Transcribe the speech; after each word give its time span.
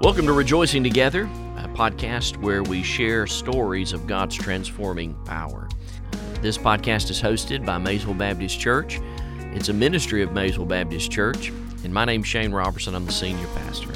Welcome 0.00 0.24
to 0.28 0.32
Rejoicing 0.32 0.82
Together, 0.82 1.24
a 1.58 1.68
podcast 1.74 2.38
where 2.38 2.62
we 2.62 2.82
share 2.82 3.26
stories 3.26 3.92
of 3.92 4.06
God's 4.06 4.34
transforming 4.34 5.12
power. 5.26 5.68
This 6.40 6.56
podcast 6.56 7.10
is 7.10 7.20
hosted 7.20 7.66
by 7.66 7.76
Maysville 7.76 8.14
Baptist 8.14 8.58
Church. 8.58 8.98
It's 9.52 9.68
a 9.68 9.74
ministry 9.74 10.22
of 10.22 10.32
Maysville 10.32 10.64
Baptist 10.64 11.10
Church, 11.12 11.50
and 11.84 11.92
my 11.92 12.06
name's 12.06 12.26
Shane 12.26 12.50
Robertson. 12.50 12.94
I'm 12.94 13.04
the 13.04 13.12
senior 13.12 13.46
pastor. 13.48 13.92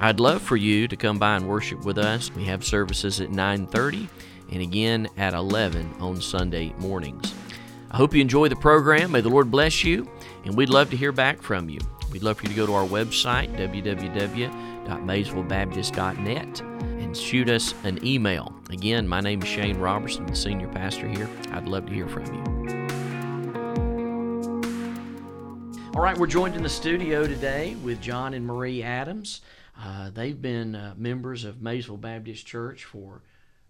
I'd 0.00 0.18
love 0.18 0.42
for 0.42 0.56
you 0.56 0.88
to 0.88 0.96
come 0.96 1.20
by 1.20 1.36
and 1.36 1.48
worship 1.48 1.84
with 1.84 1.96
us. 1.96 2.28
We 2.34 2.42
have 2.46 2.64
services 2.64 3.20
at 3.20 3.30
9:30 3.30 4.08
and 4.50 4.60
again 4.60 5.08
at 5.16 5.32
11 5.32 5.94
on 6.00 6.20
Sunday 6.20 6.74
mornings. 6.80 7.32
I 7.92 7.98
hope 7.98 8.14
you 8.14 8.20
enjoy 8.20 8.48
the 8.48 8.56
program. 8.56 9.12
May 9.12 9.20
the 9.20 9.28
Lord 9.28 9.52
bless 9.52 9.84
you, 9.84 10.10
and 10.44 10.56
we'd 10.56 10.70
love 10.70 10.90
to 10.90 10.96
hear 10.96 11.12
back 11.12 11.40
from 11.40 11.70
you. 11.70 11.78
We'd 12.10 12.24
love 12.24 12.38
for 12.38 12.42
you 12.42 12.48
to 12.48 12.56
go 12.56 12.66
to 12.66 12.74
our 12.74 12.86
website, 12.86 13.56
www.maysvillebaptist.net, 14.86 16.60
and 16.60 17.16
shoot 17.16 17.48
us 17.48 17.74
an 17.84 18.04
email. 18.04 18.54
Again, 18.70 19.06
my 19.06 19.20
name 19.20 19.42
is 19.42 19.48
Shane 19.48 19.78
Robertson, 19.78 20.26
the 20.26 20.36
senior 20.36 20.68
pastor 20.68 21.08
here. 21.08 21.28
I'd 21.52 21.66
love 21.66 21.86
to 21.86 21.92
hear 21.92 22.08
from 22.08 22.24
you. 22.26 22.42
All 25.94 26.02
right, 26.02 26.16
we're 26.16 26.26
joined 26.26 26.56
in 26.56 26.62
the 26.62 26.68
studio 26.68 27.26
today 27.26 27.74
with 27.82 28.00
John 28.00 28.34
and 28.34 28.46
Marie 28.46 28.82
Adams. 28.82 29.40
Uh, 29.80 30.10
they've 30.10 30.40
been 30.40 30.74
uh, 30.74 30.94
members 30.96 31.44
of 31.44 31.62
Maysville 31.62 31.96
Baptist 31.96 32.46
Church 32.46 32.84
for, 32.84 33.22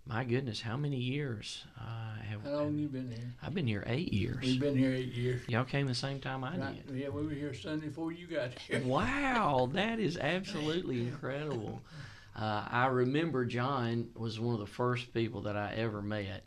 my 0.06 0.22
goodness, 0.24 0.60
how 0.60 0.76
many 0.76 0.96
years? 0.98 1.64
Uh, 1.80 2.22
have, 2.28 2.42
How 2.44 2.50
long 2.62 2.78
you 2.78 2.88
been 2.88 3.08
here? 3.10 3.32
I've 3.42 3.54
been 3.54 3.66
here 3.66 3.82
eight 3.86 4.12
years. 4.12 4.38
We've 4.42 4.60
been 4.60 4.76
here 4.76 4.92
eight 4.92 5.12
years. 5.12 5.42
Y'all 5.48 5.64
came 5.64 5.86
the 5.86 5.94
same 5.94 6.20
time 6.20 6.44
I 6.44 6.56
Right, 6.56 6.86
did. 6.86 6.96
yeah, 6.96 7.08
we 7.08 7.22
were 7.26 7.32
here 7.32 7.52
Sunday 7.54 7.88
before 7.88 8.12
you 8.12 8.26
got 8.28 8.56
here. 8.58 8.80
Wow, 8.84 9.68
that 9.72 9.98
is 9.98 10.16
absolutely 10.16 11.00
incredible. 11.08 11.80
Uh, 12.36 12.64
I 12.70 12.86
remember 12.86 13.44
John 13.44 14.08
was 14.14 14.38
one 14.38 14.54
of 14.54 14.60
the 14.60 14.66
first 14.66 15.12
people 15.12 15.40
that 15.42 15.56
I 15.56 15.72
ever 15.76 16.00
met 16.02 16.44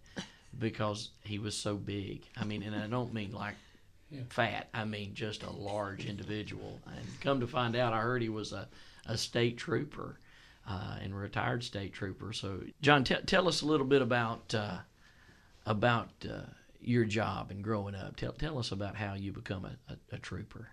because 0.58 1.10
he 1.24 1.38
was 1.40 1.56
so 1.56 1.76
big. 1.76 2.22
I 2.38 2.46
mean, 2.46 2.64
and 2.64 2.76
I 2.76 2.88
don't 2.88 3.14
mean 3.14 3.32
like 3.34 3.56
Yeah. 4.12 4.22
fat, 4.30 4.70
I 4.74 4.86
mean 4.86 5.14
just 5.14 5.44
a 5.44 5.52
large 5.52 6.06
individual. 6.06 6.80
And 6.88 7.06
come 7.22 7.42
to 7.42 7.48
find 7.48 7.76
out, 7.76 7.94
I 7.94 8.00
heard 8.00 8.22
he 8.24 8.30
was 8.30 8.54
a, 8.54 8.68
a 9.06 9.16
state 9.18 9.58
trooper 9.58 10.18
uh, 10.70 10.98
and 11.02 11.18
retired 11.18 11.64
state 11.64 11.94
trooper. 11.94 12.32
So, 12.32 12.62
John, 12.82 13.04
t- 13.04 13.16
tell 13.26 13.48
us 13.48 13.62
a 13.62 13.66
little 13.66 13.88
bit 13.88 14.02
about 14.02 14.54
uh, 14.54 14.78
about 15.66 16.10
uh, 16.30 16.42
your 16.80 17.06
job 17.06 17.50
and 17.50 17.64
growing 17.64 17.96
up. 17.96 18.16
Tell, 18.16 18.32
tell 18.34 18.60
us 18.60 18.72
about 18.72 18.96
how 18.96 19.16
you 19.16 19.32
become 19.32 19.66
a, 19.66 19.92
a, 19.92 20.16
a 20.16 20.20
trooper. 20.20 20.70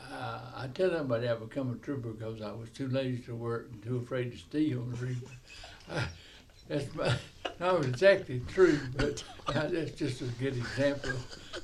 Uh, 0.00 0.40
I 0.54 0.68
tell 0.68 0.92
everybody 0.92 1.28
I 1.28 1.34
become 1.34 1.72
a 1.72 1.84
trooper 1.84 2.10
because 2.10 2.40
I 2.40 2.52
was 2.52 2.70
too 2.70 2.88
lazy 2.88 3.18
to 3.22 3.34
work 3.34 3.68
and 3.72 3.82
too 3.82 3.96
afraid 3.96 4.30
to 4.30 4.38
steal 4.38 4.86
that's 6.68 6.94
my, 6.94 7.12
not 7.58 7.84
exactly 7.84 8.42
true, 8.46 8.78
but 8.96 9.24
that's 9.52 9.92
just 9.92 10.20
a 10.20 10.26
good 10.26 10.56
example. 10.56 11.10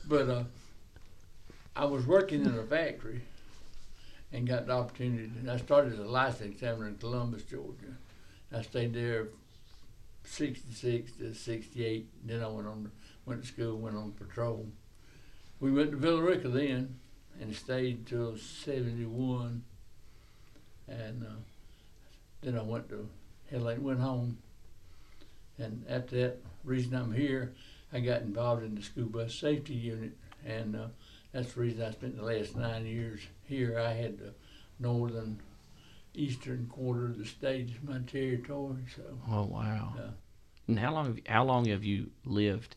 But 0.09 0.29
uh, 0.29 0.45
I 1.77 1.85
was 1.85 2.07
working 2.07 2.45
in 2.45 2.59
a 2.59 2.63
factory 2.65 3.23
and 4.35 4.49
got 4.49 4.67
the 4.67 4.73
opportunity. 4.73 5.31
And 5.39 5.49
I 5.49 5.57
started 5.59 5.93
as 5.93 6.01
a 6.01 6.05
license 6.05 6.55
examiner 6.55 6.89
in 6.89 6.97
Columbus, 6.97 7.45
Georgia. 7.45 7.95
I 8.53 8.63
stayed 8.63 8.93
there 8.93 9.29
66 10.25 11.13
to 11.13 11.33
68. 11.33 12.09
Then 12.25 12.43
I 12.43 12.49
went 12.49 12.67
on, 12.67 12.91
went 13.25 13.43
to 13.43 13.47
school, 13.47 13.79
went 13.79 13.97
on 13.97 14.11
patrol. 14.13 14.67
We 15.61 15.71
went 15.71 15.93
to 15.93 15.97
Villa 15.97 16.21
Rica 16.21 16.49
then 16.49 16.97
and 17.41 17.55
stayed 17.55 18.07
till 18.07 18.37
71. 18.37 19.63
And 20.89 21.23
uh, 21.23 21.41
then 22.43 22.59
I 22.59 22.63
went 22.63 22.89
to 22.89 23.09
I 23.55 23.59
went 23.79 24.01
home. 24.01 24.39
And 25.59 25.85
after 25.89 26.17
that, 26.17 26.39
reason 26.65 26.97
I'm 26.97 27.13
here, 27.13 27.53
I 27.93 28.01
got 28.01 28.23
involved 28.23 28.65
in 28.65 28.75
the 28.75 28.83
school 28.83 29.07
bus 29.07 29.33
safety 29.33 29.75
unit, 29.75 30.17
and 30.45 30.75
uh, 30.75 30.87
that's 31.35 31.53
the 31.53 31.61
reason 31.61 31.83
I 31.83 31.91
spent 31.91 32.17
the 32.17 32.23
last 32.25 32.57
nine 32.57 32.87
years 32.87 33.21
here. 33.43 33.79
I 33.79 33.93
had 33.93 34.19
the 34.19 34.33
northern, 34.79 35.41
eastern 36.15 36.67
quarter 36.73 37.07
of 37.07 37.19
the 37.19 37.27
state 37.27 37.69
as 37.71 37.83
my 37.89 37.99
territory, 38.07 38.85
so 38.95 39.03
Oh 39.31 39.45
wow! 39.45 39.93
Yeah. 39.97 40.11
And 40.69 40.79
how 40.79 40.93
long 40.95 41.07
have 41.07 41.19
how 41.27 41.45
long 41.45 41.67
have 41.67 41.85
you 41.85 42.11
lived 42.25 42.77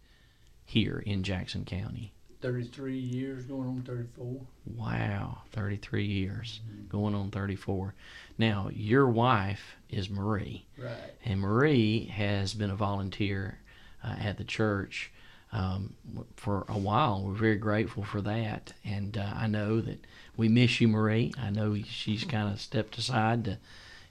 here 0.66 1.02
in 1.06 1.24
Jackson 1.24 1.64
County? 1.64 2.14
33 2.42 2.98
years, 3.00 3.46
going 3.46 3.68
on 3.68 3.82
34. 3.82 4.42
Wow, 4.76 5.40
thirty 5.52 5.78
three 5.78 6.06
years, 6.06 6.60
going 6.88 7.16
on 7.16 7.32
thirty 7.32 7.56
four. 7.56 7.96
Now 8.38 8.70
your 8.72 9.08
wife 9.08 9.76
is 9.90 10.08
Marie, 10.10 10.68
Right. 10.78 11.14
and 11.26 11.40
Marie 11.40 12.06
has 12.06 12.54
been 12.54 12.70
a 12.70 12.76
volunteer 12.76 13.60
uh, 14.04 14.16
at 14.20 14.38
the 14.38 14.44
church 14.44 15.12
um, 15.52 15.94
for 16.36 16.66
a 16.68 16.78
while. 16.78 17.24
We're 17.24 17.34
very 17.34 17.58
grateful 17.58 18.04
for 18.04 18.22
that, 18.22 18.74
and 18.84 19.18
uh, 19.18 19.34
I 19.36 19.48
know 19.48 19.82
that 19.82 20.06
we 20.36 20.48
miss 20.48 20.80
you, 20.82 20.88
Marie. 20.88 21.34
I 21.40 21.50
know 21.50 21.76
she's 21.76 22.24
kind 22.24 22.52
of 22.52 22.62
stepped 22.62 22.98
aside 22.98 23.46
to 23.46 23.58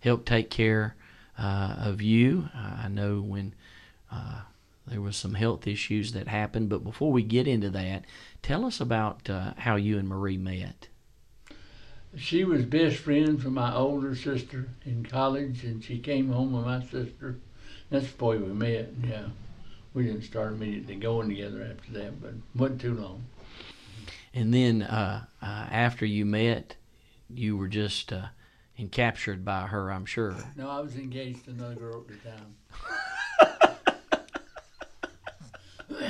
help 0.01 0.25
take 0.25 0.51
care 0.51 0.97
uh, 1.39 1.77
of 1.79 2.01
you. 2.03 2.49
Uh, 2.55 2.85
I 2.85 2.89
know 2.89 3.21
when 3.21 3.55
uh, 4.11 4.41
there 4.87 5.01
was 5.01 5.17
some 5.17 5.35
health 5.35 5.67
issues 5.67 6.13
that 6.13 6.29
happened, 6.29 6.69
but 6.69 6.85
before 6.85 7.13
we 7.13 7.23
get 7.23 7.47
into 7.47 7.71
that, 7.71 8.05
tell 8.43 8.65
us 8.65 8.81
about 8.81 9.29
uh, 9.29 9.53
how 9.59 9.77
you 9.77 9.99
and 9.99 10.09
Marie 10.09 10.39
met. 10.39 10.89
She 12.17 12.45
was 12.45 12.65
best 12.65 12.97
friends 12.97 13.45
with 13.45 13.53
my 13.53 13.75
older 13.75 14.15
sister 14.15 14.69
in 14.87 15.05
college, 15.05 15.65
and 15.65 15.85
she 15.85 15.99
came 15.99 16.33
home 16.33 16.53
with 16.53 16.65
my 16.65 16.83
sister. 16.83 17.37
That's 17.91 18.11
the 18.11 18.25
way 18.25 18.39
we 18.39 18.53
met. 18.53 18.91
Yeah, 19.07 19.27
we 19.97 20.05
didn't 20.05 20.23
start 20.23 20.53
immediately 20.53 20.95
going 20.95 21.27
together 21.31 21.67
after 21.71 21.91
that, 21.93 22.21
but 22.21 22.35
wasn't 22.55 22.83
too 22.83 22.95
long. 22.95 23.25
And 24.35 24.53
then 24.53 24.83
uh, 24.83 25.25
uh, 25.41 25.47
after 25.47 26.05
you 26.05 26.27
met, 26.27 26.77
you 27.35 27.57
were 27.57 27.69
just 27.69 28.13
uh, 28.13 28.27
encaptured 28.79 29.43
by 29.43 29.63
her, 29.63 29.91
I'm 29.91 30.05
sure. 30.05 30.37
No, 30.55 30.69
I 30.69 30.81
was 30.81 30.97
engaged 30.97 31.47
to 31.47 31.53
another 31.53 31.77
girl 31.77 32.05
at 32.07 32.09
the 32.09 32.17
time. 32.29 32.57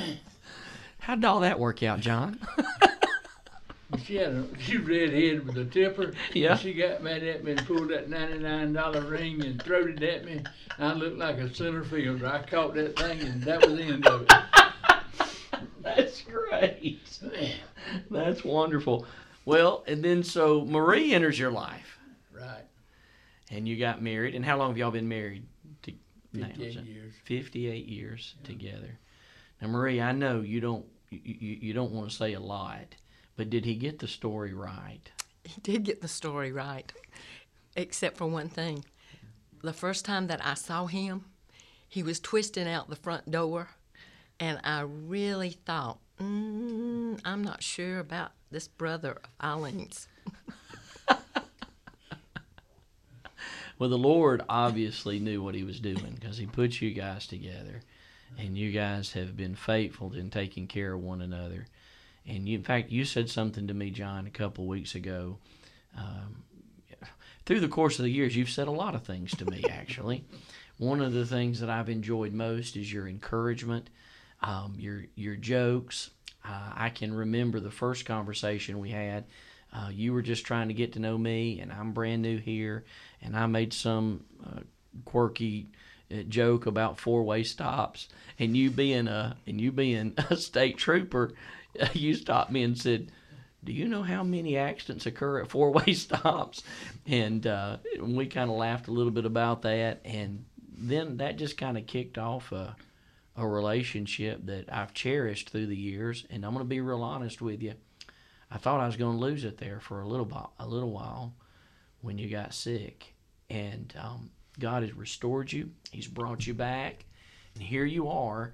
How 0.99 1.15
did 1.15 1.23
all 1.23 1.39
that 1.39 1.57
work 1.57 1.81
out, 1.81 2.01
John? 2.01 2.41
She 4.03 4.15
had 4.15 4.33
a 4.33 4.45
she 4.59 4.77
redhead 4.77 5.45
with 5.45 5.57
a 5.57 5.65
tipper. 5.65 6.13
Yeah. 6.33 6.51
And 6.51 6.59
she 6.59 6.73
got 6.73 7.01
mad 7.01 7.23
at 7.23 7.43
me 7.43 7.51
and 7.53 7.65
pulled 7.65 7.89
that 7.89 8.09
ninety 8.09 8.39
nine 8.39 8.73
dollar 8.73 9.01
ring 9.01 9.43
and 9.45 9.61
throwed 9.61 10.01
it 10.01 10.03
at 10.03 10.25
me. 10.25 10.43
I 10.77 10.93
looked 10.93 11.17
like 11.17 11.37
a 11.37 11.53
center 11.53 11.83
fielder. 11.83 12.27
I 12.27 12.43
caught 12.43 12.73
that 12.75 12.97
thing 12.99 13.21
and 13.21 13.41
that 13.43 13.65
was 13.65 13.77
the 13.77 13.83
end 13.83 14.05
of 14.05 14.21
it. 14.23 14.33
That's 15.81 16.21
great. 16.21 16.99
That's 18.11 18.43
wonderful. 18.43 19.05
Well, 19.45 19.85
and 19.87 20.03
then 20.03 20.21
so 20.23 20.65
Marie 20.65 21.13
enters 21.13 21.39
your 21.39 21.51
life, 21.51 21.97
right. 22.33 22.65
and 23.49 23.65
you 23.65 23.77
got 23.77 24.01
married. 24.01 24.35
And 24.35 24.43
how 24.43 24.57
long 24.57 24.71
have 24.71 24.77
y'all 24.77 24.91
been 24.91 25.07
married? 25.07 25.45
To, 25.83 25.93
now, 26.33 26.47
Fifty 26.47 26.65
is 26.65 26.75
eight 26.75 26.81
it 26.81 26.85
years. 26.85 27.13
58 27.23 27.85
years 27.85 28.35
together. 28.43 28.99
Now, 29.61 29.69
Marie, 29.69 30.01
I 30.01 30.11
know 30.11 30.41
you 30.41 30.59
don't 30.59 30.85
you, 31.09 31.19
you, 31.23 31.57
you 31.61 31.73
don't 31.73 31.91
want 31.91 32.09
to 32.09 32.15
say 32.15 32.33
a 32.33 32.39
lot, 32.39 32.95
but 33.37 33.49
did 33.49 33.63
he 33.63 33.75
get 33.75 33.99
the 33.99 34.07
story 34.07 34.53
right? 34.53 35.09
He 35.43 35.61
did 35.61 35.83
get 35.83 36.01
the 36.01 36.07
story 36.09 36.51
right, 36.51 36.91
except 37.75 38.17
for 38.17 38.27
one 38.27 38.49
thing. 38.49 38.83
The 39.63 39.73
first 39.73 40.03
time 40.03 40.27
that 40.27 40.45
I 40.45 40.55
saw 40.55 40.87
him, 40.87 41.25
he 41.87 42.03
was 42.03 42.19
twisting 42.19 42.67
out 42.67 42.89
the 42.89 42.95
front 42.97 43.31
door, 43.31 43.69
and 44.39 44.59
I 44.63 44.81
really 44.81 45.51
thought, 45.51 45.99
mm, 46.19 47.19
I'm 47.23 47.43
not 47.43 47.63
sure 47.63 47.99
about 47.99 48.31
this 48.51 48.67
brother 48.67 49.11
of 49.11 49.29
Eileen's. 49.39 50.07
Well, 53.79 53.89
the 53.89 53.97
Lord 53.97 54.41
obviously 54.49 55.19
knew 55.19 55.43
what 55.43 55.53
He 55.53 55.63
was 55.63 55.79
doing 55.79 56.17
because 56.19 56.37
He 56.37 56.47
put 56.47 56.81
you 56.81 56.91
guys 56.91 57.27
together, 57.27 57.81
and 58.37 58.57
you 58.57 58.71
guys 58.71 59.13
have 59.13 59.37
been 59.37 59.55
faithful 59.55 60.13
in 60.13 60.29
taking 60.29 60.67
care 60.67 60.93
of 60.93 61.01
one 61.01 61.21
another. 61.21 61.67
And 62.27 62.47
you, 62.47 62.57
in 62.57 62.63
fact, 62.63 62.91
you 62.91 63.05
said 63.05 63.29
something 63.29 63.67
to 63.67 63.73
me, 63.73 63.89
John, 63.89 64.27
a 64.27 64.31
couple 64.31 64.65
of 64.65 64.69
weeks 64.69 64.95
ago. 64.95 65.37
Um, 65.97 66.43
through 67.45 67.61
the 67.61 67.69
course 67.69 67.97
of 67.97 68.03
the 68.03 68.11
years, 68.11 68.35
you've 68.35 68.49
said 68.49 68.67
a 68.67 68.71
lot 68.71 68.93
of 68.93 69.03
things 69.03 69.31
to 69.37 69.45
me, 69.45 69.63
actually. 69.69 70.25
One 70.77 71.01
of 71.01 71.13
the 71.13 71.25
things 71.25 71.61
that 71.61 71.69
I've 71.69 71.89
enjoyed 71.89 72.33
most 72.33 72.75
is 72.75 72.91
your 72.91 73.07
encouragement, 73.07 73.89
um, 74.41 74.75
your 74.77 75.05
your 75.15 75.35
jokes. 75.35 76.11
Uh, 76.45 76.71
I 76.75 76.89
can 76.89 77.13
remember 77.13 77.59
the 77.59 77.71
first 77.71 78.05
conversation 78.05 78.79
we 78.79 78.89
had. 78.89 79.25
Uh, 79.73 79.89
you 79.91 80.13
were 80.13 80.21
just 80.21 80.45
trying 80.45 80.67
to 80.67 80.73
get 80.73 80.93
to 80.93 80.99
know 80.99 81.17
me, 81.17 81.59
and 81.59 81.71
I'm 81.71 81.93
brand 81.93 82.21
new 82.21 82.37
here, 82.37 82.85
and 83.21 83.35
I 83.35 83.45
made 83.47 83.73
some 83.73 84.23
uh, 84.45 84.61
quirky 85.05 85.67
uh, 86.11 86.23
joke 86.27 86.65
about 86.65 86.99
four 86.99 87.23
way 87.23 87.43
stops, 87.43 88.07
and 88.39 88.55
you 88.55 88.69
being 88.69 89.07
a 89.07 89.37
and 89.47 89.59
you 89.59 89.71
being 89.71 90.13
a 90.29 90.37
state 90.37 90.77
trooper, 90.77 91.33
you 91.93 92.13
stopped 92.13 92.51
me 92.51 92.63
and 92.63 92.77
said, 92.77 93.11
do 93.63 93.73
you 93.73 93.87
know 93.87 94.03
how 94.03 94.23
many 94.23 94.57
accidents 94.57 95.05
occur 95.05 95.41
at 95.41 95.49
four 95.49 95.71
way 95.71 95.93
stops? 95.93 96.63
And 97.05 97.45
uh, 97.45 97.77
we 97.99 98.27
kind 98.27 98.49
of 98.49 98.55
laughed 98.55 98.87
a 98.87 98.91
little 98.91 99.11
bit 99.11 99.25
about 99.25 99.63
that. 99.63 99.99
And 100.05 100.45
then 100.77 101.17
that 101.17 101.37
just 101.37 101.57
kind 101.57 101.77
of 101.77 101.85
kicked 101.85 102.17
off 102.17 102.51
a, 102.51 102.75
a 103.35 103.45
relationship 103.45 104.45
that 104.45 104.71
I've 104.71 104.93
cherished 104.93 105.49
through 105.49 105.67
the 105.67 105.75
years. 105.75 106.25
And 106.29 106.45
I'm 106.45 106.53
going 106.53 106.63
to 106.63 106.69
be 106.69 106.81
real 106.81 107.03
honest 107.03 107.41
with 107.41 107.61
you. 107.61 107.73
I 108.49 108.57
thought 108.57 108.79
I 108.79 108.85
was 108.85 108.95
going 108.95 109.17
to 109.17 109.21
lose 109.21 109.43
it 109.43 109.57
there 109.57 109.79
for 109.81 110.01
a 110.01 110.07
little 110.07 110.25
while, 110.25 110.53
a 110.59 110.67
little 110.67 110.91
while 110.91 111.33
when 112.01 112.17
you 112.17 112.29
got 112.29 112.53
sick. 112.53 113.13
And 113.49 113.93
um, 114.01 114.29
God 114.59 114.83
has 114.83 114.93
restored 114.93 115.51
you, 115.51 115.71
He's 115.91 116.07
brought 116.07 116.47
you 116.47 116.53
back. 116.53 117.05
And 117.55 117.63
here 117.63 117.85
you 117.85 118.07
are. 118.07 118.53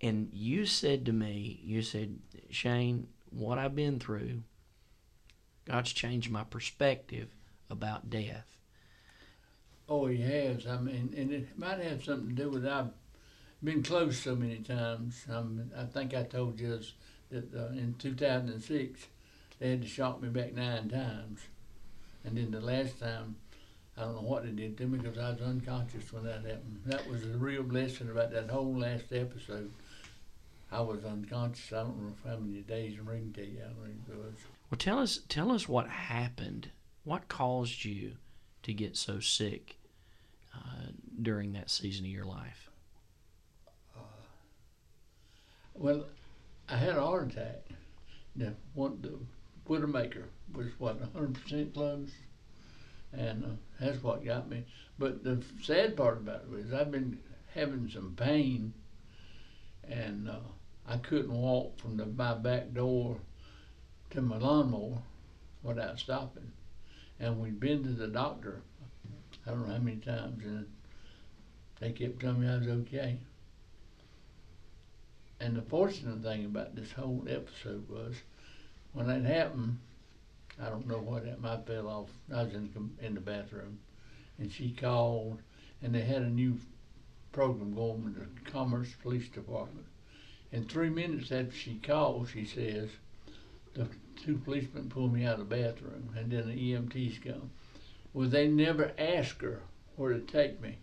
And 0.00 0.28
you 0.32 0.66
said 0.66 1.06
to 1.06 1.12
me, 1.12 1.60
you 1.64 1.82
said, 1.82 2.18
Shane, 2.50 3.08
what 3.30 3.58
I've 3.58 3.74
been 3.74 3.98
through, 3.98 4.42
God's 5.64 5.92
changed 5.92 6.30
my 6.30 6.44
perspective 6.44 7.28
about 7.70 8.10
death. 8.10 8.46
Oh, 9.88 10.06
he 10.06 10.20
has. 10.20 10.66
I 10.66 10.78
mean, 10.78 11.14
and 11.16 11.32
it 11.32 11.58
might 11.58 11.78
have 11.78 12.04
something 12.04 12.34
to 12.34 12.42
do 12.42 12.50
with 12.50 12.66
I've 12.66 12.90
been 13.62 13.82
close 13.82 14.18
so 14.18 14.34
many 14.34 14.58
times. 14.58 15.24
Um, 15.30 15.70
I 15.76 15.84
think 15.84 16.14
I 16.14 16.24
told 16.24 16.60
you 16.60 16.80
that 17.30 17.54
uh, 17.54 17.68
in 17.68 17.94
2006 17.98 19.06
they 19.58 19.70
had 19.70 19.82
to 19.82 19.88
shock 19.88 20.20
me 20.20 20.28
back 20.28 20.54
nine 20.54 20.88
times, 20.88 21.40
and 22.24 22.36
then 22.36 22.50
the 22.50 22.60
last 22.60 23.00
time 23.00 23.36
I 23.96 24.02
don't 24.02 24.16
know 24.16 24.20
what 24.22 24.44
they 24.44 24.50
did 24.50 24.76
to 24.78 24.86
me 24.86 24.98
because 24.98 25.18
I 25.18 25.30
was 25.30 25.40
unconscious 25.40 26.12
when 26.12 26.24
that 26.24 26.44
happened. 26.44 26.82
That 26.84 27.08
was 27.08 27.24
a 27.24 27.38
real 27.38 27.62
blessing 27.62 28.10
about 28.10 28.30
that 28.32 28.50
whole 28.50 28.78
last 28.78 29.12
episode. 29.12 29.70
I 30.70 30.80
was 30.80 31.04
unconscious. 31.04 31.72
I 31.72 31.82
don't 31.82 31.98
know 31.98 32.12
how 32.24 32.36
many 32.38 32.60
days. 32.60 32.96
I'm 32.98 33.08
reading 33.08 33.32
to 33.34 33.44
you 33.44 33.60
how 33.60 33.82
many 33.82 33.94
it 34.08 34.16
was. 34.16 34.34
Well, 34.70 34.78
tell 34.78 34.98
us, 34.98 35.20
tell 35.28 35.52
us 35.52 35.68
what 35.68 35.88
happened. 35.88 36.70
What 37.04 37.28
caused 37.28 37.84
you 37.84 38.16
to 38.64 38.72
get 38.72 38.96
so 38.96 39.20
sick 39.20 39.76
uh, 40.54 40.88
during 41.22 41.52
that 41.52 41.70
season 41.70 42.04
of 42.04 42.10
your 42.10 42.24
life? 42.24 42.68
Well, 45.74 46.06
I 46.68 46.76
had 46.76 46.96
a 46.96 47.02
heart 47.02 47.32
attack. 47.32 47.68
The 48.34 48.54
one, 48.74 48.98
the 49.02 49.18
Widowmaker 49.72 50.24
was 50.52 50.68
what 50.78 51.00
100% 51.14 51.74
closed, 51.74 52.12
and 53.12 53.44
uh, 53.44 53.48
that's 53.78 54.02
what 54.02 54.24
got 54.24 54.48
me. 54.48 54.64
But 54.98 55.22
the 55.22 55.42
sad 55.62 55.96
part 55.96 56.18
about 56.18 56.44
it 56.50 56.58
is 56.58 56.72
I've 56.72 56.90
been 56.90 57.18
having 57.54 57.88
some 57.88 58.14
pain, 58.16 58.72
and 59.88 60.28
uh, 60.28 60.38
I 60.88 60.98
couldn't 60.98 61.32
walk 61.32 61.78
from 61.78 61.96
the, 61.96 62.06
my 62.06 62.34
back 62.34 62.72
door 62.72 63.18
to 64.10 64.22
my 64.22 64.38
lawnmower 64.38 64.98
without 65.62 65.98
stopping. 65.98 66.52
And 67.18 67.40
we'd 67.40 67.58
been 67.58 67.82
to 67.82 67.90
the 67.90 68.06
doctor, 68.06 68.62
I 69.46 69.50
don't 69.50 69.66
know 69.66 69.74
how 69.74 69.80
many 69.80 69.96
times, 69.96 70.44
and 70.44 70.66
they 71.80 71.92
kept 71.92 72.20
telling 72.20 72.40
me 72.40 72.48
I 72.48 72.58
was 72.58 72.68
okay. 72.68 73.18
And 75.40 75.56
the 75.56 75.62
fortunate 75.62 76.22
thing 76.22 76.44
about 76.44 76.74
this 76.74 76.92
whole 76.92 77.26
episode 77.28 77.88
was 77.88 78.14
when 78.92 79.08
that 79.08 79.24
happened, 79.24 79.78
I 80.62 80.70
don't 80.70 80.86
know 80.86 80.98
what 80.98 81.26
happened. 81.26 81.46
I 81.46 81.58
fell 81.58 81.88
off. 81.88 82.08
I 82.34 82.44
was 82.44 82.54
in 82.54 82.70
the, 82.72 83.06
in 83.06 83.14
the 83.14 83.20
bathroom, 83.20 83.78
and 84.38 84.50
she 84.50 84.70
called, 84.70 85.38
and 85.82 85.94
they 85.94 86.00
had 86.00 86.22
a 86.22 86.30
new 86.30 86.58
program 87.32 87.74
going 87.74 88.04
with 88.04 88.14
the 88.16 88.50
Commerce 88.50 88.88
Police 89.02 89.28
Department. 89.28 89.86
And 90.52 90.68
three 90.70 90.90
minutes 90.90 91.32
after 91.32 91.52
she 91.52 91.74
called, 91.82 92.28
she 92.32 92.44
says, 92.44 92.88
the 93.74 93.86
two 94.22 94.38
policemen 94.38 94.88
pulled 94.88 95.12
me 95.12 95.24
out 95.26 95.38
of 95.40 95.48
the 95.48 95.56
bathroom, 95.56 96.10
and 96.16 96.30
then 96.30 96.46
the 96.48 96.72
EMTs 96.72 97.22
come. 97.22 97.50
Well, 98.14 98.28
they 98.28 98.48
never 98.48 98.92
asked 98.98 99.42
her 99.42 99.62
where 99.96 100.12
to 100.14 100.20
take 100.20 100.60
me. 100.60 100.78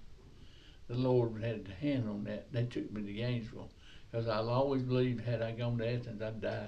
The 0.87 0.95
Lord 0.95 1.41
had 1.41 1.67
a 1.69 1.73
hand 1.81 2.07
on 2.09 2.23
that. 2.25 2.51
They 2.51 2.65
took 2.65 2.91
me 2.91 3.01
to 3.03 3.13
Gainesville 3.13 3.69
because 4.11 4.27
I 4.27 4.37
always 4.37 4.83
believed 4.83 5.21
had 5.23 5.41
I 5.41 5.51
gone 5.53 5.77
to 5.79 5.87
Athens, 5.91 6.21
I'd 6.21 6.41
die. 6.41 6.67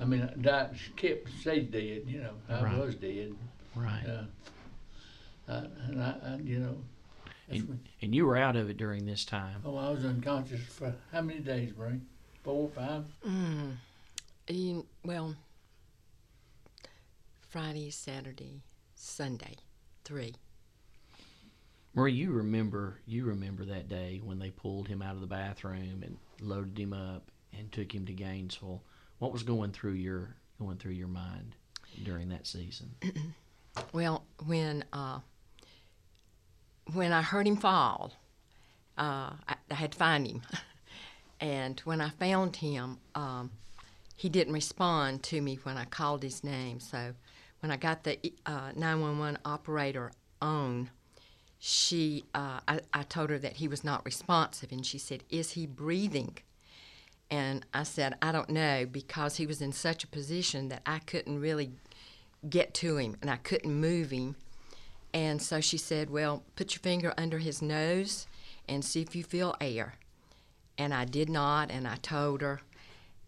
I 0.00 0.04
mean, 0.04 0.22
I 0.22 0.34
died, 0.40 0.76
kept 0.96 1.30
stayed 1.40 1.70
dead. 1.70 2.02
You 2.06 2.20
know, 2.20 2.34
I 2.50 2.62
Right. 2.62 2.78
was 2.78 2.96
dead. 2.96 3.34
Right. 3.76 4.04
Uh, 4.06 4.24
I, 5.48 5.54
and 5.88 6.02
I, 6.02 6.16
I, 6.26 6.36
you 6.42 6.58
know, 6.58 6.76
And, 7.48 7.78
and 8.02 8.14
you 8.14 8.26
were 8.26 8.36
out 8.36 8.56
of 8.56 8.68
it 8.68 8.76
during 8.76 9.06
this 9.06 9.24
time. 9.24 9.62
oh, 9.64 9.76
I 9.76 9.88
was 9.90 10.04
unconscious 10.04 10.60
for 10.66 10.94
how 11.12 11.22
many 11.22 11.40
days, 11.40 11.72
Brain? 11.72 12.06
Four, 12.44 12.68
five? 12.68 13.04
Mm. 13.26 13.76
You- 14.48 14.86
well, 15.02 15.34
Friday, 17.48 17.90
Saturday, 17.90 18.60
Sunday, 18.94 19.56
three. 20.04 20.34
Marie, 21.94 22.12
you 22.12 22.32
remember 22.32 23.00
you 23.06 23.24
remember 23.24 23.64
that 23.64 23.88
day 23.88 24.20
when 24.22 24.38
they 24.38 24.50
pulled 24.50 24.88
him 24.88 25.00
out 25.00 25.14
of 25.14 25.20
the 25.20 25.26
bathroom 25.26 26.02
and 26.02 26.18
loaded 26.40 26.78
him 26.78 26.92
up 26.92 27.30
and 27.56 27.70
took 27.72 27.94
him 27.94 28.04
to 28.06 28.12
Gainesville. 28.12 28.82
What 29.20 29.32
was 29.32 29.42
going 29.42 29.72
through 29.72 29.92
your 29.92 30.36
going 30.58 30.76
through 30.76 30.92
your 30.92 31.08
mind 31.08 31.54
during 32.02 32.28
that 32.28 32.46
season? 32.46 32.94
Well, 33.92 34.24
when 34.46 34.84
uh, 34.92 35.18
when 36.92 37.12
I 37.12 37.22
heard 37.22 37.44
him 37.44 37.56
fall, 37.56 38.12
uh, 38.96 39.32
I, 39.48 39.56
I 39.68 39.74
had 39.74 39.90
to 39.92 39.98
find 39.98 40.26
him, 40.28 40.42
and 41.44 41.78
when 41.80 42.00
I 42.00 42.08
found 42.08 42.56
him, 42.56 43.00
um, 43.14 43.50
he 44.16 44.30
didn't 44.30 44.54
respond 44.54 45.22
to 45.24 45.42
me 45.42 45.58
when 45.62 45.76
I 45.76 45.84
called 45.84 46.22
his 46.22 46.42
name. 46.42 46.80
So 46.80 47.12
when 47.60 47.70
I 47.70 47.76
got 47.76 48.04
the 48.04 48.18
uh, 48.46 48.72
911 48.74 49.38
operator 49.44 50.10
on, 50.40 50.88
she 51.58 52.24
uh, 52.34 52.60
I, 52.66 52.80
I 52.94 53.02
told 53.02 53.28
her 53.28 53.38
that 53.38 53.54
he 53.54 53.68
was 53.68 53.84
not 53.84 54.06
responsive, 54.06 54.72
and 54.72 54.86
she 54.86 54.96
said, 54.96 55.22
"Is 55.28 55.50
he 55.50 55.66
breathing?" 55.66 56.38
And 57.30 57.66
I 57.74 57.82
said, 57.82 58.16
I 58.22 58.32
don't 58.32 58.50
know 58.50 58.86
because 58.86 59.36
he 59.36 59.46
was 59.46 59.60
in 59.60 59.72
such 59.72 60.02
a 60.02 60.06
position 60.06 60.68
that 60.68 60.80
I 60.86 61.00
couldn't 61.00 61.40
really 61.40 61.72
get 62.48 62.74
to 62.74 62.96
him 62.96 63.16
and 63.20 63.30
I 63.30 63.36
couldn't 63.36 63.74
move 63.74 64.10
him. 64.10 64.36
And 65.12 65.40
so 65.40 65.60
she 65.60 65.78
said, 65.78 66.10
Well, 66.10 66.42
put 66.54 66.74
your 66.74 66.80
finger 66.80 67.12
under 67.16 67.38
his 67.38 67.62
nose 67.62 68.26
and 68.68 68.84
see 68.84 69.00
if 69.00 69.16
you 69.16 69.24
feel 69.24 69.56
air. 69.60 69.94
And 70.78 70.92
I 70.92 71.04
did 71.04 71.28
not, 71.28 71.70
and 71.70 71.86
I 71.86 71.96
told 71.96 72.42
her. 72.42 72.60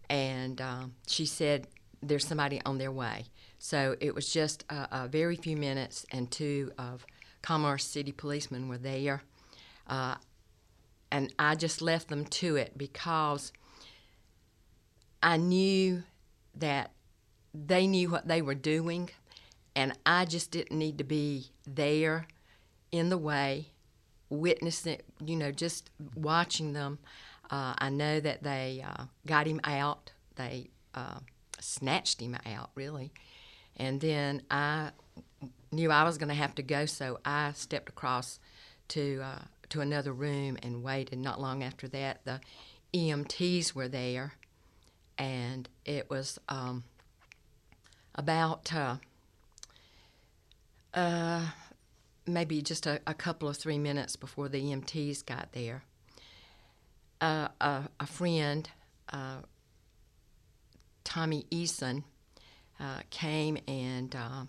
And 0.09 0.59
um, 0.61 0.95
she 1.07 1.25
said, 1.25 1.67
There's 2.01 2.25
somebody 2.25 2.61
on 2.65 2.77
their 2.77 2.91
way. 2.91 3.25
So 3.59 3.95
it 3.99 4.13
was 4.13 4.31
just 4.31 4.63
a, 4.69 4.87
a 4.91 5.07
very 5.07 5.35
few 5.35 5.57
minutes, 5.57 6.05
and 6.11 6.29
two 6.29 6.71
of 6.77 7.05
Commerce 7.41 7.85
City 7.85 8.11
policemen 8.11 8.67
were 8.67 8.77
there. 8.77 9.23
Uh, 9.87 10.15
and 11.11 11.33
I 11.39 11.55
just 11.55 11.81
left 11.81 12.09
them 12.09 12.25
to 12.25 12.57
it 12.57 12.77
because 12.77 13.53
I 15.23 15.37
knew 15.37 16.03
that 16.55 16.91
they 17.53 17.87
knew 17.87 18.09
what 18.09 18.27
they 18.27 18.41
were 18.41 18.55
doing, 18.55 19.09
and 19.75 19.93
I 20.05 20.25
just 20.25 20.51
didn't 20.51 20.77
need 20.77 20.97
to 20.97 21.03
be 21.03 21.51
there 21.65 22.27
in 22.91 23.09
the 23.09 23.17
way, 23.17 23.67
witnessing, 24.29 24.99
you 25.23 25.35
know, 25.35 25.51
just 25.51 25.89
watching 26.15 26.73
them. 26.73 26.99
Uh, 27.49 27.73
I 27.77 27.89
know 27.89 28.19
that 28.19 28.43
they 28.43 28.83
uh, 28.85 29.05
got 29.25 29.47
him 29.47 29.61
out, 29.63 30.11
they 30.35 30.69
uh, 30.93 31.19
snatched 31.59 32.21
him 32.21 32.37
out, 32.45 32.71
really. 32.75 33.11
And 33.77 34.01
then 34.01 34.41
I 34.51 34.91
knew 35.71 35.91
I 35.91 36.03
was 36.03 36.17
going 36.17 36.29
to 36.29 36.35
have 36.35 36.55
to 36.55 36.63
go, 36.63 36.85
so 36.85 37.19
I 37.23 37.51
stepped 37.53 37.89
across 37.89 38.39
to, 38.89 39.21
uh, 39.23 39.41
to 39.69 39.81
another 39.81 40.11
room 40.11 40.57
and 40.61 40.83
waited. 40.83 41.19
Not 41.19 41.39
long 41.39 41.63
after 41.63 41.87
that, 41.89 42.25
the 42.25 42.41
EMTs 42.93 43.73
were 43.73 43.87
there 43.87 44.33
and 45.17 45.67
it 45.85 46.09
was 46.09 46.39
um, 46.47 46.83
about 48.15 48.73
uh, 48.73 48.97
uh, 50.93 51.47
maybe 52.25 52.61
just 52.61 52.85
a, 52.85 53.01
a, 53.07 53.13
couple 53.13 53.47
of 53.47 53.57
three 53.57 53.77
minutes 53.77 54.15
before 54.15 54.47
the 54.47 54.61
EMTs 54.61 55.25
got 55.25 55.51
there. 55.53 55.83
Uh, 57.19 57.47
a, 57.59 57.83
a, 57.99 58.05
friend, 58.05 58.69
uh, 59.11 59.37
Tommy 61.03 61.45
Eason, 61.49 62.03
uh, 62.79 62.99
came 63.09 63.57
and 63.67 64.15
uh, 64.15 64.43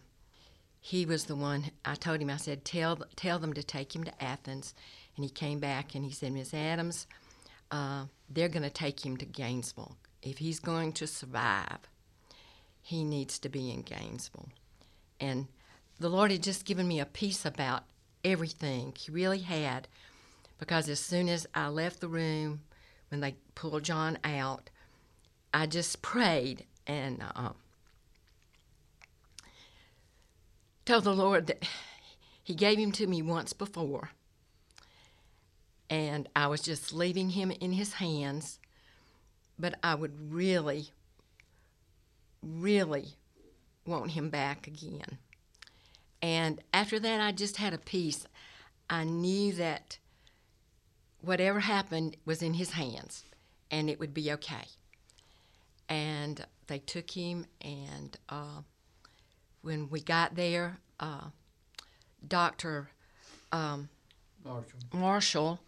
he 0.81 1.07
was 1.07 1.25
the 1.25 1.37
one. 1.37 1.71
I 1.85 1.95
told 1.95 2.21
him, 2.21 2.29
I 2.29 2.37
said, 2.37 2.65
tell 2.65 2.99
tell 3.17 3.39
them 3.39 3.55
to 3.55 3.63
take 3.63 3.97
him 3.97 4.05
to 4.05 4.23
Athens, 4.23 4.75
and 5.17 5.25
he 5.25 5.31
came 5.31 5.61
back 5.61 5.95
and 5.95 6.05
he 6.05 6.11
said, 6.11 6.33
Miss 6.33 6.53
Adams, 6.53 7.07
they're 7.71 8.49
going 8.49 8.63
to 8.63 8.71
take 8.71 9.05
him 9.05 9.17
to 9.17 9.25
Gainesville 9.25 9.97
if 10.23 10.39
he's 10.39 10.61
going 10.61 10.93
to 10.93 11.07
survive, 11.07 11.79
he 12.81 13.05
needs 13.05 13.39
to 13.41 13.49
be 13.49 13.71
in 13.71 13.83
Gainesville. 13.83 14.49
And 15.21 15.47
the 15.99 16.09
Lord 16.09 16.31
had 16.31 16.43
just 16.43 16.65
given 16.65 16.87
me 16.89 17.01
a 17.01 17.07
peace 17.07 17.45
about 17.45 17.85
everything. 18.25 18.95
He 18.97 19.11
really 19.11 19.41
had. 19.41 19.89
Because 20.59 20.89
as 20.89 21.01
soon 21.01 21.29
as 21.29 21.47
I 21.55 21.69
left 21.69 22.01
the 22.01 22.09
room, 22.09 22.63
when 23.11 23.21
they 23.21 23.37
pulled 23.55 23.85
John 23.85 24.19
out, 24.25 24.71
I 25.55 25.67
just 25.67 26.03
prayed 26.03 26.67
and 26.87 27.23
uh, 27.35 27.51
told 30.85 31.05
the 31.05 31.15
Lord 31.15 31.47
that 31.47 31.67
He 32.43 32.55
gave 32.55 32.79
him 32.79 32.93
to 32.93 33.07
me 33.07 33.23
once 33.23 33.53
before, 33.53 34.11
and 35.89 36.29
I 36.35 36.49
was 36.49 36.61
just 36.61 36.93
leaving 36.93 37.31
him 37.31 37.51
in 37.51 37.73
His 37.73 37.95
hands, 37.95 38.59
but 39.59 39.75
I 39.83 39.95
would 39.95 40.33
really, 40.33 40.89
really 42.43 43.15
want 43.87 44.13
him 44.13 44.29
back 44.29 44.67
again. 44.67 45.19
And 46.21 46.61
after 46.73 46.99
that, 47.01 47.21
I 47.21 47.33
just 47.33 47.57
had 47.57 47.73
a 47.73 47.79
peace. 47.79 48.27
I 48.91 49.05
knew 49.05 49.53
that 49.53 49.99
whatever 51.21 51.61
happened 51.61 52.17
was 52.25 52.43
in 52.43 52.55
His 52.55 52.71
hands, 52.73 53.25
and 53.71 53.89
it 53.91 53.99
would 53.99 54.15
be 54.15 54.33
okay. 54.33 54.67
And 55.89 56.45
they 56.67 56.79
took 56.79 57.11
him, 57.11 57.47
and 57.63 58.17
uh, 58.29 58.63
when 59.63 59.89
we 59.89 60.01
got 60.01 60.35
there, 60.35 60.79
uh, 61.01 61.31
Dr. 62.27 62.91
Um, 63.53 63.89
Marshall. 64.45 64.79
Marshall 64.93 65.61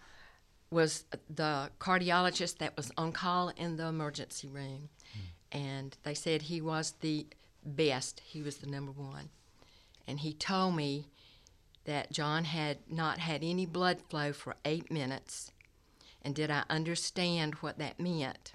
was 0.71 1.05
the 1.29 1.71
cardiologist 1.81 2.59
that 2.59 2.77
was 2.77 2.93
on 2.97 3.13
call 3.13 3.49
in 3.49 3.77
the 3.77 3.87
emergency 3.87 4.47
room. 4.47 4.89
And 5.53 5.97
they 6.05 6.15
said 6.15 6.43
he 6.43 6.61
was 6.61 6.95
the 7.01 7.27
best, 7.65 8.23
he 8.25 8.41
was 8.41 8.59
the 8.59 8.69
number 8.69 8.93
one. 8.93 9.31
And 10.07 10.21
he 10.21 10.33
told 10.33 10.77
me 10.77 11.07
that 11.85 12.13
John 12.13 12.45
had 12.45 12.79
not 12.89 13.19
had 13.19 13.43
any 13.43 13.67
blood 13.67 13.99
flow 14.09 14.33
for 14.33 14.57
eight 14.65 14.91
minutes. 14.91 15.53
And 16.23 16.35
did 16.35 16.51
I 16.51 16.65
understand 16.69 17.55
what 17.57 17.79
that 17.79 17.99
meant? 17.99 18.53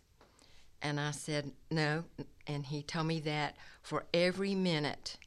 And 0.81 0.99
I 0.99 1.11
said, 1.11 1.51
no. 1.71 2.03
And 2.45 2.67
he 2.67 2.83
told 2.83 3.07
me 3.07 3.19
that 3.21 3.55
for 3.81 4.05
every 4.13 4.53
minute 4.53 5.17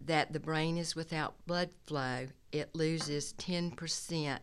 that 0.00 0.32
the 0.32 0.40
brain 0.40 0.78
is 0.78 0.96
without 0.96 1.34
blood 1.46 1.70
flow, 1.86 2.28
it 2.52 2.74
loses 2.74 3.34
10% 3.34 4.38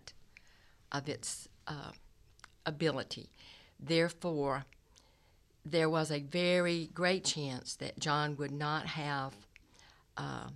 of 0.92 1.10
its 1.10 1.48
uh, 1.68 1.92
ability. 2.66 3.30
Therefore, 3.80 4.66
there 5.66 5.90
was 5.90 6.12
a 6.12 6.20
very 6.20 6.90
great 6.94 7.26
chance 7.26 7.76
that 7.76 8.00
John 8.00 8.38
would 8.38 8.52
not 8.52 8.86
have 8.86 9.34
uh, 10.16 10.50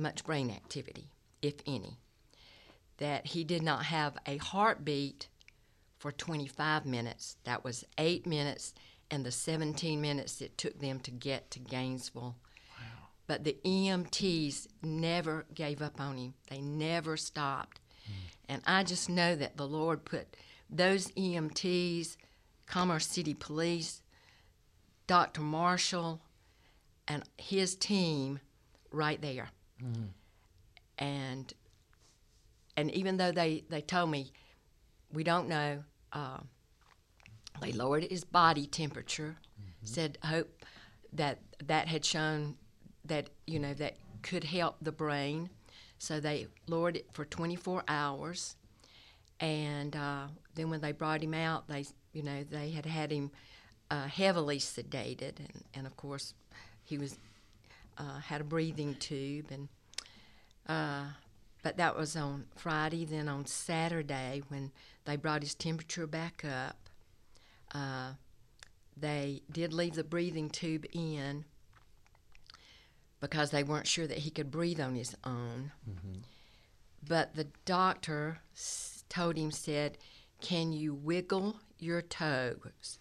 much 0.00 0.24
brain 0.24 0.50
activity, 0.50 1.10
if 1.42 1.54
any. 1.66 1.98
That 2.98 3.28
he 3.28 3.44
did 3.44 3.62
not 3.62 3.84
have 3.86 4.16
a 4.26 4.36
heartbeat 4.38 5.28
for 5.98 6.12
25 6.12 6.86
minutes. 6.86 7.36
That 7.44 7.64
was 7.64 7.84
eight 7.98 8.26
minutes 8.26 8.74
and 9.10 9.24
the 9.24 9.32
17 9.32 10.00
minutes 10.00 10.40
it 10.40 10.56
took 10.56 10.78
them 10.78 11.00
to 11.00 11.10
get 11.10 11.50
to 11.52 11.58
Gainesville. 11.58 12.36
But 13.26 13.44
the 13.44 13.56
EMTs 13.64 14.66
never 14.82 15.46
gave 15.54 15.82
up 15.82 16.00
on 16.00 16.16
him. 16.16 16.34
They 16.48 16.60
never 16.60 17.16
stopped. 17.16 17.78
Hmm. 18.04 18.12
And 18.48 18.62
I 18.66 18.82
just 18.82 19.08
know 19.08 19.36
that 19.36 19.56
the 19.56 19.68
Lord 19.68 20.04
put 20.04 20.36
those 20.68 21.12
EMTs, 21.12 22.16
Commerce 22.66 23.06
City 23.06 23.34
Police, 23.34 24.02
Dr. 25.06 25.42
Marshall, 25.42 26.20
and 27.06 27.22
his 27.36 27.76
team 27.76 28.40
right 28.90 29.20
there. 29.20 29.50
And 30.98 31.52
and 32.76 32.90
even 32.92 33.16
though 33.16 33.32
they, 33.32 33.64
they 33.68 33.80
told 33.80 34.10
me 34.10 34.32
we 35.12 35.24
don't 35.24 35.48
know, 35.48 35.82
uh, 36.12 36.38
they 37.60 37.72
lowered 37.72 38.04
his 38.04 38.24
body 38.24 38.66
temperature, 38.66 39.36
said 39.82 40.18
hope 40.24 40.64
that 41.12 41.40
that 41.66 41.88
had 41.88 42.04
shown 42.04 42.56
that 43.04 43.30
you 43.46 43.58
know 43.58 43.74
that 43.74 43.96
could 44.22 44.44
help 44.44 44.76
the 44.80 44.92
brain. 44.92 45.50
So 45.98 46.20
they 46.20 46.46
lowered 46.66 46.96
it 46.96 47.12
for 47.12 47.26
24 47.26 47.84
hours, 47.86 48.56
and 49.40 49.94
uh, 49.94 50.28
then 50.54 50.70
when 50.70 50.80
they 50.80 50.92
brought 50.92 51.22
him 51.22 51.34
out, 51.34 51.68
they 51.68 51.84
you 52.12 52.22
know 52.22 52.44
they 52.44 52.70
had 52.70 52.86
had 52.86 53.10
him 53.10 53.30
uh, 53.90 54.06
heavily 54.06 54.58
sedated, 54.58 55.38
and, 55.38 55.64
and 55.74 55.86
of 55.86 55.96
course 55.96 56.34
he 56.82 56.96
was 56.96 57.18
uh, 58.00 58.20
had 58.20 58.40
a 58.40 58.44
breathing 58.44 58.94
tube, 58.94 59.46
and 59.50 59.68
uh, 60.66 61.04
but 61.62 61.76
that 61.76 61.96
was 61.96 62.16
on 62.16 62.46
Friday. 62.56 63.04
Then 63.04 63.28
on 63.28 63.44
Saturday, 63.46 64.42
when 64.48 64.72
they 65.04 65.16
brought 65.16 65.42
his 65.42 65.54
temperature 65.54 66.06
back 66.06 66.44
up, 66.44 66.88
uh, 67.74 68.12
they 68.96 69.42
did 69.52 69.72
leave 69.74 69.94
the 69.94 70.04
breathing 70.04 70.48
tube 70.48 70.86
in 70.92 71.44
because 73.20 73.50
they 73.50 73.62
weren't 73.62 73.86
sure 73.86 74.06
that 74.06 74.18
he 74.18 74.30
could 74.30 74.50
breathe 74.50 74.80
on 74.80 74.94
his 74.94 75.14
own. 75.24 75.72
But 77.06 77.34
the 77.34 77.48
doctor 77.64 78.40
s- 78.54 79.04
told 79.08 79.36
him, 79.36 79.50
said, 79.50 79.98
Can 80.40 80.72
you 80.72 80.94
wiggle 80.94 81.60
your 81.78 82.00
toes? 82.02 82.98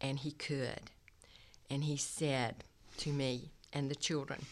And 0.00 0.20
he 0.20 0.30
could. 0.32 0.90
And 1.70 1.84
he 1.84 1.96
said 1.96 2.64
to 2.98 3.12
me 3.12 3.50
and 3.72 3.90
the 3.90 3.94
children, 3.94 4.46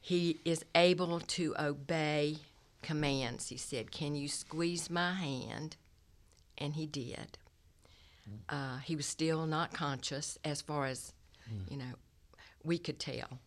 He 0.00 0.38
is 0.44 0.64
able 0.74 1.20
to 1.20 1.54
obey 1.58 2.36
commands. 2.82 3.48
He 3.48 3.56
said, 3.56 3.90
Can 3.90 4.14
you 4.14 4.28
squeeze 4.28 4.90
my 4.90 5.14
hand? 5.14 5.76
And 6.58 6.74
he 6.74 6.86
did. 6.86 7.38
Uh, 8.48 8.78
he 8.78 8.94
was 8.96 9.06
still 9.06 9.46
not 9.46 9.72
conscious 9.72 10.38
as 10.44 10.62
far 10.62 10.86
as, 10.86 11.12
you 11.68 11.76
know, 11.76 11.94
we 12.62 12.78
could 12.78 12.98
tell. 12.98 13.38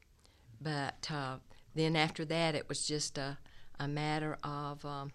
But 0.62 1.10
uh, 1.12 1.38
then 1.74 1.96
after 1.96 2.26
that, 2.26 2.56
it 2.56 2.68
was 2.68 2.86
just 2.86 3.18
a, 3.18 3.38
a 3.80 3.88
matter 3.88 4.38
of 4.44 4.84
um, 4.86 5.12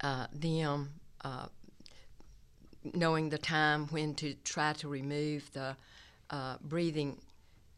uh, 0.00 0.26
them 0.32 0.94
uh, 1.24 1.46
knowing 2.94 3.28
the 3.30 3.38
time 3.38 3.86
when 3.88 4.14
to 4.14 4.34
try 4.44 4.72
to 4.74 4.88
remove 4.88 5.52
the 5.52 5.76
uh, 6.30 6.56
breathing 6.62 7.18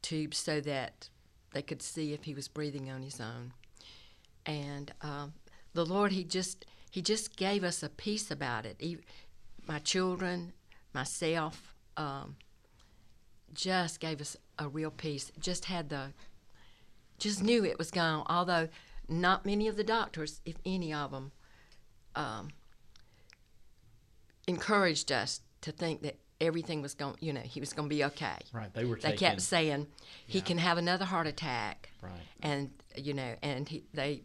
tube 0.07 0.35
so 0.35 0.61
that 0.61 1.09
they 1.53 1.63
could 1.63 1.83
see 1.83 2.13
if 2.13 2.25
he 2.25 2.35
was 2.35 2.49
breathing 2.49 2.91
on 2.91 3.03
his 3.03 3.21
own. 3.21 3.53
And 4.45 4.93
um, 5.03 5.33
the 5.75 5.85
Lord, 5.85 6.13
he 6.13 6.23
just 6.23 6.65
he 6.91 7.03
just 7.03 7.37
gave 7.37 7.65
us 7.65 7.83
a 7.83 7.89
peace 7.89 8.31
about 8.31 8.65
it. 8.65 8.77
He, 8.79 8.99
my 9.67 9.81
children, 9.81 10.53
myself, 10.95 11.75
um, 11.97 12.37
just 13.53 14.01
gave 14.01 14.21
us 14.21 14.37
a 14.59 14.69
real 14.69 14.91
peace. 14.91 15.33
Just 15.41 15.67
had 15.67 15.91
the, 15.91 16.13
just 17.19 17.43
knew 17.43 17.65
it 17.65 17.79
was 17.79 17.91
gone. 17.91 18.25
Although 18.29 18.69
not 19.09 19.45
many 19.45 19.69
of 19.69 19.77
the 19.77 19.85
doctors, 19.85 20.41
if 20.47 20.57
any 20.65 20.95
of 20.95 21.11
them, 21.11 21.33
um, 22.15 22.49
encouraged 24.47 25.11
us 25.11 25.41
to 25.63 25.73
think 25.73 26.03
that 26.03 26.17
everything 26.40 26.83
was 26.83 26.95
going. 26.95 27.16
You 27.21 27.33
know, 27.33 27.40
he 27.40 27.61
was 27.61 27.73
going 27.73 27.88
to 27.88 27.95
be 27.95 28.05
okay. 28.05 28.37
Right. 28.52 28.73
They 28.75 28.85
were 28.85 28.97
They 28.97 29.11
taking. 29.12 29.19
kept 29.19 29.40
saying 29.43 29.87
he 30.26 30.40
can 30.40 30.59
have 30.59 30.78
another 30.78 31.05
heart 31.05 31.26
attack 31.26 31.90
Right. 32.02 32.12
and 32.43 32.71
you 32.97 33.14
know, 33.14 33.35
and 33.43 33.69
he, 33.69 33.85
they, 33.95 34.23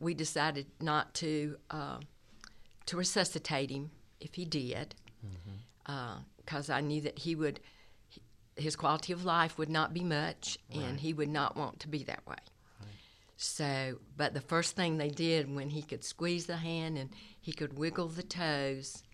we 0.00 0.14
decided 0.14 0.66
not 0.80 1.14
to 1.14 1.56
uh, 1.70 1.98
to 2.86 2.96
resuscitate 2.96 3.70
him 3.70 3.90
if 4.20 4.34
he 4.34 4.44
did, 4.44 4.94
because 5.84 6.70
I 6.70 6.80
knew 6.80 7.00
that 7.02 7.18
he 7.20 7.34
would, 7.34 7.60
his 8.56 8.76
quality 8.76 9.12
of 9.12 9.24
life 9.24 9.58
would 9.58 9.68
not 9.68 9.92
be 9.94 10.02
much, 10.02 10.58
and 10.74 10.98
he 11.00 11.12
would 11.12 11.28
not 11.28 11.56
want 11.56 11.80
to 11.80 11.88
be 11.88 12.02
that 12.04 12.26
way. 12.26 12.36
So, 13.36 13.98
but 14.16 14.34
the 14.34 14.40
first 14.40 14.74
thing 14.74 14.96
they 14.98 15.10
did 15.10 15.54
when 15.54 15.70
he 15.70 15.82
could 15.82 16.02
squeeze 16.02 16.46
the 16.46 16.56
hand 16.56 16.98
and 16.98 17.10
he 17.40 17.52
could 17.52 17.78
wiggle 17.78 18.08
the 18.08 18.24
toes, 18.24 19.04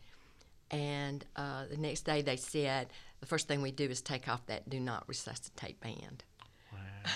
and 0.74 1.24
uh, 1.36 1.64
the 1.70 1.76
next 1.76 2.02
day 2.02 2.22
they 2.22 2.36
said 2.36 2.88
the 3.20 3.26
first 3.26 3.48
thing 3.48 3.62
we 3.62 3.70
do 3.70 3.84
is 3.84 4.00
take 4.00 4.28
off 4.28 4.44
that 4.46 4.68
do 4.68 4.80
not 4.80 5.04
resuscitate 5.06 5.80
band. 5.80 6.24
Wow. 6.72 7.10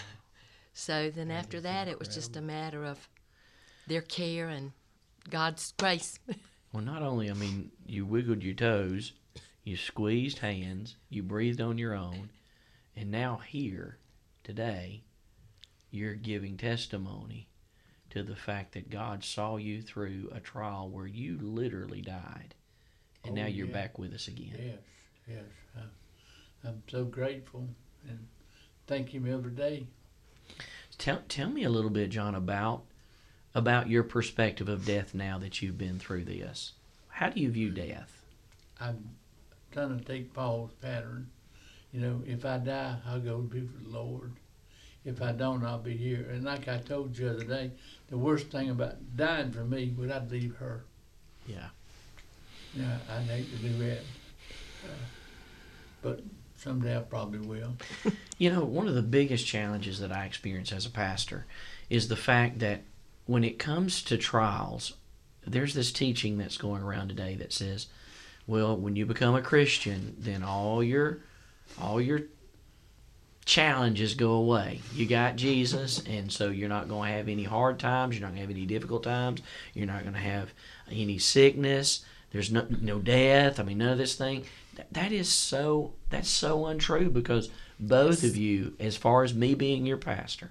So 0.73 1.11
then 1.11 1.31
after 1.31 1.61
that, 1.61 1.89
it 1.89 1.99
was 1.99 2.09
just 2.09 2.37
a 2.37 2.41
matter 2.41 2.85
of 2.85 3.09
their 3.89 4.01
care 4.01 4.49
and 4.49 4.73
God's 5.29 5.73
grace. 5.79 6.19
Well, 6.71 6.85
not 6.85 7.01
only, 7.01 7.31
I 7.31 7.33
mean, 7.33 7.71
you 7.87 8.05
wiggled 8.05 8.43
your 8.43 8.55
toes, 8.55 9.13
you 9.65 9.75
squeezed 9.79 10.41
hands, 10.41 10.97
you 11.09 11.23
breathed 11.23 11.63
on 11.63 11.79
your 11.79 11.95
own, 11.95 12.29
and 12.95 13.11
now 13.11 13.37
here, 13.39 13.97
today, 14.45 15.03
you're 15.91 16.15
giving 16.15 16.59
testimony 16.59 17.49
to 18.11 18.23
the 18.23 18.37
fact 18.37 18.73
that 18.75 18.91
God 18.91 19.25
saw 19.25 19.57
you 19.57 19.81
through 19.81 20.31
a 20.31 20.41
trial 20.41 20.91
where 20.91 21.07
you 21.07 21.39
literally 21.41 22.03
died, 22.03 22.55
and 23.29 23.39
Oh, 23.39 23.43
now 23.43 23.49
you're 23.49 23.67
yeah. 23.67 23.73
back 23.73 23.99
with 23.99 24.13
us 24.15 24.29
again. 24.29 24.55
Yes, 24.59 24.79
yes. 25.29 25.45
I, 25.77 26.69
I'm 26.69 26.83
so 26.89 27.05
grateful 27.05 27.69
and 28.09 28.27
thank 28.87 29.11
him 29.11 29.33
every 29.33 29.53
day. 29.53 29.87
Tell 30.97 31.23
tell 31.29 31.49
me 31.49 31.63
a 31.65 31.71
little 31.71 31.91
bit, 31.91 32.11
John, 32.11 32.35
about 32.35 32.83
about 33.55 33.89
your 33.89 34.03
perspective 34.03 34.69
of 34.69 34.85
death 34.85 35.15
now 35.15 35.39
that 35.39 35.63
you've 35.63 35.79
been 35.79 35.99
through 35.99 36.25
this. 36.25 36.73
How 37.09 37.29
do 37.31 37.41
you 37.41 37.51
view 37.51 37.71
death? 37.71 38.25
I'm 38.81 39.11
trying 39.73 39.99
to 39.99 40.05
take 40.05 40.33
Paul's 40.35 40.73
pattern. 40.81 41.31
You 41.93 42.01
know, 42.01 42.23
if 42.27 42.45
I 42.45 42.59
die, 42.59 42.97
I'll 43.07 43.21
go 43.21 43.39
be 43.39 43.61
with 43.61 43.85
the 43.85 43.91
Lord. 43.99 44.33
If 45.05 45.23
I 45.23 45.33
don't, 45.33 45.65
I'll 45.65 45.79
be 45.79 45.97
here. 45.97 46.29
And 46.31 46.45
like 46.45 46.69
I 46.69 46.79
told 46.79 47.17
you 47.17 47.29
the 47.29 47.35
other 47.35 47.45
day, 47.45 47.71
the 48.09 48.19
worst 48.19 48.49
thing 48.51 48.69
about 48.71 49.17
dying 49.17 49.53
for 49.53 49.65
me 49.65 49.95
would 49.97 50.11
I'd 50.11 50.31
leave 50.31 50.57
her. 50.57 50.85
Yeah. 51.47 51.69
I'd 53.11 53.23
hate 53.23 53.51
to 53.51 53.57
do 53.57 53.79
that. 53.79 53.99
Uh, 54.85 55.05
but 56.03 56.23
someday 56.57 56.97
I 56.97 57.01
probably 57.01 57.41
will. 57.41 57.73
You 58.41 58.53
know, 58.53 58.63
one 58.63 58.87
of 58.87 58.95
the 58.95 59.03
biggest 59.03 59.49
challenges 59.49 59.99
that 59.99 60.13
I 60.13 60.25
experience 60.25 60.71
as 60.71 60.87
a 60.87 60.91
pastor 60.91 61.45
is 61.91 62.07
the 62.07 62.15
fact 62.15 62.61
that 62.61 62.83
when 63.27 63.43
it 63.43 63.59
comes 63.59 64.01
to 64.05 64.17
trials, 64.17 64.93
there's 65.45 65.75
this 65.75 65.91
teaching 65.91 66.39
that's 66.39 66.57
going 66.57 66.81
around 66.81 67.09
today 67.09 67.35
that 67.35 67.53
says, 67.53 67.89
well, 68.47 68.77
when 68.77 68.95
you 68.95 69.07
become 69.07 69.35
a 69.35 69.43
Christian, 69.43 70.15
then 70.21 70.45
all 70.45 70.85
your 70.85 71.19
all 71.81 72.01
your 72.01 72.21
challenges 73.45 74.15
go 74.15 74.33
away. 74.33 74.81
You 74.95 75.07
got 75.07 75.37
Jesus, 75.37 76.03
and 76.07 76.31
so 76.31 76.51
you're 76.51 76.69
not 76.69 76.89
going 76.89 77.11
to 77.11 77.17
have 77.17 77.29
any 77.29 77.45
hard 77.45 77.79
times. 77.79 78.15
You're 78.15 78.23
not 78.23 78.35
going 78.35 78.43
to 78.43 78.49
have 78.49 78.57
any 78.57 78.67
difficult 78.67 79.03
times. 79.03 79.43
You're 79.75 79.87
not 79.87 80.03
going 80.03 80.15
to 80.15 80.21
have 80.21 80.53
any 80.91 81.19
sickness. 81.19 82.05
There's 82.31 82.51
no 82.51 82.67
no 82.81 82.99
death. 82.99 83.59
I 83.59 83.63
mean, 83.63 83.79
none 83.79 83.93
of 83.93 83.99
this 83.99 84.15
thing. 84.15 84.45
That, 84.75 84.93
that 84.93 85.13
is 85.13 85.29
so. 85.29 85.95
That's 86.11 86.29
so 86.29 86.67
untrue 86.67 87.11
because 87.11 87.51
both 87.81 88.25
of 88.25 88.37
you, 88.37 88.75
as 88.81 88.97
far 88.97 89.25
as 89.25 89.35
me 89.35 89.55
being 89.55 89.87
your 89.87 89.97
pastor, 89.97 90.51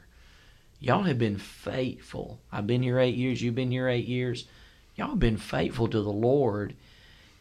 y'all 0.80 1.04
have 1.04 1.20
been 1.20 1.38
faithful. 1.38 2.40
I've 2.52 2.68
been 2.68 2.84
here 2.84 3.00
eight 3.00 3.16
years. 3.16 3.42
You've 3.42 3.56
been 3.56 3.72
here 3.72 3.88
eight 3.88 4.08
years. 4.08 4.46
Y'all 4.96 5.10
have 5.10 5.20
been 5.20 5.38
faithful 5.38 5.88
to 5.88 6.02
the 6.02 6.12
Lord, 6.12 6.76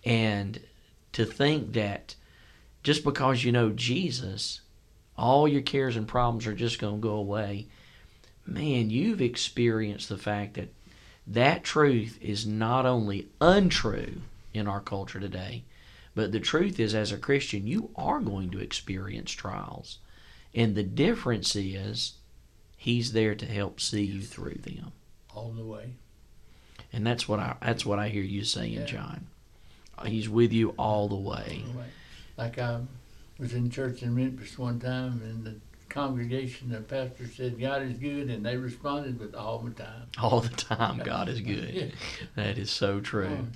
and 0.05 0.61
to 1.13 1.25
think 1.25 1.73
that 1.73 2.15
just 2.83 3.03
because 3.03 3.43
you 3.43 3.53
know 3.53 3.71
Jesus, 3.71 4.61
all 5.17 5.49
your 5.49 5.63
cares 5.63 5.97
and 5.97 6.07
problems 6.07 6.47
are 6.47 6.55
just 6.55 6.79
going 6.79 6.97
to 6.97 7.09
go 7.09 7.15
away. 7.15 7.67
Man, 8.45 8.91
you've 8.91 9.23
experienced 9.23 10.09
the 10.09 10.19
fact 10.19 10.55
that 10.55 10.73
that 11.27 11.65
truth 11.65 12.19
is 12.21 12.47
not 12.47 12.87
only 12.87 13.29
untrue 13.41 14.23
in 14.55 14.67
our 14.69 14.81
culture 14.81 15.21
today, 15.21 15.65
but 16.15 16.33
the 16.33 16.41
truth 16.41 16.81
is, 16.81 16.95
as 16.95 17.13
a 17.13 17.19
Christian, 17.19 17.67
you 17.67 17.91
are 17.97 18.21
going 18.21 18.51
to 18.51 18.59
experience 18.59 19.33
trials. 19.33 19.99
And 20.55 20.75
the 20.75 20.83
difference 20.83 21.55
is, 21.55 22.15
He's 22.79 23.13
there 23.13 23.35
to 23.35 23.47
help 23.47 23.81
see 23.81 24.05
you 24.05 24.23
through 24.23 24.61
them. 24.63 24.93
All 25.35 25.51
the 25.51 25.65
way. 25.65 25.95
And 26.93 27.07
that's 27.07 27.29
what 27.29 27.41
I 27.41 27.57
that's 27.61 27.85
what 27.85 27.99
I 27.99 28.09
hear 28.09 28.23
you 28.23 28.45
saying, 28.45 28.73
Yeah. 28.73 28.85
John. 28.85 29.27
He's 30.05 30.29
with 30.29 30.53
you 30.53 30.71
all 30.79 31.09
the 31.09 31.17
way. 31.17 31.63
All 31.67 31.73
the 31.73 31.79
way. 31.79 31.87
Like 32.37 32.59
I 32.59 32.81
was 33.39 33.55
in 33.55 33.71
church 33.71 34.03
in 34.03 34.15
Memphis 34.15 34.59
one 34.59 34.79
time, 34.79 35.21
and 35.25 35.45
the 35.45 35.57
congregation, 35.97 36.69
the 36.69 36.81
pastor 36.81 37.27
said, 37.27 37.59
God 37.59 37.81
is 37.83 37.95
good, 37.99 38.29
and 38.29 38.45
they 38.45 38.57
responded 38.59 39.19
with 39.19 39.35
all 39.35 39.59
the 39.61 39.71
time. 39.71 40.03
All 40.21 40.41
the 40.41 40.51
time, 40.51 40.99
God 41.05 41.29
is 41.31 41.41
Yeah. 41.41 41.55
good. 41.71 41.93
That 42.37 42.59
is 42.59 42.71
so 42.71 43.01
true. 43.01 43.49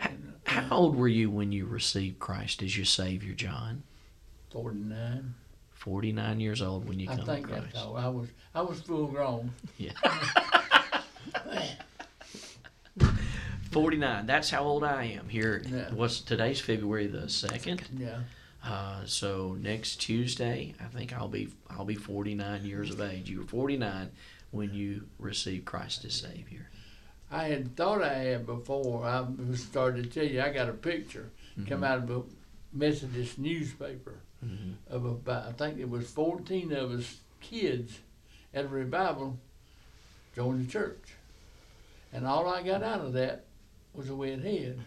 Um, 0.00 0.10
How 0.46 0.76
old 0.76 0.96
were 0.96 1.08
you 1.08 1.30
when 1.30 1.50
you 1.50 1.66
received 1.66 2.20
Christ 2.20 2.62
as 2.62 2.76
your 2.76 2.86
Savior, 2.86 3.34
John? 3.34 3.82
49. 4.52 5.34
49 5.72 6.40
years 6.40 6.62
old 6.62 6.88
when 6.88 7.00
you 7.00 7.10
I 7.10 7.16
come 7.16 7.24
to 7.26 7.32
think 7.32 7.48
Christ. 7.48 7.64
that's 7.72 7.78
all. 7.84 7.96
I 7.96 8.06
was, 8.08 8.28
I 8.54 8.62
was 8.62 8.80
full 8.80 9.08
grown. 9.08 9.50
Yeah. 9.76 9.90
49. 13.72 14.26
That's 14.26 14.48
how 14.50 14.62
old 14.62 14.84
I 14.84 15.04
am 15.04 15.28
here. 15.28 15.62
Yeah. 15.68 15.90
What's 15.92 16.20
today's 16.20 16.60
February 16.60 17.08
the 17.08 17.22
2nd? 17.26 17.80
Yeah. 17.98 18.18
Uh, 18.64 19.04
so 19.04 19.56
next 19.60 19.96
Tuesday, 19.96 20.74
I 20.80 20.84
think 20.84 21.12
I'll 21.12 21.28
be 21.28 21.48
I'll 21.68 21.84
be 21.84 21.94
49 21.96 22.64
years 22.64 22.90
of 22.90 23.00
age. 23.00 23.28
You 23.28 23.40
were 23.40 23.44
49 23.46 24.10
when 24.52 24.72
you 24.72 25.06
received 25.18 25.66
Christ 25.66 26.04
as 26.04 26.14
Savior. 26.14 26.70
I 27.30 27.44
had 27.48 27.76
thought 27.76 28.02
I 28.02 28.14
had 28.14 28.46
before. 28.46 29.04
I 29.04 29.20
was 29.20 29.62
started 29.62 30.04
to 30.04 30.10
tell 30.10 30.24
you, 30.30 30.40
I 30.40 30.50
got 30.50 30.68
a 30.68 30.72
picture 30.72 31.30
come 31.56 31.64
Mm-hmm. 31.80 31.84
out 31.84 31.98
of 31.98 32.10
a 32.10 32.22
Methodist 32.72 33.38
newspaper 33.38 34.14
Mhm. 34.44 34.74
of 34.88 35.04
about, 35.04 35.46
I 35.46 35.52
think 35.52 35.78
it 35.78 35.88
was 35.88 36.10
14 36.10 36.72
of 36.72 36.90
us 36.92 37.20
kids 37.40 37.98
at 38.52 38.64
a 38.64 38.68
revival 38.68 39.38
joined 40.34 40.66
the 40.66 40.70
church. 40.72 41.14
And 42.12 42.26
all 42.26 42.48
I 42.48 42.62
got 42.62 42.82
out 42.82 43.00
of 43.00 43.12
that 43.14 43.44
was 43.94 44.08
a 44.10 44.16
wet 44.16 44.40
head. 44.40 44.80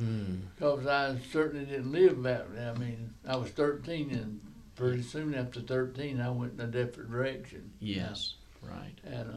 Mm. 0.00 0.40
Because 0.56 0.86
I 0.86 1.16
certainly 1.32 1.64
didn't 1.64 1.90
live 1.92 2.22
that. 2.24 2.46
I 2.58 2.78
mean, 2.78 3.14
I 3.26 3.36
was 3.36 3.50
13, 3.50 4.10
and 4.10 4.40
pretty 4.74 5.02
soon 5.02 5.34
after 5.34 5.60
13, 5.60 6.20
I 6.20 6.30
went 6.30 6.54
in 6.54 6.60
a 6.60 6.66
different 6.66 7.10
direction. 7.10 7.72
Yes, 7.80 8.34
right. 8.62 8.92
And 9.04 9.30
uh, 9.30 9.36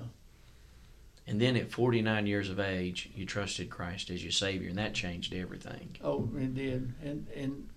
And 1.27 1.39
then 1.39 1.55
at 1.55 1.71
49 1.71 2.27
years 2.27 2.49
of 2.49 2.59
age, 2.59 3.09
you 3.15 3.25
trusted 3.25 3.69
Christ 3.69 4.09
as 4.09 4.21
your 4.23 4.33
Savior, 4.33 4.69
and 4.69 4.77
that 4.77 4.93
changed 4.93 5.33
everything. 5.33 5.95
oh, 6.03 6.27
it 6.35 6.53
did. 6.55 6.93
And 7.03 7.27
and 7.35 7.69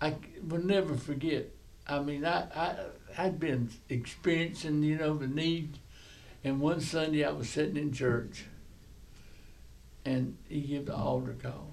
I 0.00 0.14
will 0.46 0.62
never 0.62 0.96
forget. 0.96 1.46
I 1.86 2.00
mean, 2.00 2.24
I 2.24 2.42
I 2.54 2.76
I'd 3.16 3.40
been 3.40 3.70
experiencing, 3.88 4.82
you 4.82 4.96
know, 4.96 5.16
the 5.16 5.26
need. 5.26 5.78
And 6.44 6.60
one 6.60 6.80
Sunday, 6.80 7.24
I 7.24 7.30
was 7.32 7.48
sitting 7.48 7.76
in 7.76 7.92
church, 7.92 8.44
and 10.08 10.36
he 10.48 10.60
gave 10.62 10.86
the 10.86 10.96
altar 10.96 11.36
call, 11.42 11.70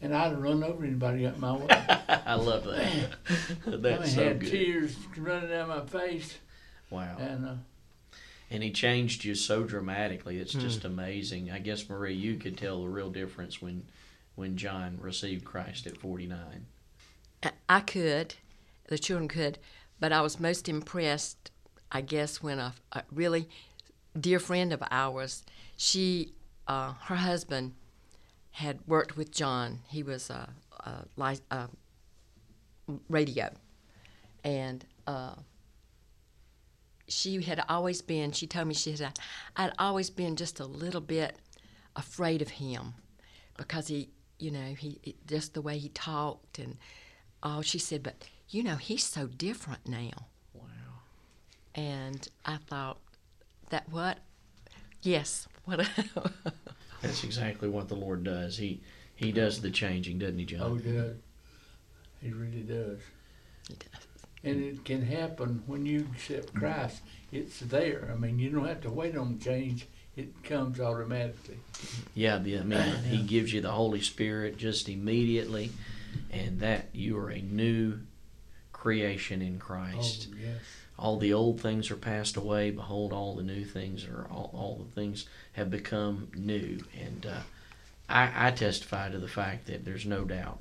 and 0.00 0.14
I'd 0.14 0.36
run 0.38 0.62
over 0.62 0.84
anybody 0.84 1.22
got 1.22 1.38
my 1.38 1.56
way. 1.56 1.66
I 2.26 2.34
love 2.34 2.64
that. 2.64 2.82
I 3.66 3.70
That's 3.76 4.00
mean, 4.06 4.14
so 4.14 4.24
had 4.24 4.40
good. 4.40 4.50
tears 4.50 4.96
running 5.16 5.48
down 5.50 5.68
my 5.68 5.84
face, 5.86 6.38
Wow. 6.90 7.16
and 7.18 7.46
uh, 7.46 7.54
And 8.50 8.62
he 8.62 8.70
changed 8.70 9.24
you 9.24 9.34
so 9.34 9.64
dramatically. 9.64 10.38
It's 10.38 10.52
just 10.52 10.84
amazing. 10.84 11.50
I 11.50 11.58
guess 11.58 11.88
Marie, 11.88 12.14
you 12.14 12.36
could 12.36 12.58
tell 12.58 12.82
the 12.82 12.88
real 12.88 13.10
difference 13.10 13.60
when 13.62 13.84
when 14.36 14.56
John 14.56 14.98
received 15.00 15.44
Christ 15.44 15.86
at 15.86 15.96
49. 15.96 16.66
I- 17.44 17.50
I 17.68 17.80
could, 17.80 18.34
the 18.88 18.98
children 18.98 19.28
could, 19.28 19.58
but 20.00 20.12
I 20.12 20.20
was 20.22 20.40
most 20.40 20.68
impressed, 20.68 21.52
I 21.92 22.00
guess, 22.00 22.42
when 22.42 22.58
a, 22.58 22.74
a 22.92 23.04
really 23.12 23.48
dear 24.18 24.40
friend 24.40 24.72
of 24.72 24.82
ours, 24.90 25.44
she, 25.76 26.32
uh, 26.66 26.94
her 27.04 27.16
husband, 27.16 27.74
had 28.52 28.78
worked 28.86 29.16
with 29.16 29.30
John. 29.30 29.80
He 29.88 30.02
was 30.02 30.30
a, 30.30 30.48
a, 30.80 31.04
a 31.50 31.68
radio, 33.08 33.50
and 34.44 34.84
uh, 35.06 35.34
she 37.08 37.42
had 37.42 37.62
always 37.68 38.02
been. 38.02 38.32
She 38.32 38.46
told 38.46 38.68
me 38.68 38.74
she 38.74 38.96
said, 38.96 39.18
"I'd 39.56 39.72
always 39.78 40.10
been 40.10 40.36
just 40.36 40.60
a 40.60 40.66
little 40.66 41.00
bit 41.00 41.36
afraid 41.96 42.42
of 42.42 42.48
him 42.50 42.94
because 43.56 43.88
he, 43.88 44.10
you 44.38 44.50
know, 44.50 44.74
he 44.74 44.98
it- 45.02 45.26
just 45.26 45.54
the 45.54 45.62
way 45.62 45.78
he 45.78 45.88
talked 45.90 46.58
and." 46.58 46.76
all. 47.42 47.60
she 47.62 47.78
said, 47.78 48.02
but 48.02 48.24
you 48.48 48.62
know, 48.62 48.76
he's 48.76 49.04
so 49.04 49.26
different 49.26 49.86
now. 49.86 50.28
Wow. 50.54 51.02
And 51.74 52.26
I 52.44 52.56
thought, 52.56 52.98
that 53.70 53.88
what? 53.90 54.18
Yes. 55.02 55.46
What? 55.64 55.88
That's 57.02 57.24
exactly 57.24 57.68
what 57.68 57.88
the 57.88 57.94
Lord 57.96 58.24
does. 58.24 58.56
He 58.56 58.80
he 59.14 59.32
does 59.32 59.60
the 59.60 59.70
changing, 59.70 60.18
doesn't 60.18 60.38
he, 60.38 60.44
John? 60.44 60.60
oh, 60.62 60.74
he 60.74 60.90
does. 60.92 61.16
He 62.20 62.30
really 62.32 62.62
does. 62.62 62.98
He 63.68 63.74
does. 63.74 64.06
And 64.42 64.62
it 64.62 64.84
can 64.84 65.02
happen 65.02 65.62
when 65.66 65.86
you 65.86 66.06
accept 66.12 66.52
Christ. 66.54 67.00
It's 67.32 67.60
there. 67.60 68.10
I 68.12 68.16
mean, 68.18 68.38
you 68.38 68.50
don't 68.50 68.66
have 68.66 68.82
to 68.82 68.90
wait 68.90 69.16
on 69.16 69.38
change. 69.38 69.86
It 70.16 70.44
comes 70.44 70.80
automatically. 70.80 71.58
Yeah, 72.14 72.38
the- 72.38 72.58
I 72.58 72.62
mean, 72.62 72.94
he 73.08 73.22
gives 73.22 73.52
you 73.52 73.60
the 73.62 73.72
Holy 73.72 74.00
Spirit 74.00 74.56
just 74.58 74.88
immediately, 74.88 75.70
and 76.30 76.60
that 76.60 76.88
you 76.92 77.16
are 77.18 77.30
a 77.30 77.40
new 77.40 78.00
creation 78.72 79.40
in 79.42 79.58
Christ. 79.58 80.28
Oh, 80.30 80.36
yes. 80.40 80.60
All 80.98 81.18
the 81.18 81.32
old 81.32 81.60
things 81.60 81.90
are 81.90 81.96
passed 81.96 82.36
away. 82.36 82.70
Behold 82.70 83.12
all 83.12 83.34
the 83.34 83.42
new 83.42 83.64
things 83.64 84.06
are 84.06 84.26
all, 84.30 84.50
all 84.54 84.76
the 84.76 85.00
things 85.00 85.26
have 85.54 85.70
become 85.70 86.28
new. 86.34 86.78
And 86.98 87.26
uh, 87.26 87.40
I, 88.08 88.48
I 88.48 88.50
testify 88.50 89.10
to 89.10 89.18
the 89.18 89.28
fact 89.28 89.66
that 89.66 89.84
there's 89.84 90.06
no 90.06 90.24
doubt 90.24 90.60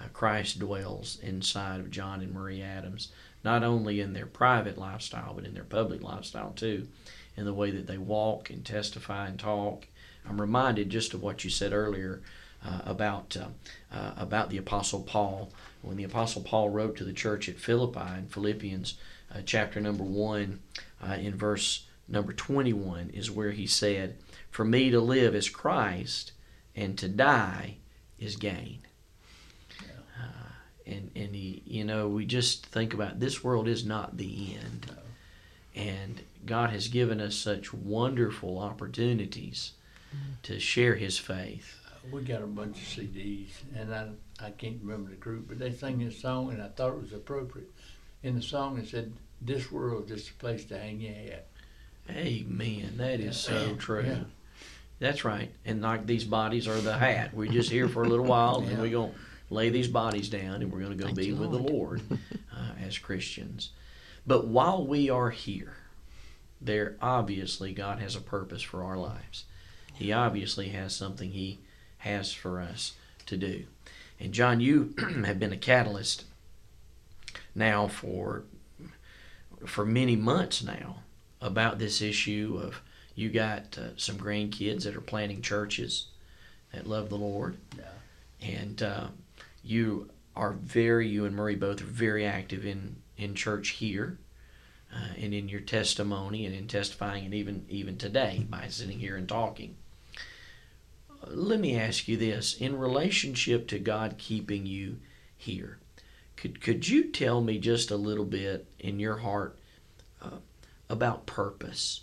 uh, 0.00 0.08
christ 0.12 0.58
dwells 0.58 1.18
inside 1.22 1.80
of 1.80 1.90
john 1.90 2.20
and 2.20 2.32
marie 2.32 2.62
adams 2.62 3.08
not 3.44 3.62
only 3.62 4.00
in 4.00 4.14
their 4.14 4.26
private 4.26 4.78
lifestyle 4.78 5.34
but 5.34 5.44
in 5.44 5.54
their 5.54 5.64
public 5.64 6.02
lifestyle 6.02 6.52
too 6.56 6.88
in 7.36 7.44
the 7.44 7.54
way 7.54 7.70
that 7.70 7.86
they 7.86 7.98
walk 7.98 8.50
and 8.50 8.64
testify 8.64 9.26
and 9.26 9.38
talk. 9.38 9.86
I'm 10.28 10.40
reminded 10.40 10.90
just 10.90 11.14
of 11.14 11.22
what 11.22 11.44
you 11.44 11.50
said 11.50 11.72
earlier 11.72 12.20
uh, 12.64 12.80
about 12.84 13.36
uh, 13.36 13.48
uh, 13.94 14.12
about 14.16 14.50
the 14.50 14.58
apostle 14.58 15.00
paul. 15.00 15.50
When 15.80 15.96
the 15.96 16.04
apostle 16.04 16.42
paul 16.42 16.70
wrote 16.70 16.96
to 16.96 17.04
the 17.04 17.12
church 17.12 17.48
at 17.48 17.58
philippi 17.58 18.18
in 18.18 18.26
philippians 18.28 18.94
chapter 19.44 19.80
number 19.80 20.04
1 20.04 20.60
uh, 21.02 21.12
in 21.14 21.34
verse 21.34 21.86
number 22.08 22.32
21 22.32 23.10
is 23.10 23.30
where 23.30 23.52
he 23.52 23.66
said 23.66 24.16
for 24.50 24.64
me 24.64 24.90
to 24.90 25.00
live 25.00 25.34
is 25.34 25.48
christ 25.48 26.32
and 26.74 26.98
to 26.98 27.08
die 27.08 27.76
is 28.18 28.36
gain. 28.36 28.80
Uh, 29.80 30.52
and 30.86 31.10
and 31.14 31.34
he, 31.34 31.62
you 31.66 31.84
know, 31.84 32.08
we 32.08 32.24
just 32.24 32.66
think 32.66 32.94
about 32.94 33.20
this 33.20 33.42
world 33.42 33.68
is 33.68 33.84
not 33.84 34.16
the 34.16 34.56
end, 34.56 34.90
and 35.74 36.22
God 36.46 36.70
has 36.70 36.88
given 36.88 37.20
us 37.20 37.34
such 37.34 37.74
wonderful 37.74 38.58
opportunities 38.58 39.72
to 40.42 40.60
share 40.60 40.94
His 40.94 41.18
faith. 41.18 41.78
We 42.10 42.22
got 42.22 42.42
a 42.42 42.46
bunch 42.46 42.76
of 42.76 42.82
CDs, 42.82 43.50
and 43.76 43.94
I 43.94 44.08
I 44.40 44.50
can't 44.50 44.78
remember 44.82 45.10
the 45.10 45.16
group, 45.16 45.48
but 45.48 45.58
they 45.58 45.72
sang 45.72 45.98
this 45.98 46.20
song, 46.20 46.50
and 46.52 46.62
I 46.62 46.68
thought 46.68 46.94
it 46.94 47.02
was 47.02 47.12
appropriate. 47.12 47.70
In 48.22 48.34
the 48.34 48.42
song, 48.42 48.78
it 48.78 48.88
said, 48.88 49.12
"This 49.40 49.70
world 49.70 50.10
is 50.10 50.24
just 50.24 50.30
a 50.30 50.34
place 50.34 50.64
to 50.66 50.78
hang 50.78 51.00
your 51.00 51.14
hat." 51.14 51.46
Amen. 52.10 52.94
That 52.96 53.20
is 53.20 53.36
so 53.36 53.74
true. 53.76 54.04
Yeah. 54.04 54.24
That's 54.98 55.24
right. 55.24 55.50
And 55.64 55.82
like 55.82 56.06
these 56.06 56.24
bodies 56.24 56.68
are 56.68 56.80
the 56.80 56.96
hat. 56.96 57.34
We're 57.34 57.50
just 57.50 57.70
here 57.70 57.88
for 57.88 58.04
a 58.04 58.08
little 58.08 58.24
while, 58.36 58.60
and 58.60 58.78
we're 58.78 58.90
going 58.90 59.12
to 59.12 59.18
lay 59.50 59.68
these 59.68 59.88
bodies 59.88 60.28
down, 60.28 60.62
and 60.62 60.72
we're 60.72 60.80
going 60.80 60.96
to 60.96 60.96
go 60.96 61.06
Thank 61.06 61.18
be 61.18 61.32
with 61.32 61.50
the 61.50 61.58
Lord. 61.58 62.02
Lord 62.08 62.20
uh, 62.56 62.72
as 62.80 62.98
Christians. 62.98 63.70
But 64.26 64.46
while 64.46 64.86
we 64.86 65.10
are 65.10 65.30
here, 65.30 65.76
there 66.60 66.96
obviously 67.02 67.72
God 67.72 67.98
has 67.98 68.14
a 68.14 68.20
purpose 68.20 68.62
for 68.62 68.84
our 68.84 68.96
lives. 68.96 69.44
He 69.92 70.12
obviously 70.12 70.68
has 70.68 70.94
something 70.94 71.32
He 71.32 71.60
has 71.98 72.32
for 72.32 72.60
us 72.60 72.92
to 73.26 73.36
do. 73.36 73.64
And 74.20 74.32
John, 74.32 74.60
you 74.60 74.94
have 75.24 75.40
been 75.40 75.52
a 75.52 75.56
catalyst 75.56 76.24
now 77.54 77.88
for 77.88 78.44
for 79.66 79.84
many 79.86 80.16
months 80.16 80.62
now 80.62 80.96
about 81.40 81.78
this 81.78 82.00
issue 82.02 82.60
of 82.62 82.80
you 83.14 83.28
got 83.30 83.76
uh, 83.78 83.88
some 83.96 84.16
grandkids 84.16 84.84
that 84.84 84.96
are 84.96 85.00
planting 85.00 85.42
churches 85.42 86.06
that 86.72 86.86
love 86.86 87.10
the 87.10 87.16
Lord, 87.18 87.58
Yeah. 87.76 87.84
and 88.40 88.82
uh, 88.82 89.06
you 89.62 90.08
are 90.34 90.52
very 90.52 91.08
you 91.08 91.26
and 91.26 91.36
Marie 91.36 91.56
both 91.56 91.82
are 91.82 91.84
very 91.84 92.24
active 92.24 92.64
in 92.64 92.96
in 93.16 93.34
church 93.34 93.70
here. 93.70 94.18
Uh, 94.94 95.14
and 95.18 95.32
in 95.32 95.48
your 95.48 95.60
testimony 95.60 96.44
and 96.44 96.54
in 96.54 96.66
testifying 96.68 97.24
and 97.24 97.32
even 97.32 97.64
even 97.70 97.96
today 97.96 98.46
by 98.50 98.68
sitting 98.68 98.98
here 98.98 99.16
and 99.16 99.26
talking 99.26 99.74
let 101.26 101.58
me 101.60 101.78
ask 101.78 102.08
you 102.08 102.16
this 102.18 102.54
in 102.54 102.78
relationship 102.78 103.66
to 103.68 103.78
God 103.78 104.16
keeping 104.18 104.66
you 104.66 104.98
here 105.34 105.78
could 106.42 106.60
could 106.60 106.88
you 106.88 107.04
tell 107.04 107.40
me 107.40 107.58
just 107.58 107.92
a 107.92 107.96
little 107.96 108.24
bit 108.24 108.66
in 108.80 108.98
your 108.98 109.18
heart 109.18 109.56
uh, 110.20 110.38
about 110.88 111.24
purpose 111.24 112.00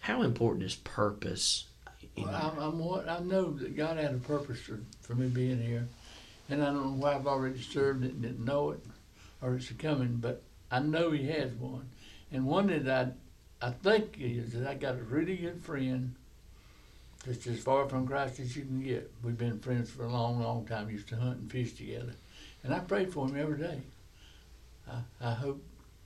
how 0.00 0.22
important 0.22 0.64
is 0.64 0.74
purpose 0.74 1.68
Well, 2.16 2.28
I'm, 2.34 2.58
I'm 2.58 2.78
what 2.80 3.08
I 3.08 3.20
know 3.20 3.52
that 3.52 3.76
God 3.76 3.96
had 3.96 4.12
a 4.12 4.18
purpose 4.18 4.58
for, 4.60 4.80
for 5.02 5.14
me 5.14 5.28
being 5.28 5.60
here, 5.62 5.86
and 6.48 6.62
I 6.62 6.66
don't 6.66 6.84
know 6.84 6.96
why 6.96 7.14
I've 7.14 7.26
already 7.28 7.60
served 7.60 8.04
it 8.04 8.12
and 8.12 8.22
didn't 8.22 8.44
know 8.44 8.70
it, 8.70 8.80
or 9.40 9.54
it's 9.54 9.70
coming, 9.72 10.16
but 10.20 10.42
I 10.70 10.80
know 10.80 11.12
He 11.12 11.26
has 11.28 11.52
one, 11.52 11.88
and 12.32 12.46
one 12.46 12.66
that 12.66 13.14
I 13.62 13.66
I 13.66 13.70
think 13.70 14.16
is 14.20 14.52
that 14.52 14.66
I 14.66 14.74
got 14.74 14.96
a 14.96 15.02
really 15.02 15.36
good 15.36 15.62
friend. 15.62 16.14
That's 17.24 17.46
as 17.46 17.60
far 17.60 17.88
from 17.88 18.06
Christ 18.06 18.38
as 18.40 18.54
you 18.54 18.64
can 18.64 18.82
get. 18.82 19.10
We've 19.22 19.38
been 19.38 19.58
friends 19.60 19.90
for 19.90 20.04
a 20.04 20.12
long, 20.12 20.42
long 20.42 20.66
time. 20.66 20.90
Used 20.90 21.08
to 21.08 21.16
hunt 21.16 21.38
and 21.38 21.50
fish 21.50 21.72
together, 21.72 22.14
and 22.64 22.74
I 22.74 22.80
pray 22.80 23.06
for 23.06 23.28
him 23.28 23.36
every 23.38 23.58
day. 23.58 23.80
I, 24.90 25.00
I 25.20 25.34
hope, 25.34 25.62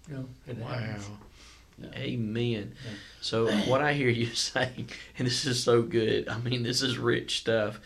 you 0.09 0.17
know, 0.17 0.29
it 0.47 0.59
happens. 0.59 1.09
Yeah. 1.81 1.91
Amen. 1.95 2.75
Yeah. 2.85 2.91
So 3.21 3.51
what 3.67 3.81
I 3.81 3.93
hear 3.95 4.09
you 4.09 4.27
saying, 4.35 4.91
and 5.17 5.27
this 5.27 5.47
is 5.47 5.63
so 5.63 5.83
good. 5.83 6.29
I 6.29 6.39
mean, 6.39 6.63
this 6.63 6.83
is 6.83 6.99
rich 6.99 7.39
stuff. 7.39 7.81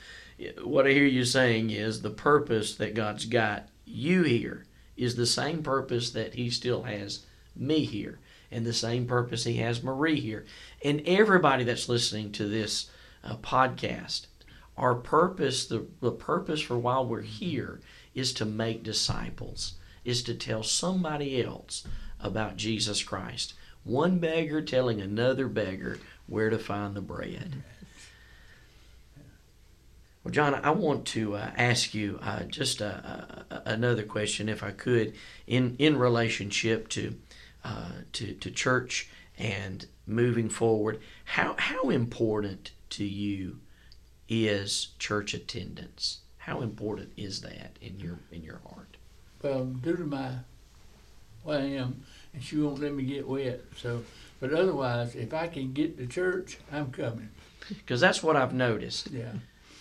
What 0.64 0.86
I 0.86 0.90
hear 0.90 1.04
you 1.04 1.24
saying 1.24 1.70
is 1.70 2.00
the 2.00 2.10
purpose 2.10 2.74
that 2.76 2.94
God's 2.94 3.26
got 3.26 3.68
you 3.84 4.22
here 4.22 4.64
is 4.96 5.14
the 5.14 5.26
same 5.26 5.62
purpose 5.62 6.10
that 6.10 6.34
He 6.34 6.50
still 6.50 6.82
has 6.82 7.24
me 7.54 7.84
here, 7.84 8.18
and 8.50 8.64
the 8.64 8.72
same 8.72 9.06
purpose 9.06 9.44
He 9.44 9.58
has 9.58 9.82
Marie 9.82 10.20
here, 10.20 10.46
and 10.84 11.02
everybody 11.06 11.64
that's 11.64 11.88
listening 11.88 12.32
to 12.32 12.48
this 12.48 12.90
uh, 13.22 13.36
podcast. 13.36 14.26
Our 14.76 14.94
purpose, 14.94 15.66
the, 15.66 15.86
the 16.00 16.10
purpose 16.10 16.62
for 16.62 16.78
while 16.78 17.06
we're 17.06 17.20
here, 17.20 17.80
is 18.14 18.32
to 18.34 18.44
make 18.44 18.82
disciples, 18.82 19.74
is 20.04 20.22
to 20.24 20.34
tell 20.34 20.62
somebody 20.62 21.42
else 21.42 21.86
about 22.20 22.56
Jesus 22.56 23.02
Christ. 23.02 23.54
One 23.84 24.18
beggar 24.18 24.62
telling 24.62 25.00
another 25.00 25.48
beggar 25.48 25.98
where 26.26 26.50
to 26.50 26.58
find 26.58 26.94
the 26.94 27.00
bread. 27.00 27.62
Well, 30.22 30.32
John, 30.32 30.54
I 30.54 30.70
want 30.70 31.04
to 31.08 31.34
uh, 31.34 31.50
ask 31.56 31.94
you 31.94 32.18
uh, 32.22 32.44
just 32.44 32.80
a, 32.80 33.44
a, 33.50 33.62
another 33.66 34.04
question, 34.04 34.48
if 34.48 34.62
I 34.62 34.70
could, 34.70 35.14
in 35.48 35.74
in 35.80 35.98
relationship 35.98 36.88
to 36.90 37.16
uh, 37.64 37.90
to 38.12 38.32
to 38.34 38.50
church 38.50 39.08
and 39.36 39.86
moving 40.06 40.48
forward. 40.48 41.00
How 41.24 41.56
how 41.58 41.90
important 41.90 42.70
to 42.90 43.04
you 43.04 43.58
is 44.28 44.88
church 44.98 45.34
attendance? 45.34 46.21
How 46.42 46.60
important 46.60 47.12
is 47.16 47.40
that 47.42 47.78
in 47.80 48.00
your 48.00 48.18
in 48.32 48.42
your 48.42 48.60
heart? 48.66 48.96
Well, 49.42 49.64
due 49.64 49.96
to 49.96 50.04
my 50.04 50.38
well, 51.44 51.58
I 51.60 51.62
am, 51.62 52.02
and 52.34 52.42
she 52.42 52.56
won't 52.58 52.80
let 52.80 52.92
me 52.92 53.04
get 53.04 53.28
wet. 53.28 53.60
So, 53.76 54.02
but 54.40 54.52
otherwise, 54.52 55.14
if 55.14 55.32
I 55.32 55.46
can 55.46 55.72
get 55.72 55.98
to 55.98 56.06
church, 56.08 56.58
I'm 56.72 56.90
coming. 56.90 57.30
Because 57.68 58.00
that's 58.00 58.24
what 58.24 58.34
I've 58.34 58.52
noticed. 58.52 59.12
Yeah. 59.12 59.32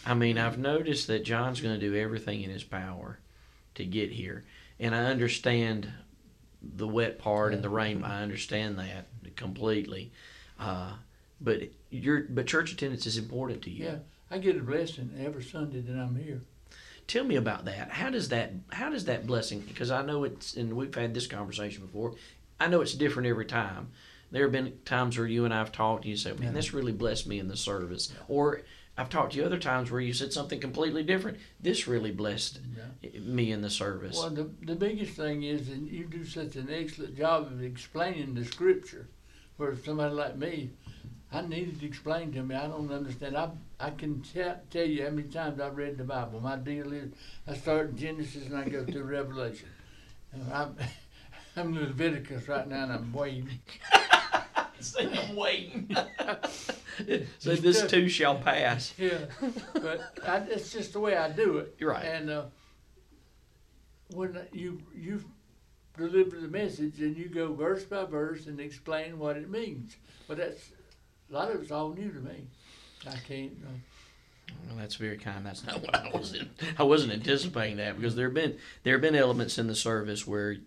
I 0.05 0.13
mean, 0.13 0.37
I've 0.37 0.59
noticed 0.59 1.07
that 1.07 1.25
John's 1.25 1.59
going 1.61 1.77
to 1.77 1.89
do 1.89 1.95
everything 1.95 2.43
in 2.43 2.51
his 2.51 2.63
power 2.63 3.17
to 3.73 3.83
get 3.83 4.11
here, 4.11 4.45
and 4.79 4.93
I 4.93 5.05
understand 5.05 5.91
the 6.61 6.87
wet 6.87 7.17
part 7.17 7.55
and 7.55 7.63
the 7.63 7.69
rain. 7.69 8.03
I 8.03 8.21
understand 8.21 8.77
that 8.77 9.07
completely, 9.35 10.11
uh, 10.59 10.93
but 11.41 11.63
your 11.89 12.21
but 12.29 12.45
church 12.45 12.71
attendance 12.71 13.07
is 13.07 13.17
important 13.17 13.63
to 13.63 13.71
you. 13.71 13.85
Yeah. 13.85 13.95
I 14.29 14.37
get 14.37 14.55
a 14.55 14.59
blessing 14.59 15.11
every 15.19 15.43
Sunday 15.43 15.81
that 15.81 15.99
I'm 15.99 16.15
here. 16.15 16.41
Tell 17.11 17.25
me 17.25 17.35
about 17.35 17.65
that. 17.65 17.89
How 17.91 18.09
does 18.09 18.29
that 18.29 18.53
how 18.71 18.89
does 18.89 19.03
that 19.03 19.27
blessing? 19.27 19.59
Because 19.67 19.91
I 19.91 20.01
know 20.01 20.23
it's 20.23 20.55
and 20.55 20.71
we've 20.77 20.95
had 20.95 21.13
this 21.13 21.27
conversation 21.27 21.85
before. 21.85 22.13
I 22.57 22.67
know 22.67 22.79
it's 22.79 22.93
different 22.93 23.27
every 23.27 23.45
time. 23.45 23.89
There 24.31 24.43
have 24.43 24.53
been 24.53 24.77
times 24.85 25.17
where 25.17 25.27
you 25.27 25.43
and 25.43 25.53
I've 25.53 25.73
talked, 25.73 26.05
and 26.05 26.09
you 26.11 26.15
said, 26.15 26.39
"Man, 26.39 26.49
Yeah. 26.49 26.53
this 26.53 26.73
really 26.73 26.93
blessed 26.93 27.27
me 27.27 27.37
in 27.37 27.49
the 27.49 27.57
service," 27.57 28.13
or 28.29 28.61
I've 28.97 29.09
talked 29.09 29.33
to 29.33 29.39
you 29.39 29.43
other 29.43 29.59
times 29.59 29.91
where 29.91 29.99
you 29.99 30.13
said 30.13 30.31
something 30.31 30.61
completely 30.61 31.03
different. 31.03 31.39
This 31.59 31.85
really 31.85 32.11
blessed 32.11 32.61
Yeah. 32.77 33.19
me 33.19 33.51
in 33.51 33.59
the 33.61 33.69
service. 33.69 34.15
Well, 34.15 34.29
the, 34.29 34.49
the 34.65 34.75
biggest 34.75 35.11
thing 35.11 35.43
is, 35.43 35.67
and 35.67 35.89
you 35.89 36.05
do 36.05 36.23
such 36.23 36.55
an 36.55 36.69
excellent 36.71 37.17
job 37.17 37.47
of 37.47 37.61
explaining 37.61 38.35
the 38.35 38.45
scripture. 38.45 39.09
Where 39.57 39.75
somebody 39.75 40.15
like 40.15 40.37
me, 40.37 40.69
I 41.33 41.41
needed 41.41 41.79
to 41.79 41.85
explain 41.85 42.33
to 42.33 42.43
me. 42.43 42.55
I 42.55 42.67
don't 42.67 42.91
understand. 42.91 43.37
I 43.37 43.49
I 43.79 43.91
can 43.91 44.21
tell 44.21 44.59
tell 44.69 44.85
you 44.85 45.03
how 45.03 45.11
many 45.11 45.29
times 45.29 45.59
I've 45.59 45.77
read 45.77 45.97
the 45.97 46.03
Bible. 46.03 46.41
My 46.41 46.57
deal 46.57 46.91
is, 46.91 47.11
I 47.47 47.55
start 47.55 47.91
in 47.91 47.97
Genesis 47.97 48.47
and 48.47 48.57
I 48.57 48.67
go 48.67 48.83
through 48.85 49.03
Revelation. 49.03 49.69
And 50.33 50.51
I'm 50.51 50.75
I'm 51.55 51.77
in 51.77 51.83
Leviticus 51.87 52.47
right 52.47 52.67
now 52.67 52.83
and 52.83 52.93
I'm 52.93 53.13
waiting. 53.13 53.49
Say, 54.79 55.07
I'm 55.07 55.35
waiting. 55.35 55.95
so 57.37 57.55
this 57.55 57.85
too 57.85 58.09
shall 58.09 58.35
pass. 58.35 58.95
Yeah, 58.97 59.25
but 59.75 60.17
I, 60.27 60.37
it's 60.37 60.73
just 60.73 60.93
the 60.93 60.99
way 60.99 61.15
I 61.15 61.29
do 61.29 61.59
it. 61.59 61.75
You're 61.77 61.91
right. 61.91 62.03
And 62.03 62.29
uh, 62.31 62.45
when 64.13 64.39
you 64.51 64.81
you 64.93 65.23
deliver 65.95 66.39
the 66.39 66.47
message 66.47 66.99
and 66.99 67.15
you 67.15 67.29
go 67.29 67.53
verse 67.53 67.83
by 67.83 68.05
verse 68.05 68.47
and 68.47 68.59
explain 68.59 69.19
what 69.19 69.37
it 69.37 69.51
means, 69.51 69.97
but 70.27 70.37
that's 70.37 70.71
a 71.31 71.33
lot 71.33 71.51
of 71.51 71.61
it's 71.61 71.71
all 71.71 71.89
new 71.89 72.11
to 72.11 72.19
me. 72.19 72.47
I 73.07 73.15
can't. 73.27 73.51
Uh, 73.65 73.69
Well, 74.67 74.77
that's 74.77 74.95
very 74.95 75.17
kind. 75.17 75.45
That's 75.45 75.65
not 75.65 75.81
what 75.81 75.95
I 75.95 76.09
was. 76.13 76.33
In, 76.33 76.49
I 76.77 76.83
wasn't 76.83 77.13
anticipating 77.13 77.77
that 77.77 77.95
because 77.95 78.15
there 78.15 78.27
have 78.27 78.33
been 78.35 78.57
there 78.83 78.93
have 78.93 79.01
been 79.01 79.15
elements 79.15 79.57
in 79.57 79.67
the 79.67 79.75
service 79.75 80.27
where 80.27 80.57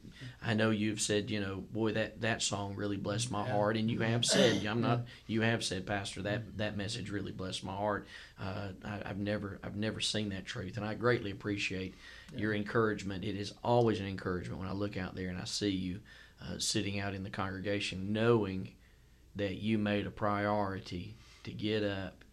I 0.43 0.55
know 0.55 0.71
you've 0.71 1.01
said, 1.01 1.31
you 1.31 1.41
know, 1.41 1.57
boy, 1.73 1.93
that 1.93 2.21
that 2.23 2.43
song 2.43 2.75
really 2.77 2.97
blessed 2.97 3.31
my 3.31 3.45
Yeah. 3.47 3.53
heart, 3.53 3.77
and 3.77 3.91
you 3.91 4.01
have 4.01 4.25
said, 4.25 4.65
I'm 4.67 4.81
not. 4.81 5.03
You 5.27 5.43
have 5.43 5.63
said, 5.63 5.87
Pastor, 5.87 6.23
that 6.23 6.57
that 6.59 6.77
message 6.77 7.11
really 7.11 7.33
blessed 7.33 7.63
my 7.63 7.75
heart. 7.75 8.07
Uh, 8.41 8.69
I, 8.85 9.03
I've 9.05 9.19
never 9.19 9.59
I've 9.63 9.77
never 9.77 10.01
seen 10.01 10.31
that 10.31 10.47
truth, 10.47 10.77
and 10.77 10.85
I 10.85 10.95
greatly 10.95 11.31
appreciate 11.31 11.95
your 12.37 12.55
encouragement. 12.55 13.23
It 13.25 13.37
is 13.37 13.53
always 13.63 14.01
an 14.01 14.07
encouragement 14.07 14.59
when 14.61 14.69
I 14.69 14.73
look 14.73 14.97
out 14.97 15.15
there 15.15 15.29
and 15.29 15.39
I 15.39 15.45
see 15.45 15.69
you 15.71 16.01
uh, 16.43 16.59
sitting 16.59 16.99
out 16.99 17.15
in 17.15 17.23
the 17.23 17.31
congregation, 17.31 18.13
knowing 18.13 18.73
that 19.37 19.57
you 19.57 19.79
made 19.79 20.07
a 20.07 20.11
priority 20.11 21.17
to 21.45 21.51
get 21.51 21.83
up 21.83 22.25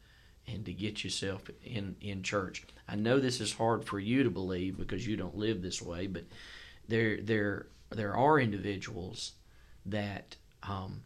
and 0.47 0.65
to 0.65 0.73
get 0.73 1.03
yourself 1.03 1.49
in 1.63 1.95
in 2.01 2.23
church. 2.23 2.63
I 2.87 2.95
know 2.95 3.19
this 3.19 3.39
is 3.39 3.53
hard 3.53 3.85
for 3.85 3.99
you 3.99 4.23
to 4.23 4.29
believe 4.29 4.77
because 4.77 5.07
you 5.07 5.15
don't 5.15 5.37
live 5.37 5.61
this 5.61 5.81
way, 5.81 6.07
but 6.07 6.25
there 6.87 7.21
there 7.21 7.67
there 7.89 8.15
are 8.15 8.39
individuals 8.39 9.33
that 9.85 10.35
um, 10.63 11.01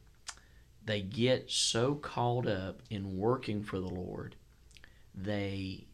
they 0.85 1.01
get 1.01 1.49
so 1.49 1.95
caught 1.95 2.47
up 2.47 2.81
in 2.89 3.17
working 3.17 3.63
for 3.63 3.79
the 3.79 3.87
Lord, 3.87 4.35
they 5.13 5.85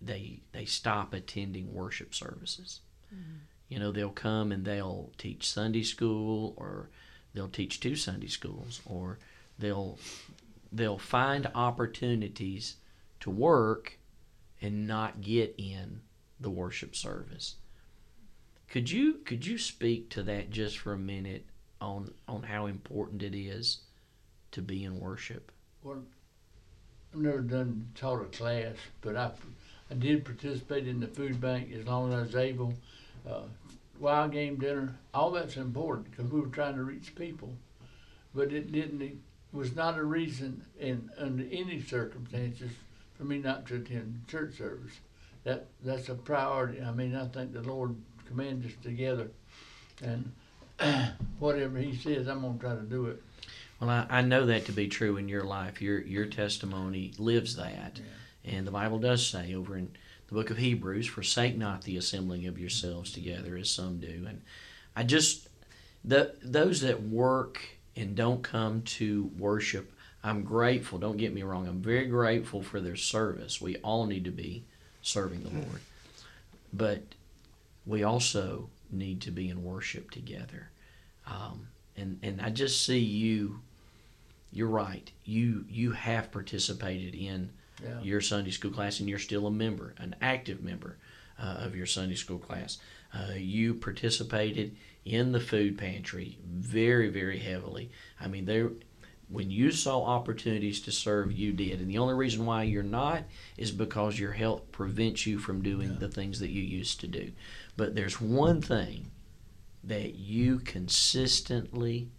they 0.00 0.40
they 0.52 0.64
stop 0.64 1.14
attending 1.14 1.72
worship 1.72 2.14
services. 2.14 2.80
You 3.68 3.78
know, 3.78 3.92
they'll 3.92 4.10
come 4.10 4.52
and 4.52 4.64
they'll 4.64 5.10
teach 5.18 5.48
Sunday 5.48 5.82
school 5.82 6.54
or 6.56 6.90
they'll 7.34 7.48
teach 7.48 7.80
two 7.80 7.96
Sunday 7.96 8.26
schools 8.26 8.80
or 8.84 9.18
they'll 9.62 9.98
they'll 10.72 10.98
find 10.98 11.50
opportunities 11.54 12.76
to 13.20 13.30
work 13.30 13.98
and 14.60 14.86
not 14.86 15.22
get 15.22 15.54
in 15.56 16.00
the 16.40 16.50
worship 16.50 16.94
service. 16.94 17.54
Could 18.68 18.90
you 18.90 19.14
could 19.24 19.46
you 19.46 19.56
speak 19.56 20.10
to 20.10 20.22
that 20.24 20.50
just 20.50 20.78
for 20.78 20.92
a 20.92 20.98
minute 20.98 21.46
on 21.80 22.12
on 22.26 22.42
how 22.42 22.66
important 22.66 23.22
it 23.22 23.34
is 23.34 23.80
to 24.50 24.60
be 24.60 24.84
in 24.84 24.98
worship? 24.98 25.52
Well, 25.84 26.02
I've 27.14 27.20
never 27.20 27.40
done 27.40 27.88
taught 27.94 28.22
a 28.22 28.24
class, 28.24 28.74
but 29.00 29.16
I, 29.16 29.30
I 29.90 29.94
did 29.94 30.24
participate 30.24 30.88
in 30.88 31.00
the 31.00 31.06
food 31.06 31.40
bank 31.40 31.70
as 31.72 31.86
long 31.86 32.12
as 32.12 32.18
I 32.18 32.22
was 32.22 32.36
able. 32.36 32.74
Uh, 33.28 33.42
wild 34.00 34.32
game 34.32 34.56
dinner, 34.56 34.96
all 35.14 35.30
that's 35.30 35.56
important 35.56 36.10
because 36.10 36.30
we 36.32 36.40
were 36.40 36.48
trying 36.48 36.74
to 36.74 36.82
reach 36.82 37.14
people, 37.14 37.54
but 38.34 38.52
it 38.52 38.72
didn't. 38.72 39.20
Was 39.52 39.76
not 39.76 39.98
a 39.98 40.04
reason 40.04 40.64
in 40.80 41.10
under 41.18 41.44
any 41.50 41.82
circumstances 41.82 42.70
for 43.16 43.24
me 43.24 43.38
not 43.38 43.66
to 43.66 43.76
attend 43.76 44.24
church 44.28 44.56
service. 44.56 44.98
That 45.44 45.66
that's 45.84 46.08
a 46.08 46.14
priority. 46.14 46.82
I 46.82 46.90
mean, 46.92 47.14
I 47.14 47.26
think 47.26 47.52
the 47.52 47.62
Lord 47.62 47.94
commands 48.26 48.66
us 48.66 48.72
together, 48.82 49.28
and 50.02 50.32
whatever 51.38 51.78
He 51.78 51.94
says, 51.94 52.28
I'm 52.28 52.42
gonna 52.42 52.58
try 52.58 52.74
to 52.74 52.82
do 52.82 53.06
it. 53.06 53.22
Well, 53.80 53.90
I, 53.90 54.06
I 54.08 54.22
know 54.22 54.46
that 54.46 54.66
to 54.66 54.72
be 54.72 54.88
true 54.88 55.16
in 55.16 55.28
your 55.28 55.44
life. 55.44 55.82
Your 55.82 56.00
your 56.00 56.26
testimony 56.26 57.12
lives 57.18 57.56
that, 57.56 58.00
and 58.44 58.66
the 58.66 58.70
Bible 58.70 58.98
does 58.98 59.26
say 59.26 59.54
over 59.54 59.76
in 59.76 59.90
the 60.28 60.34
book 60.34 60.50
of 60.50 60.58
Hebrews, 60.58 61.08
"Forsake 61.08 61.56
not 61.56 61.82
the 61.82 61.96
assembling 61.96 62.46
of 62.46 62.58
yourselves 62.58 63.12
together, 63.12 63.56
as 63.56 63.70
some 63.70 63.98
do." 63.98 64.24
And 64.28 64.42
I 64.96 65.02
just 65.02 65.48
the 66.04 66.34
those 66.42 66.80
that 66.80 67.02
work 67.02 67.60
and 67.96 68.14
don't 68.16 68.42
come 68.42 68.82
to 68.82 69.30
worship, 69.38 69.92
I'm 70.24 70.42
grateful. 70.44 70.98
Don't 70.98 71.16
get 71.16 71.34
me 71.34 71.42
wrong. 71.42 71.66
I'm 71.66 71.82
very 71.82 72.06
grateful 72.06 72.62
for 72.62 72.80
their 72.80 72.96
service. 72.96 73.60
We 73.60 73.76
all 73.78 74.06
need 74.06 74.24
to 74.24 74.30
be 74.30 74.64
serving 75.02 75.42
the 75.42 75.50
Lord, 75.50 75.80
but 76.72 77.02
we 77.86 78.02
also 78.04 78.68
need 78.90 79.20
to 79.22 79.30
be 79.30 79.48
in 79.48 79.64
worship 79.64 80.10
together. 80.10 80.70
Um, 81.26 81.68
and 81.96 82.18
and 82.22 82.40
I 82.40 82.50
just 82.50 82.84
see 82.86 82.98
you. 82.98 83.60
You're 84.52 84.68
right. 84.68 85.10
You 85.24 85.64
you 85.68 85.92
have 85.92 86.30
participated 86.30 87.14
in 87.14 87.50
Yeah. 87.82 88.00
your 88.02 88.20
Sunday 88.20 88.50
school 88.52 88.70
class, 88.70 89.00
and 89.00 89.08
you're 89.08 89.18
still 89.18 89.46
a 89.46 89.50
member, 89.50 89.94
an 89.98 90.14
active 90.20 90.62
member 90.62 90.96
uh, 91.38 91.56
of 91.64 91.74
your 91.74 91.86
Sunday 91.86 92.14
school 92.14 92.38
class. 92.38 92.78
Uh, 93.14 93.34
you 93.34 93.74
participated 93.74 94.76
in 95.04 95.32
the 95.32 95.40
food 95.40 95.76
pantry 95.76 96.38
very 96.46 97.08
very 97.08 97.38
heavily. 97.38 97.90
I 98.20 98.28
mean 98.28 98.44
there. 98.44 98.70
When 99.28 99.50
you 99.50 99.70
saw 99.70 100.02
opportunities 100.04 100.82
to 100.82 100.92
serve, 100.92 101.32
you 101.32 101.54
did. 101.54 101.80
And 101.80 101.88
the 101.88 101.96
only 101.96 102.12
reason 102.12 102.44
why 102.44 102.64
you're 102.64 102.82
not 102.82 103.24
is 103.56 103.70
because 103.70 104.18
your 104.18 104.32
health 104.32 104.70
prevents 104.72 105.26
you 105.26 105.38
from 105.38 105.62
doing 105.62 105.98
the 105.98 106.08
things 106.08 106.38
that 106.40 106.50
you 106.50 106.60
used 106.60 107.00
to 107.00 107.06
do. 107.06 107.32
But 107.74 107.94
there's 107.94 108.20
one 108.20 108.60
thing 108.60 109.10
that 109.84 110.16
you 110.16 110.58
consistently 110.58 112.10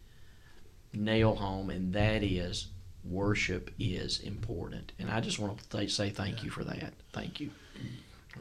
nail 0.91 1.35
home, 1.35 1.69
and 1.69 1.93
that 1.93 2.23
is 2.23 2.67
worship 3.03 3.71
is 3.79 4.19
important. 4.19 4.91
And 4.99 5.09
I 5.09 5.19
just 5.19 5.39
want 5.39 5.57
to 5.57 5.77
th- 5.77 5.93
say 5.93 6.09
thank 6.09 6.43
you 6.43 6.49
for 6.49 6.63
that. 6.63 6.93
Thank 7.11 7.39
you. 7.39 7.51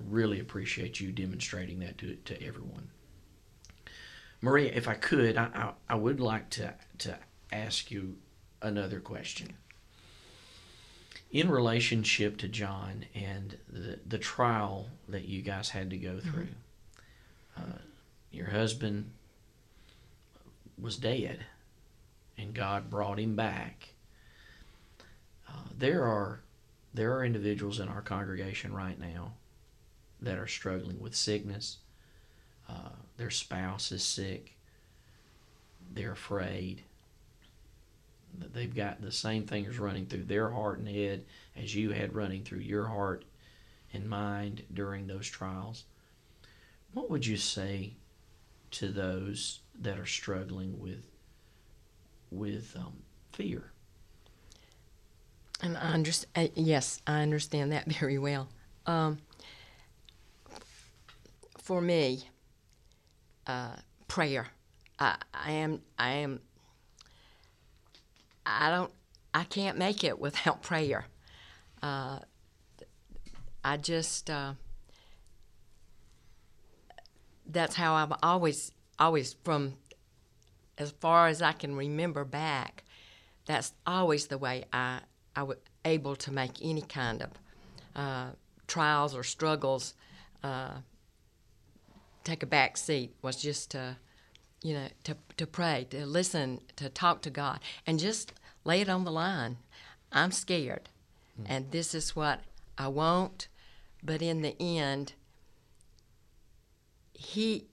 Really 0.09 0.41
appreciate 0.41 1.01
you 1.01 1.13
demonstrating 1.13 1.81
that 1.81 1.99
to, 1.99 2.17
to 2.25 2.43
everyone. 2.43 2.91
Maria, 4.41 4.73
if 4.75 4.89
I 4.89 4.95
could, 4.95 5.37
I, 5.37 5.45
I, 5.55 5.73
I 5.91 5.95
would 5.95 6.21
like 6.21 6.51
to, 6.51 6.75
to 6.99 7.19
ask 7.53 7.91
you 7.91 8.17
another 8.61 9.01
question. 9.01 9.55
In 11.31 11.51
relationship 11.51 12.37
to 12.39 12.49
John 12.49 13.07
and 13.15 13.57
the, 13.71 13.99
the 14.07 14.19
trial 14.19 14.89
that 15.09 15.27
you 15.27 15.43
guys 15.43 15.71
had 15.71 15.91
to 15.91 15.97
go 15.97 16.21
through, 16.21 16.49
uh, 17.57 17.79
your 18.31 18.51
husband 18.51 19.11
was 20.79 20.97
dead 20.97 21.47
and 22.37 22.53
God 22.55 22.91
brought 22.91 23.19
him 23.19 23.37
back. 23.37 23.95
Uh, 25.49 25.69
there 25.79 26.05
are 26.05 26.41
there 26.95 27.17
are 27.17 27.25
individuals 27.25 27.81
in 27.81 27.89
our 27.89 28.03
congregation 28.03 28.75
right 28.75 28.99
now 28.99 29.33
that 30.23 30.39
are 30.39 30.47
struggling 30.47 31.01
with 31.01 31.15
sickness. 31.15 31.79
Uh, 32.69 32.91
their 33.17 33.31
spouse 33.31 33.93
is 33.93 34.03
sick. 34.03 34.57
They're 35.93 36.13
afraid. 36.13 36.83
They've 38.55 38.75
got 38.75 39.03
the 39.03 39.13
same 39.13 39.47
things 39.47 39.79
running 39.79 40.07
through 40.07 40.25
their 40.25 40.49
heart 40.49 40.79
and 40.79 40.89
head 40.89 41.25
as 41.55 41.75
you 41.75 41.91
had 41.91 42.15
running 42.15 42.45
through 42.45 42.61
your 42.61 42.87
heart 42.87 43.25
and 43.93 44.09
mind 44.09 44.63
during 44.73 45.07
those 45.07 45.29
trials. 45.29 45.85
What 46.95 47.11
would 47.11 47.27
you 47.27 47.37
say 47.37 47.95
to 48.73 48.89
those 48.89 49.61
that 49.81 49.99
are 49.99 50.07
struggling 50.07 50.81
with 50.81 51.07
with 52.31 52.75
um, 52.77 52.95
fear? 53.33 53.65
And 55.61 55.77
I 55.77 55.93
understand. 55.93 56.51
Yes, 56.55 57.03
I 57.07 57.21
understand 57.21 57.73
that 57.73 57.87
very 58.01 58.19
well. 58.19 58.49
Um, 58.87 59.19
for 61.63 61.81
me, 61.81 62.29
uh, 63.47 63.77
prayer. 64.09 64.49
I, 64.99 65.17
I 65.33 65.53
am. 65.53 65.81
I 65.99 66.11
am. 66.11 66.41
I 68.45 68.71
don't. 68.71 68.93
I 69.33 69.45
can't 69.45 69.79
make 69.79 70.05
it 70.05 70.19
without 70.27 70.63
prayer. 70.63 71.07
Uh, 71.83 72.19
I 73.65 73.77
just. 73.79 74.29
Uh, 74.29 74.55
that's 77.47 77.77
how 77.77 77.95
I've 77.95 78.13
always, 78.23 78.73
always 78.99 79.35
from 79.45 79.75
as 80.79 80.91
far 80.91 81.29
as 81.29 81.41
I 81.41 81.53
can 81.53 81.77
remember 81.77 82.25
back. 82.25 82.85
That's 83.47 83.73
always 83.87 84.27
the 84.27 84.39
way 84.39 84.65
I 84.73 85.01
I 85.35 85.45
was 85.45 85.59
able 85.85 86.17
to 86.17 86.33
make 86.33 86.59
any 86.63 86.83
kind 86.83 87.23
of 87.23 87.31
uh, 87.95 88.31
trials 88.67 89.15
or 89.15 89.23
struggles 89.23 89.95
uh, 90.43 90.79
take 92.25 92.43
a 92.43 92.47
back 92.47 92.77
seat 92.77 93.15
was 93.23 93.37
just 93.37 93.71
to, 93.73 93.97
you 94.63 94.75
know, 94.75 94.89
to, 95.05 95.17
to 95.37 95.47
pray, 95.47 95.87
to 95.91 96.07
listen, 96.07 96.61
to 96.77 96.89
talk 96.89 97.23
to 97.23 97.31
God, 97.31 97.61
and 97.87 97.99
just 97.99 98.33
lay 98.65 98.81
it 98.81 98.89
on 98.89 99.05
the 99.05 99.11
line. 99.11 99.59
I'm 100.13 100.33
scared, 100.33 100.89
hmm. 101.37 101.45
and 101.47 101.71
this 101.71 101.95
is 101.95 102.15
what 102.17 102.41
I 102.79 102.89
want, 102.89 103.49
but 104.03 104.23
in 104.23 104.43
the 104.43 104.61
end, 104.61 105.15
he, 107.13 107.67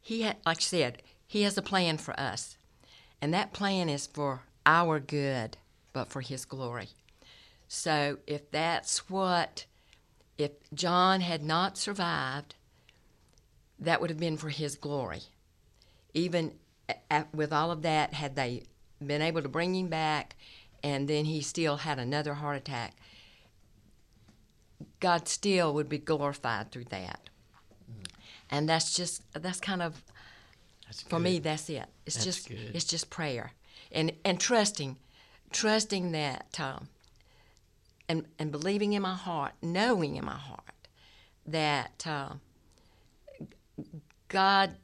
he 0.00 0.22
had, 0.22 0.36
like 0.44 0.58
I 0.58 0.60
said, 0.60 1.02
he 1.26 1.42
has 1.42 1.56
a 1.56 1.62
plan 1.62 1.98
for 1.98 2.18
us, 2.18 2.56
and 3.20 3.32
that 3.32 3.52
plan 3.52 3.88
is 3.88 4.06
for 4.06 4.42
our 4.66 5.00
good, 5.00 5.56
but 5.92 6.08
for 6.08 6.20
his 6.20 6.44
glory. 6.44 6.88
So 7.68 8.18
if 8.26 8.50
that's 8.50 9.08
what, 9.08 9.64
if 10.36 10.50
John 10.74 11.20
had 11.20 11.42
not 11.42 11.78
survived, 11.78 12.56
that 13.80 14.00
would 14.00 14.10
have 14.10 14.20
been 14.20 14.36
for 14.36 14.48
his 14.50 14.76
glory. 14.76 15.22
Even 16.14 16.54
a- 16.88 16.94
a- 17.10 17.26
with 17.34 17.52
all 17.52 17.70
of 17.70 17.82
that, 17.82 18.14
had 18.14 18.36
they 18.36 18.64
been 19.04 19.22
able 19.22 19.42
to 19.42 19.48
bring 19.48 19.74
him 19.74 19.88
back 19.88 20.36
and 20.82 21.08
then 21.08 21.24
he 21.24 21.40
still 21.40 21.78
had 21.78 21.98
another 21.98 22.34
heart 22.34 22.56
attack, 22.56 22.94
God 24.98 25.28
still 25.28 25.72
would 25.74 25.88
be 25.88 25.98
glorified 25.98 26.70
through 26.70 26.84
that. 26.84 27.28
And 28.50 28.68
that's 28.68 28.94
just, 28.94 29.22
that's 29.32 29.60
kind 29.60 29.80
of, 29.82 30.02
That's 30.86 31.02
for 31.02 31.18
me, 31.20 31.38
that's 31.38 31.68
it. 31.70 31.86
It's 32.04 32.16
That's 32.16 32.24
just, 32.24 32.48
good. 32.48 32.72
it's 32.74 32.84
just 32.84 33.08
prayer 33.10 33.52
and, 33.92 34.12
and 34.24 34.40
trusting, 34.40 34.98
trusting 35.52 36.12
that, 36.12 36.58
um, 36.58 36.88
and, 38.08 38.26
and 38.40 38.50
believing 38.50 38.92
in 38.92 39.02
my 39.02 39.14
heart, 39.14 39.52
knowing 39.62 40.16
in 40.16 40.24
my 40.24 40.34
heart 40.36 40.88
that 41.46 42.04
uh, 42.08 42.30
God, 44.28 44.76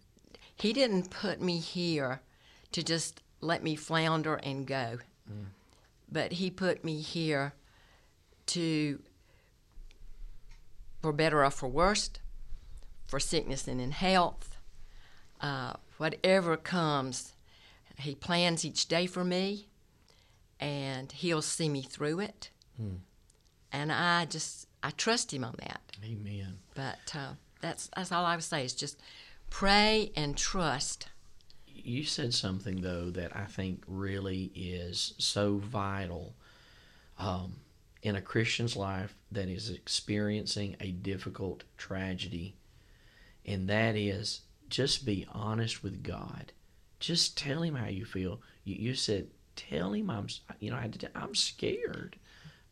He 0.54 0.72
didn't 0.72 1.10
put 1.10 1.40
me 1.40 1.58
here 1.58 2.20
to 2.72 2.82
just 2.82 3.22
let 3.40 3.62
me 3.62 3.76
flounder 3.76 4.36
and 4.36 4.66
go, 4.66 4.98
but 6.10 6.32
He 6.32 6.50
put 6.50 6.84
me 6.84 7.00
here 7.00 7.52
to, 8.46 9.00
for 11.02 11.12
better 11.12 11.44
or 11.44 11.50
for 11.50 11.68
worse, 11.68 12.10
for 13.06 13.20
sickness 13.20 13.68
and 13.68 13.80
in 13.80 13.92
health, 13.92 14.56
uh, 15.40 15.74
whatever 15.98 16.56
comes, 16.56 17.34
He 17.98 18.14
plans 18.14 18.64
each 18.64 18.86
day 18.88 19.06
for 19.06 19.24
me, 19.24 19.68
and 20.58 21.12
He'll 21.12 21.42
see 21.42 21.68
me 21.68 21.82
through 21.82 22.20
it. 22.20 22.50
And 23.72 23.92
I 23.92 24.24
just 24.26 24.66
I 24.82 24.90
trust 24.90 25.32
Him 25.32 25.44
on 25.44 25.54
that. 25.58 25.80
Amen. 26.04 26.58
But 26.74 27.14
uh, 27.14 27.32
that's 27.60 27.88
that's 27.94 28.12
all 28.12 28.24
I 28.24 28.34
would 28.34 28.44
say 28.44 28.64
is 28.64 28.74
just 28.74 29.00
pray 29.50 30.12
and 30.16 30.36
trust. 30.36 31.08
You 31.66 32.04
said 32.04 32.34
something 32.34 32.80
though 32.80 33.10
that 33.10 33.36
I 33.36 33.44
think 33.44 33.82
really 33.86 34.50
is 34.54 35.14
so 35.18 35.56
vital 35.56 36.34
um, 37.18 37.56
in 38.02 38.16
a 38.16 38.22
Christian's 38.22 38.76
life 38.76 39.14
that 39.32 39.48
is 39.48 39.70
experiencing 39.70 40.76
a 40.80 40.90
difficult 40.90 41.64
tragedy, 41.76 42.54
and 43.44 43.68
that 43.68 43.96
is 43.96 44.42
just 44.68 45.06
be 45.06 45.26
honest 45.32 45.82
with 45.82 46.02
God. 46.02 46.52
Just 46.98 47.36
tell 47.36 47.62
Him 47.62 47.74
how 47.74 47.88
you 47.88 48.04
feel. 48.04 48.40
You, 48.64 48.76
you 48.76 48.94
said, 48.94 49.28
"Tell 49.54 49.92
Him 49.92 50.10
I'm, 50.10 50.28
you 50.60 50.70
know, 50.70 50.76
I 50.76 50.90
I'm 51.14 51.34
scared. 51.34 52.16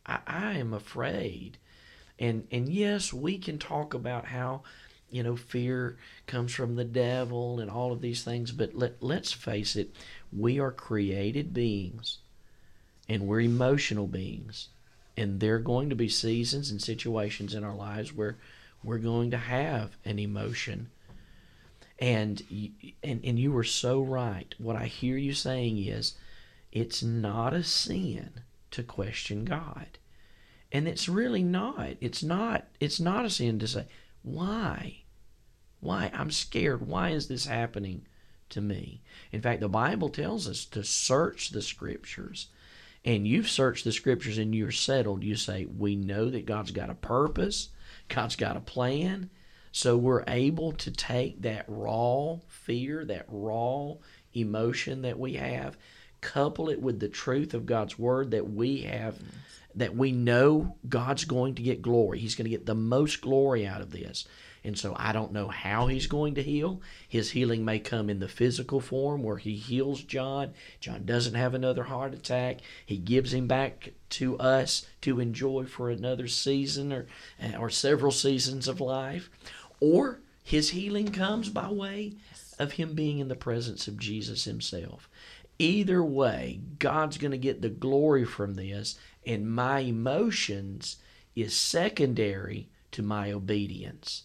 I, 0.07 0.19
I 0.27 0.53
am 0.55 0.73
afraid." 0.73 1.59
And 2.19 2.47
and 2.51 2.69
yes, 2.69 3.13
we 3.13 3.39
can 3.39 3.59
talk 3.59 3.95
about 3.95 4.27
how 4.27 4.63
you 5.11 5.23
know 5.23 5.37
fear 5.37 5.97
comes 6.27 6.55
from 6.55 6.77
the 6.77 6.85
devil 6.85 7.59
and 7.61 7.71
all 7.71 7.93
of 7.93 8.01
these 8.01 8.23
things, 8.23 8.53
but 8.53 8.75
let 8.75 9.03
let's 9.03 9.33
face 9.33 9.77
it, 9.77 9.95
we 10.33 10.61
are 10.61 10.73
created 10.73 11.53
beings 11.53 12.19
and 13.09 13.27
we're 13.27 13.41
emotional 13.41 14.07
beings. 14.07 14.69
And 15.17 15.39
there 15.41 15.57
are 15.57 15.61
going 15.61 15.91
to 15.91 15.97
be 15.97 16.09
seasons 16.09 16.71
and 16.71 16.83
situations 16.83 17.55
in 17.55 17.63
our 17.63 17.75
lives 17.75 18.13
where 18.13 18.37
we're 18.83 18.99
going 18.99 19.31
to 19.31 19.39
have 19.39 19.97
an 20.05 20.19
emotion. 20.19 20.91
And 21.99 22.43
and 23.03 23.21
and 23.25 23.39
you 23.39 23.53
were 23.53 23.65
so 23.65 24.03
right. 24.03 24.55
What 24.59 24.77
I 24.77 24.87
hear 24.87 25.17
you 25.17 25.33
saying 25.33 25.79
is 25.79 26.15
it's 26.73 27.03
not 27.03 27.55
a 27.55 27.63
sin 27.63 28.31
to 28.73 28.83
question 28.83 29.45
God 29.45 29.99
and 30.75 30.89
it's 30.89 31.09
really 31.09 31.45
not. 31.45 31.91
It's 32.01 32.23
not 32.23 32.67
it's 32.81 32.99
not 32.99 33.25
a 33.25 33.31
sin 33.31 33.61
to 33.61 33.69
say 33.69 33.87
why? 34.23 35.05
Why? 35.81 36.11
I'm 36.13 36.31
scared. 36.31 36.87
Why 36.87 37.11
is 37.11 37.29
this 37.29 37.47
happening 37.47 38.07
to 38.51 38.61
me? 38.61 39.01
In 39.31 39.41
fact 39.41 39.61
the 39.61 39.69
bible 39.69 40.09
tells 40.09 40.49
us 40.49 40.65
to 40.67 40.83
search 40.83 41.51
the 41.51 41.63
scriptures. 41.63 42.49
And 43.05 43.29
you've 43.29 43.49
searched 43.49 43.85
the 43.85 43.93
scriptures 43.93 44.37
and 44.37 44.55
you're 44.55 44.73
settled. 44.73 45.23
You 45.23 45.37
say 45.37 45.67
we 45.67 45.95
know 45.95 46.29
that 46.29 46.47
god's 46.47 46.73
got 46.73 46.91
a 46.91 46.95
purpose. 46.95 47.69
God's 48.09 48.35
got 48.35 48.57
a 48.57 48.61
plan. 48.61 49.31
So 49.71 49.97
we're 49.97 50.25
able 50.27 50.73
to 50.73 50.91
take 50.91 51.43
that 51.43 51.67
raw 51.69 52.39
fear 52.49 53.05
that 53.05 53.27
raw 53.29 53.95
emotion 54.33 55.03
that 55.03 55.21
we 55.21 55.35
have 55.35 55.77
couple 56.21 56.71
it 56.71 56.81
with 56.81 56.99
the 57.01 57.09
truth 57.09 57.53
of 57.53 57.67
god's 57.67 57.99
word 57.99 58.31
that 58.31 58.51
we 58.51 58.81
have 58.81 59.19
that 59.77 59.97
we 59.97 60.13
know 60.13 60.77
God's 60.89 61.25
going 61.25 61.55
to 61.57 61.63
get 61.63 61.83
glory. 61.83 62.19
He's 62.19 62.35
going 62.35 62.45
to 62.45 62.51
get 62.51 62.67
the 62.67 62.75
most 62.75 63.21
glory 63.21 63.67
out 63.67 63.81
of 63.81 63.91
this. 63.91 64.27
And 64.65 64.79
so 64.79 64.97
I 64.99 65.13
don't 65.13 65.33
know 65.33 65.49
how 65.49 65.89
he's 65.89 66.07
going 66.07 66.37
to 66.37 66.43
heal. 66.43 66.81
His 67.07 67.33
healing 67.33 67.67
may 67.67 67.79
come 67.79 68.09
in 68.09 68.19
the 68.19 68.29
physical 68.29 68.81
form 68.81 69.23
where 69.23 69.37
he 69.37 69.57
heals 69.57 70.03
John. 70.03 70.55
John 70.81 71.05
doesn't 71.05 71.35
have 71.35 71.53
another 71.53 71.85
heart 71.85 72.15
attack. 72.15 72.61
He 72.87 72.97
gives 72.97 73.35
him 73.35 73.47
back 73.47 73.93
to 74.11 74.39
us 74.39 74.87
to 75.03 75.21
enjoy 75.21 75.67
for 75.67 75.91
another 75.91 76.29
season 76.29 76.93
or 76.93 77.07
or 77.59 77.69
several 77.69 78.11
seasons 78.11 78.67
of 78.67 78.81
life. 78.81 79.29
Or 79.81 80.21
his 80.43 80.71
healing 80.71 81.13
comes 81.13 81.51
by 81.51 81.71
way 81.71 82.15
of 82.59 82.73
him 82.73 82.95
being 82.95 83.19
in 83.19 83.29
the 83.29 83.35
presence 83.35 83.87
of 83.87 83.99
Jesus 83.99 84.45
himself. 84.45 85.11
Either 85.59 86.03
way, 86.03 86.61
God's 86.79 87.19
going 87.19 87.31
to 87.31 87.39
get 87.39 87.63
the 87.63 87.69
glory 87.69 88.25
from 88.25 88.55
this 88.55 88.99
and 89.27 89.51
my 89.51 89.81
emotions 89.81 90.97
is 91.35 91.57
secondary 91.57 92.69
to 92.93 93.03
my 93.03 93.33
obedience. 93.33 94.25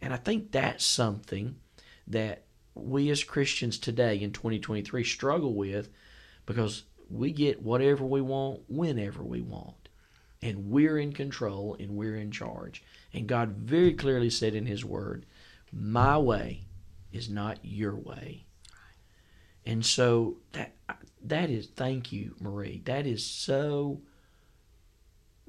And 0.00 0.12
I 0.12 0.16
think 0.16 0.50
that's 0.50 0.84
something 0.84 1.56
that 2.06 2.42
we 2.74 3.10
as 3.10 3.24
Christians 3.24 3.78
today 3.78 4.16
in 4.16 4.32
2023 4.32 5.04
struggle 5.04 5.54
with 5.54 5.88
because 6.46 6.84
we 7.10 7.32
get 7.32 7.62
whatever 7.62 8.04
we 8.04 8.20
want 8.20 8.62
whenever 8.68 9.22
we 9.22 9.40
want. 9.40 9.88
And 10.42 10.70
we're 10.70 10.98
in 10.98 11.12
control 11.12 11.76
and 11.78 11.90
we're 11.90 12.16
in 12.16 12.30
charge. 12.30 12.82
And 13.12 13.26
God 13.26 13.50
very 13.50 13.92
clearly 13.92 14.30
said 14.30 14.54
in 14.54 14.64
His 14.64 14.84
Word, 14.84 15.26
My 15.70 16.16
way 16.16 16.62
is 17.12 17.28
not 17.28 17.58
your 17.62 17.94
way. 17.94 18.46
And 19.66 19.84
so 19.84 20.38
that 20.52 20.72
that 21.22 21.50
is 21.50 21.66
thank 21.66 22.10
you, 22.12 22.34
Marie. 22.40 22.80
That 22.86 23.06
is 23.06 23.24
so 23.24 24.00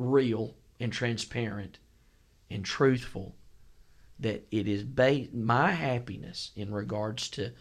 real 0.02 0.56
and 0.80 0.92
transparent 0.92 1.78
and 2.50 2.66
truthful 2.66 3.36
that 4.20 4.46
it 4.52 4.68
is 4.68 4.86
my 5.34 5.72
happiness 5.72 6.52
in 6.56 6.72
regards 6.72 7.30
to 7.30 7.52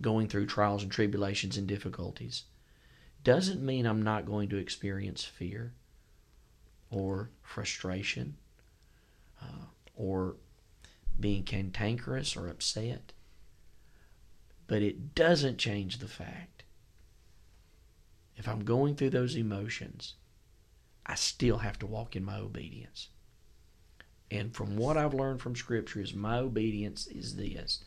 going 0.00 0.28
through 0.28 0.46
trials 0.46 0.82
and 0.82 0.92
tribulations 0.92 1.56
and 1.56 1.66
difficulties 1.66 2.44
doesn't 3.24 3.64
mean 3.64 3.86
I'm 3.86 4.02
not 4.02 4.26
going 4.26 4.48
to 4.50 4.56
experience 4.56 5.24
fear 5.24 5.72
or 6.90 7.30
frustration 7.42 8.36
uh, 9.40 9.66
or 9.94 10.36
being 11.18 11.44
cantankerous 11.44 12.36
or 12.36 12.48
upset. 12.48 13.12
But 14.66 14.82
it 14.82 15.14
doesn't 15.14 15.58
change 15.58 15.98
the 15.98 16.08
fact 16.08 16.64
if 18.36 18.48
I'm 18.48 18.64
going 18.64 18.96
through 18.96 19.10
those 19.10 19.36
emotions 19.36 20.14
I 21.06 21.14
still 21.14 21.58
have 21.58 21.78
to 21.80 21.86
walk 21.86 22.16
in 22.16 22.24
my 22.24 22.38
obedience. 22.38 23.08
And 24.30 24.54
from 24.54 24.76
what 24.76 24.96
I've 24.96 25.14
learned 25.14 25.42
from 25.42 25.56
Scripture 25.56 26.00
is 26.00 26.14
my 26.14 26.38
obedience 26.38 27.06
is 27.06 27.36
this. 27.36 27.84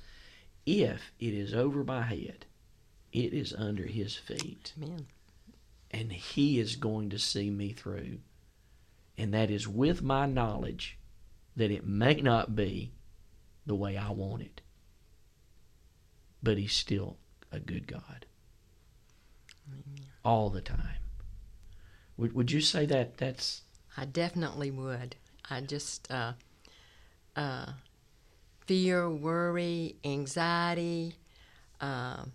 If 0.65 1.11
it 1.19 1.33
is 1.33 1.53
over 1.53 1.83
my 1.83 2.03
head, 2.03 2.45
it 3.11 3.33
is 3.33 3.53
under 3.53 3.83
his 3.83 4.15
feet. 4.15 4.73
Amen. 4.81 5.07
And 5.91 6.11
he 6.11 6.59
is 6.59 6.75
going 6.75 7.09
to 7.11 7.19
see 7.19 7.49
me 7.49 7.71
through. 7.71 8.19
And 9.17 9.33
that 9.33 9.49
is 9.49 9.67
with 9.67 10.01
my 10.01 10.25
knowledge 10.25 10.99
that 11.55 11.71
it 11.71 11.87
may 11.87 12.15
not 12.15 12.55
be 12.55 12.91
the 13.65 13.75
way 13.75 13.97
I 13.97 14.11
want 14.11 14.41
it. 14.41 14.61
But 16.43 16.57
he's 16.57 16.73
still 16.73 17.17
a 17.51 17.59
good 17.59 17.87
God. 17.87 18.25
Amen. 19.67 20.05
All 20.23 20.49
the 20.49 20.61
time. 20.61 21.04
Would 22.17 22.33
would 22.33 22.51
you 22.51 22.61
say 22.61 22.85
that 22.85 23.17
that's? 23.17 23.61
I 23.97 24.05
definitely 24.05 24.71
would. 24.71 25.15
I 25.49 25.61
just 25.61 26.09
uh, 26.11 26.33
uh, 27.35 27.67
fear, 28.65 29.09
worry, 29.09 29.95
anxiety, 30.03 31.15
uh, 31.81 32.25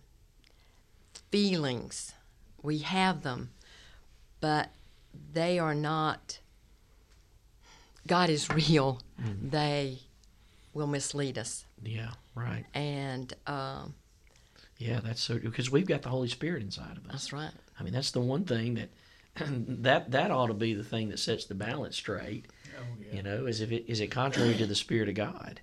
feelings. 1.30 2.12
We 2.62 2.78
have 2.78 3.22
them, 3.22 3.50
but 4.40 4.70
they 5.32 5.58
are 5.58 5.74
not. 5.74 6.40
God 8.06 8.30
is 8.30 8.48
real. 8.50 9.00
Mm. 9.20 9.50
They 9.50 9.98
will 10.74 10.86
mislead 10.86 11.38
us. 11.38 11.64
Yeah, 11.82 12.10
right. 12.34 12.64
And 12.74 13.32
um, 13.46 13.94
yeah, 14.78 15.00
that's 15.02 15.22
so 15.22 15.38
because 15.38 15.70
we've 15.70 15.86
got 15.86 16.02
the 16.02 16.08
Holy 16.08 16.28
Spirit 16.28 16.62
inside 16.62 16.96
of 16.96 17.04
us. 17.06 17.12
That's 17.12 17.32
right. 17.32 17.52
I 17.78 17.82
mean, 17.82 17.92
that's 17.92 18.10
the 18.10 18.20
one 18.20 18.44
thing 18.44 18.74
that 18.74 18.90
that 19.82 20.10
that 20.10 20.30
ought 20.30 20.48
to 20.48 20.54
be 20.54 20.74
the 20.74 20.84
thing 20.84 21.08
that 21.10 21.18
sets 21.18 21.44
the 21.44 21.54
balance 21.54 21.96
straight. 21.96 22.46
Oh, 22.78 22.82
yeah. 23.00 23.16
You 23.16 23.22
know, 23.22 23.46
is 23.46 23.60
if 23.60 23.72
it 23.72 23.90
is 23.90 24.00
it 24.00 24.08
contrary 24.08 24.54
to 24.54 24.66
the 24.66 24.74
Spirit 24.74 25.08
of 25.08 25.14
God, 25.14 25.60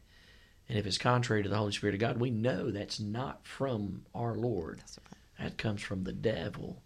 and 0.70 0.78
if 0.78 0.86
it's 0.86 0.98
contrary 0.98 1.44
to 1.44 1.50
the 1.50 1.58
Holy 1.58 1.72
Spirit 1.72 1.96
of 1.96 2.02
God, 2.02 2.20
we 2.20 2.30
know 2.30 2.72
that's 2.72 3.00
not 3.00 3.46
from 3.46 4.06
our 4.14 4.36
Lord. 4.36 4.82
Right. 5.40 5.50
That 5.50 5.58
comes 5.58 5.82
from 5.82 6.04
the 6.04 6.14
devil, 6.14 6.82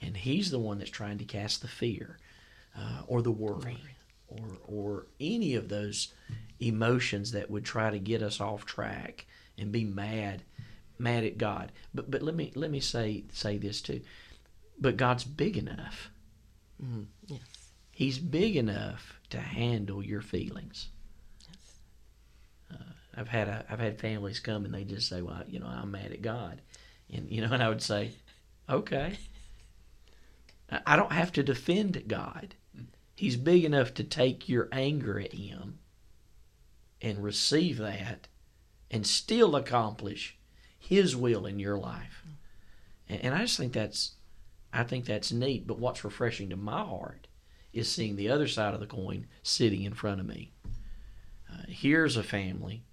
and 0.00 0.16
he's 0.16 0.50
the 0.50 0.58
one 0.58 0.78
that's 0.78 0.90
trying 0.90 1.18
to 1.18 1.24
cast 1.24 1.60
the 1.60 1.68
fear, 1.68 2.18
uh, 2.78 3.02
or 3.06 3.22
the 3.22 3.32
worry, 3.32 3.78
or 4.28 4.58
or 4.66 5.06
any 5.20 5.54
of 5.54 5.68
those 5.68 6.12
emotions 6.60 7.32
that 7.32 7.50
would 7.50 7.64
try 7.64 7.90
to 7.90 7.98
get 7.98 8.22
us 8.22 8.40
off 8.40 8.64
track 8.64 9.26
and 9.58 9.72
be 9.72 9.84
mad, 9.84 10.42
mad 10.98 11.24
at 11.24 11.38
God. 11.38 11.72
But 11.92 12.10
but 12.10 12.22
let 12.22 12.34
me 12.34 12.52
let 12.54 12.70
me 12.70 12.80
say 12.80 13.24
say 13.32 13.58
this 13.58 13.80
too 13.80 14.00
but 14.80 14.96
God's 14.96 15.24
big 15.24 15.56
enough. 15.56 16.10
Mm-hmm. 16.82 17.02
Yes. 17.26 17.40
He's 17.90 18.18
big 18.18 18.56
enough 18.56 19.20
to 19.30 19.38
handle 19.38 20.02
your 20.02 20.20
feelings. 20.20 20.88
Yes. 21.48 21.78
Uh, 22.72 22.92
I've 23.16 23.28
had 23.28 23.48
a, 23.48 23.64
I've 23.68 23.80
had 23.80 24.00
families 24.00 24.40
come 24.40 24.64
and 24.64 24.74
they 24.74 24.84
just 24.84 25.08
say, 25.08 25.22
"Well, 25.22 25.42
you 25.48 25.60
know, 25.60 25.66
I'm 25.66 25.90
mad 25.90 26.12
at 26.12 26.22
God," 26.22 26.60
and 27.12 27.30
you 27.30 27.40
know, 27.40 27.52
and 27.52 27.62
I 27.62 27.68
would 27.68 27.82
say, 27.82 28.12
"Okay." 28.68 29.18
I 30.86 30.96
don't 30.96 31.12
have 31.12 31.32
to 31.32 31.42
defend 31.42 32.04
God. 32.08 32.54
He's 33.14 33.36
big 33.36 33.64
enough 33.64 33.94
to 33.94 34.04
take 34.04 34.48
your 34.48 34.68
anger 34.72 35.20
at 35.20 35.34
Him 35.34 35.78
and 37.00 37.22
receive 37.22 37.78
that 37.78 38.28
and 38.90 39.06
still 39.06 39.54
accomplish 39.54 40.36
His 40.78 41.14
will 41.14 41.46
in 41.46 41.58
your 41.58 41.78
life. 41.78 42.24
And 43.08 43.34
I 43.34 43.42
just 43.42 43.58
think 43.58 43.72
that's 43.72 44.12
I 44.74 44.84
think 44.84 45.04
that's 45.04 45.32
neat. 45.32 45.66
But 45.66 45.78
what's 45.78 46.04
refreshing 46.04 46.50
to 46.50 46.56
my 46.56 46.82
heart 46.82 47.28
is 47.72 47.90
seeing 47.90 48.16
the 48.16 48.28
other 48.28 48.48
side 48.48 48.74
of 48.74 48.80
the 48.80 48.86
coin 48.86 49.26
sitting 49.42 49.82
in 49.82 49.94
front 49.94 50.20
of 50.20 50.26
me. 50.26 50.52
Uh, 51.50 51.62
here's 51.68 52.16
a 52.16 52.22
family 52.22 52.84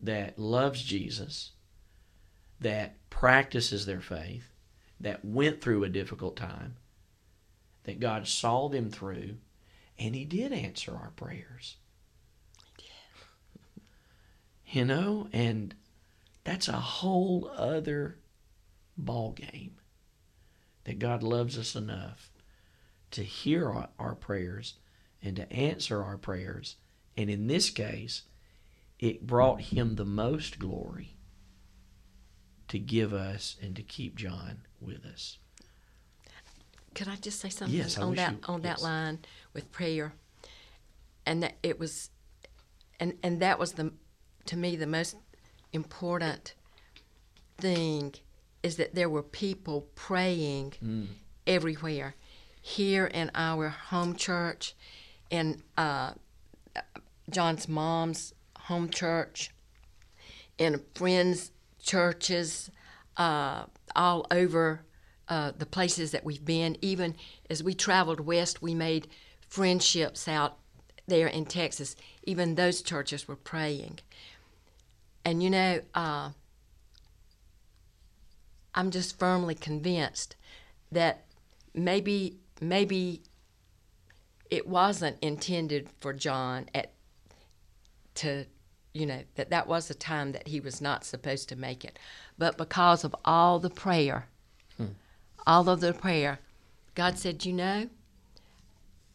that 0.00 0.38
loves 0.38 0.82
Jesus, 0.82 1.52
that 2.60 2.96
practices 3.10 3.86
their 3.86 4.00
faith, 4.00 4.50
that 5.00 5.24
went 5.24 5.60
through 5.60 5.84
a 5.84 5.88
difficult 5.88 6.36
time, 6.36 6.76
that 7.84 8.00
God 8.00 8.28
saw 8.28 8.68
them 8.68 8.90
through, 8.90 9.36
and 9.98 10.14
He 10.14 10.24
did 10.24 10.52
answer 10.52 10.92
our 10.92 11.12
prayers. 11.16 11.76
You 14.66 14.86
know, 14.86 15.28
and 15.34 15.74
that's 16.44 16.66
a 16.66 16.72
whole 16.72 17.50
other 17.54 18.16
ball 18.96 19.32
game. 19.32 19.76
That 20.84 20.98
God 20.98 21.22
loves 21.22 21.56
us 21.58 21.76
enough 21.76 22.30
to 23.12 23.22
hear 23.22 23.70
our, 23.70 23.88
our 23.98 24.14
prayers 24.14 24.74
and 25.22 25.36
to 25.36 25.52
answer 25.52 26.02
our 26.02 26.16
prayers. 26.18 26.76
And 27.16 27.30
in 27.30 27.46
this 27.46 27.70
case, 27.70 28.22
it 28.98 29.26
brought 29.26 29.60
him 29.60 29.94
the 29.96 30.04
most 30.04 30.58
glory 30.58 31.16
to 32.68 32.78
give 32.78 33.12
us 33.12 33.56
and 33.62 33.76
to 33.76 33.82
keep 33.82 34.16
John 34.16 34.62
with 34.80 35.04
us. 35.04 35.38
Could 36.94 37.08
I 37.08 37.16
just 37.16 37.40
say 37.40 37.48
something 37.48 37.76
Yes, 37.76 37.96
on 37.98 38.14
that 38.16 38.32
you- 38.32 38.38
on 38.44 38.62
that 38.62 38.82
line 38.82 39.20
with 39.52 39.70
prayer? 39.72 40.14
And 41.24 41.42
that 41.42 41.56
it 41.62 41.78
was, 41.78 42.10
and 42.98 43.16
and 43.22 43.40
that 43.40 43.58
was 43.58 43.72
the, 43.72 43.92
to 44.46 44.56
me 44.56 44.74
the 44.74 44.86
most 44.86 45.16
important 45.72 46.54
thing, 47.58 48.14
is 48.62 48.76
that 48.76 48.94
there 48.94 49.08
were 49.10 49.22
people 49.22 49.88
praying 49.94 50.74
Mm. 50.82 51.06
everywhere, 51.46 52.14
here 52.60 53.06
in 53.06 53.30
our 53.34 53.68
home 53.68 54.14
church, 54.14 54.74
in 55.30 55.62
uh, 55.76 56.12
John's 57.30 57.68
mom's 57.68 58.34
home 58.68 58.88
church, 58.90 59.50
in 60.58 60.82
friends' 60.94 61.50
churches, 61.80 62.70
uh, 63.16 63.64
all 63.96 64.26
over 64.30 64.84
uh, 65.28 65.52
the 65.56 65.66
places 65.66 66.10
that 66.10 66.24
we've 66.24 66.44
been. 66.44 66.76
Even 66.82 67.16
as 67.50 67.62
we 67.62 67.74
traveled 67.74 68.20
west, 68.20 68.60
we 68.62 68.74
made 68.74 69.08
friendships 69.48 70.28
out 70.28 70.58
there 71.06 71.26
in 71.26 71.44
Texas. 71.46 71.96
Even 72.24 72.54
those 72.54 72.82
churches 72.82 73.26
were 73.26 73.36
praying. 73.36 73.98
And 75.24 75.42
you 75.42 75.50
know, 75.50 75.80
uh, 75.94 76.30
I'm 78.74 78.90
just 78.90 79.18
firmly 79.18 79.54
convinced 79.54 80.36
that 80.90 81.24
maybe 81.74 82.36
maybe 82.60 83.22
it 84.50 84.66
wasn't 84.66 85.16
intended 85.22 85.88
for 86.00 86.12
John 86.12 86.66
at 86.74 86.92
to 88.14 88.44
you 88.92 89.06
know 89.06 89.22
that 89.36 89.50
that 89.50 89.66
was 89.66 89.90
a 89.90 89.94
time 89.94 90.32
that 90.32 90.48
he 90.48 90.60
was 90.60 90.80
not 90.80 91.04
supposed 91.04 91.48
to 91.48 91.56
make 91.56 91.84
it. 91.84 91.98
But 92.38 92.58
because 92.58 93.04
of 93.04 93.14
all 93.24 93.58
the 93.58 93.70
prayer 93.70 94.26
hmm. 94.76 94.86
all 95.46 95.68
of 95.68 95.80
the 95.80 95.92
prayer 95.92 96.40
god 96.94 97.18
said 97.18 97.44
you 97.44 97.52
know 97.52 97.88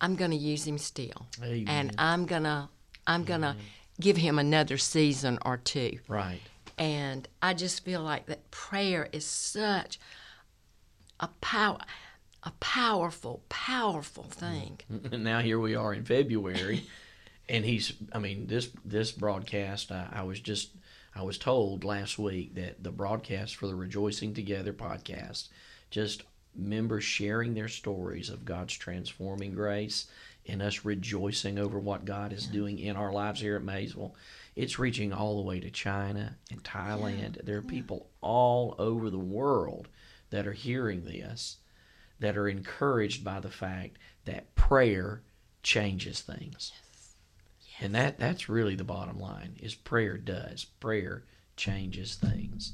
i'm 0.01 0.15
going 0.15 0.31
to 0.31 0.37
use 0.37 0.65
him 0.65 0.77
still. 0.77 1.27
Amen. 1.43 1.65
and 1.67 1.95
i'm 1.97 2.25
going 2.25 2.43
to 2.43 2.69
i'm 3.05 3.23
going 3.23 3.41
to 3.41 3.55
give 3.99 4.17
him 4.17 4.39
another 4.39 4.77
season 4.77 5.39
or 5.45 5.57
two. 5.57 5.99
Right. 6.07 6.41
And 6.77 7.27
I 7.41 7.53
just 7.53 7.83
feel 7.83 8.01
like 8.01 8.27
that 8.27 8.51
prayer 8.51 9.09
is 9.11 9.25
such 9.25 9.99
a 11.19 11.27
power, 11.41 11.79
a 12.43 12.51
powerful, 12.59 13.43
powerful 13.49 14.23
thing. 14.23 14.79
And 15.11 15.23
now 15.23 15.39
here 15.39 15.59
we 15.59 15.75
are 15.75 15.93
in 15.93 16.05
February, 16.05 16.85
and 17.49 17.65
he's. 17.65 17.93
I 18.13 18.19
mean, 18.19 18.47
this 18.47 18.69
this 18.85 19.11
broadcast. 19.11 19.91
I, 19.91 20.07
I 20.11 20.23
was 20.23 20.39
just. 20.39 20.71
I 21.15 21.23
was 21.23 21.39
told 21.39 21.83
last 21.83 22.19
week 22.19 22.53
that 22.55 22.83
the 22.83 22.91
broadcast 22.91 23.55
for 23.55 23.65
the 23.65 23.73
Rejoicing 23.73 24.35
Together 24.35 24.71
podcast, 24.71 25.47
just 25.89 26.21
members 26.55 27.03
sharing 27.03 27.55
their 27.55 27.67
stories 27.67 28.29
of 28.29 28.45
God's 28.45 28.73
transforming 28.75 29.53
grace 29.53 30.05
and 30.47 30.61
us 30.61 30.85
rejoicing 30.85 31.57
over 31.57 31.79
what 31.79 32.05
God 32.05 32.33
is 32.33 32.47
doing 32.47 32.79
in 32.79 32.95
our 32.95 33.11
lives 33.11 33.41
here 33.41 33.55
at 33.55 33.63
Maysville. 33.63 34.15
It's 34.57 34.79
reaching 34.79 35.13
all 35.13 35.35
the 35.37 35.47
way 35.47 35.59
to 35.59 35.69
China 35.69 36.35
and 36.49 36.63
Thailand. 36.63 37.45
There 37.45 37.57
are 37.57 37.61
people 37.61 38.09
all 38.21 38.73
over 38.79 39.11
the 39.11 39.19
world 39.19 39.87
that 40.31 40.47
are 40.47 40.53
hearing 40.53 41.03
this 41.05 41.57
that 42.19 42.35
are 42.35 42.47
encouraged 42.49 43.23
by 43.23 43.39
the 43.39 43.51
fact 43.51 43.97
that 44.25 44.55
prayer 44.55 45.21
changes 45.61 46.21
things. 46.21 46.71
And 47.79 47.93
that 47.93 48.17
that's 48.17 48.49
really 48.49 48.73
the 48.73 48.83
bottom 48.83 49.19
line 49.19 49.57
is 49.61 49.75
prayer 49.75 50.17
does. 50.17 50.65
Prayer 50.65 51.23
changes 51.55 52.15
things. 52.15 52.73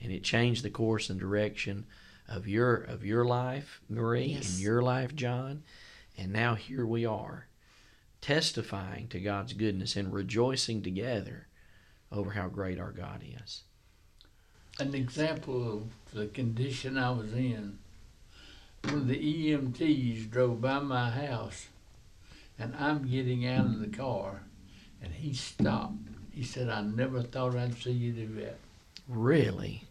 And 0.00 0.12
it 0.12 0.22
changed 0.22 0.62
the 0.62 0.70
course 0.70 1.10
and 1.10 1.18
direction 1.18 1.84
of 2.28 2.46
your 2.46 2.76
of 2.76 3.04
your 3.04 3.24
life, 3.24 3.80
Marie, 3.88 4.26
Yes. 4.26 4.52
and 4.54 4.62
your 4.62 4.82
life, 4.82 5.16
John. 5.16 5.64
And 6.16 6.32
now 6.32 6.54
here 6.54 6.86
we 6.86 7.04
are 7.04 7.48
testifying 8.24 9.06
to 9.06 9.20
God's 9.20 9.52
goodness 9.52 9.96
and 9.96 10.10
rejoicing 10.10 10.80
together 10.80 11.46
over 12.10 12.30
how 12.30 12.48
great 12.48 12.80
our 12.80 12.90
God 12.90 13.22
is. 13.22 13.64
An 14.78 14.94
example 14.94 15.70
of 15.70 15.82
the 16.14 16.28
condition 16.28 16.96
I 16.96 17.10
was 17.10 17.34
in. 17.34 17.78
when 18.84 19.08
the 19.08 19.18
EMTs 19.18 20.30
drove 20.30 20.62
by 20.62 20.78
my 20.78 21.10
house, 21.10 21.66
and 22.58 22.74
I'm 22.76 23.06
getting 23.06 23.46
out 23.46 23.66
of 23.66 23.80
the 23.80 23.94
car, 23.94 24.44
and 25.02 25.12
he 25.12 25.34
stopped. 25.34 26.08
He 26.32 26.44
said, 26.44 26.70
"I 26.70 26.80
never 26.80 27.22
thought 27.22 27.54
I'd 27.54 27.74
see 27.74 27.92
you 27.92 28.12
do 28.12 28.26
that." 28.40 28.56
Really? 29.06 29.84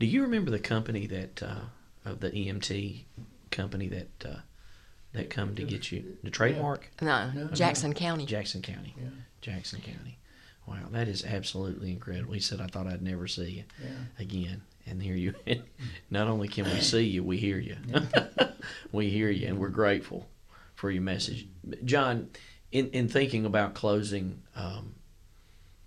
Do 0.00 0.06
you 0.06 0.22
remember 0.22 0.50
the 0.50 0.58
company 0.58 1.06
that 1.06 1.40
uh, 1.40 1.66
of 2.04 2.18
the 2.18 2.30
EMT 2.30 3.04
company 3.52 3.86
that 3.88 4.24
uh, 4.24 4.36
that 5.12 5.30
come 5.30 5.54
to 5.56 5.64
get 5.64 5.90
you 5.90 6.16
the 6.22 6.30
trademark 6.30 6.88
No, 7.02 7.30
No, 7.30 7.42
no. 7.44 7.48
Jackson 7.48 7.94
County. 7.94 8.26
Jackson 8.26 8.62
County, 8.62 8.94
Yeah, 8.96 9.08
Jackson 9.40 9.80
County. 9.80 10.18
Wow, 10.66 10.86
that 10.92 11.08
is 11.08 11.24
absolutely 11.24 11.90
incredible. 11.90 12.32
He 12.32 12.40
said, 12.40 12.60
"I 12.60 12.66
thought 12.66 12.86
I'd 12.86 13.02
never 13.02 13.26
see 13.26 13.50
you 13.50 13.64
yeah. 13.82 13.90
again." 14.22 14.62
And 14.86 15.02
here 15.02 15.16
you. 15.16 15.34
Not 16.10 16.28
only 16.28 16.46
can 16.48 16.64
we 16.64 16.80
see 16.80 17.02
you, 17.02 17.24
we 17.24 17.38
hear 17.38 17.58
you. 17.58 17.76
we 18.92 19.10
hear 19.10 19.30
you, 19.30 19.48
and 19.48 19.58
we're 19.58 19.68
grateful 19.68 20.28
for 20.74 20.90
your 20.90 21.02
message, 21.02 21.48
John. 21.84 22.30
In 22.70 22.88
in 22.90 23.08
thinking 23.08 23.46
about 23.46 23.74
closing 23.74 24.42
um, 24.54 24.94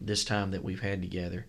this 0.02 0.26
time 0.26 0.52
that 0.52 0.66
we've 0.66 0.82
had 0.82 1.02
together, 1.02 1.46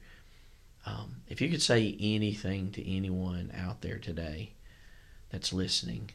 um, 0.86 1.16
if 1.26 1.40
you 1.40 1.48
could 1.48 1.62
say 1.62 1.96
anything 1.98 2.70
to 2.72 2.88
anyone 2.88 3.50
out 3.56 3.82
there 3.82 3.98
today 3.98 4.52
that's 5.30 5.52
listening 5.52 6.10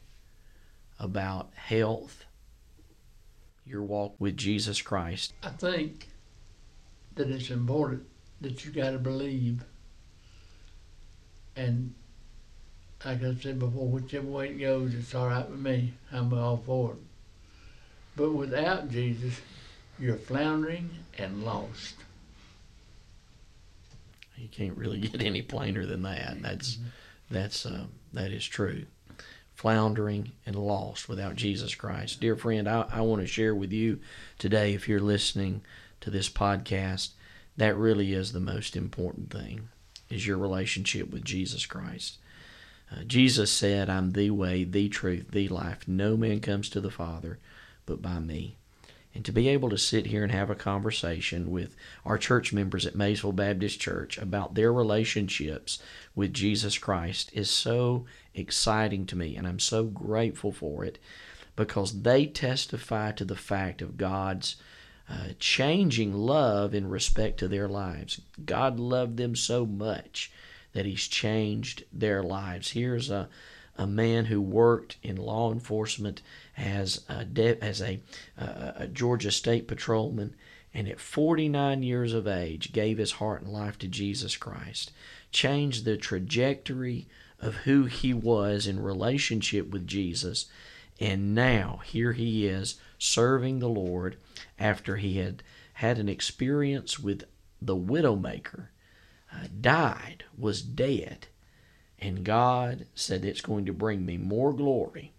about 0.99 1.49
health, 1.55 2.25
your 3.65 3.83
walk 3.83 4.15
with 4.19 4.35
Jesus 4.37 4.81
Christ, 4.81 5.33
I 5.43 5.49
think 5.49 6.09
that 7.15 7.29
it's 7.29 7.49
important 7.49 8.03
that 8.41 8.65
you 8.65 8.71
got 8.71 8.91
to 8.91 8.99
believe. 8.99 9.63
And 11.55 11.93
like 13.05 13.23
I 13.23 13.33
said 13.35 13.59
before, 13.59 13.87
whichever 13.87 14.27
way 14.27 14.49
it 14.49 14.59
goes, 14.59 14.93
it's 14.93 15.15
all 15.15 15.27
right 15.27 15.49
with 15.49 15.59
me. 15.59 15.93
I'm 16.11 16.33
all 16.33 16.57
for 16.57 16.93
it. 16.93 16.99
But 18.15 18.33
without 18.33 18.89
Jesus, 18.89 19.39
you're 19.97 20.17
floundering 20.17 20.89
and 21.17 21.43
lost. 21.43 21.95
You 24.37 24.47
can't 24.49 24.77
really 24.77 24.99
get 25.01 25.21
any 25.21 25.41
plainer 25.41 25.85
than 25.85 26.03
that. 26.03 26.41
That's 26.41 26.77
that's 27.29 27.65
uh, 27.65 27.85
that 28.13 28.31
is 28.31 28.45
true. 28.45 28.85
Floundering 29.59 30.31
and 30.45 30.55
lost 30.55 31.09
without 31.09 31.35
Jesus 31.35 31.75
Christ, 31.75 32.21
dear 32.21 32.37
friend. 32.37 32.65
I, 32.65 32.85
I 32.89 33.01
want 33.01 33.19
to 33.19 33.27
share 33.27 33.53
with 33.53 33.73
you 33.73 33.99
today, 34.37 34.73
if 34.73 34.87
you're 34.87 35.01
listening 35.01 35.63
to 35.99 36.09
this 36.09 36.29
podcast, 36.29 37.09
that 37.57 37.75
really 37.75 38.13
is 38.13 38.31
the 38.31 38.39
most 38.39 38.77
important 38.77 39.29
thing: 39.29 39.67
is 40.09 40.25
your 40.25 40.37
relationship 40.37 41.11
with 41.11 41.25
Jesus 41.25 41.65
Christ. 41.65 42.19
Uh, 42.89 43.03
Jesus 43.03 43.51
said, 43.51 43.89
"I'm 43.89 44.13
the 44.13 44.29
way, 44.29 44.63
the 44.63 44.87
truth, 44.87 45.31
the 45.31 45.49
life. 45.49 45.85
No 45.89 46.15
man 46.15 46.39
comes 46.39 46.69
to 46.69 46.79
the 46.79 46.89
Father, 46.89 47.37
but 47.85 48.01
by 48.01 48.19
me." 48.19 48.55
And 49.13 49.25
to 49.25 49.31
be 49.31 49.47
able 49.47 49.69
to 49.69 49.77
sit 49.77 50.07
here 50.07 50.23
and 50.23 50.31
have 50.31 50.49
a 50.49 50.55
conversation 50.55 51.49
with 51.49 51.75
our 52.05 52.17
church 52.17 52.53
members 52.53 52.85
at 52.85 52.95
Maysville 52.95 53.31
Baptist 53.31 53.79
Church 53.79 54.17
about 54.17 54.53
their 54.53 54.71
relationships 54.71 55.81
with 56.15 56.33
Jesus 56.33 56.77
Christ 56.77 57.31
is 57.33 57.49
so 57.49 58.05
exciting 58.35 59.05
to 59.07 59.15
me, 59.15 59.35
and 59.35 59.47
I'm 59.47 59.59
so 59.59 59.83
grateful 59.85 60.51
for 60.51 60.85
it 60.85 60.99
because 61.55 62.03
they 62.03 62.25
testify 62.25 63.11
to 63.13 63.25
the 63.25 63.35
fact 63.35 63.81
of 63.81 63.97
God's 63.97 64.55
uh, 65.09 65.29
changing 65.39 66.13
love 66.13 66.75
in 66.75 66.87
respect 66.87 67.39
to 67.39 67.47
their 67.47 67.67
lives. 67.67 68.21
God 68.45 68.79
loved 68.79 69.17
them 69.17 69.35
so 69.35 69.65
much 69.65 70.31
that 70.73 70.85
He's 70.85 71.07
changed 71.07 71.83
their 71.91 72.21
lives. 72.21 72.71
Here's 72.71 73.09
a 73.09 73.27
a 73.79 73.87
man 73.87 74.25
who 74.25 74.41
worked 74.41 74.97
in 75.01 75.15
law 75.15 75.53
enforcement 75.53 76.21
as 76.57 77.05
a, 77.07 77.23
de- 77.23 77.63
as 77.63 77.81
a, 77.81 78.01
uh, 78.37 78.73
a 78.75 78.87
Georgia 78.87 79.31
state 79.31 79.69
patrolman, 79.69 80.35
and 80.73 80.87
at 80.89 80.99
49 80.99 81.81
years 81.81 82.13
of 82.13 82.27
age 82.27 82.73
gave 82.73 82.97
his 82.97 83.13
heart 83.13 83.41
and 83.41 83.51
life 83.51 83.79
to 83.79 83.87
Jesus 83.87 84.35
Christ, 84.35 84.91
changed 85.31 85.85
the 85.85 85.95
trajectory 85.95 87.07
of 87.39 87.55
who 87.55 87.85
he 87.85 88.13
was 88.13 88.67
in 88.67 88.81
relationship 88.81 89.69
with 89.69 89.87
Jesus. 89.87 90.47
And 90.99 91.33
now 91.33 91.79
here 91.85 92.11
he 92.11 92.45
is 92.45 92.75
serving 92.97 93.59
the 93.59 93.69
Lord 93.69 94.17
after 94.59 94.97
he 94.97 95.19
had 95.19 95.41
had 95.75 95.97
an 95.97 96.09
experience 96.09 96.99
with 96.99 97.23
the 97.61 97.77
widowmaker, 97.77 98.67
uh, 99.33 99.47
died, 99.61 100.25
was 100.37 100.61
dead. 100.61 101.27
And 102.01 102.23
God 102.23 102.87
said, 102.95 103.25
It's 103.25 103.41
going 103.41 103.65
to 103.65 103.73
bring 103.73 104.05
me 104.05 104.17
more 104.17 104.53
glory 104.53 105.13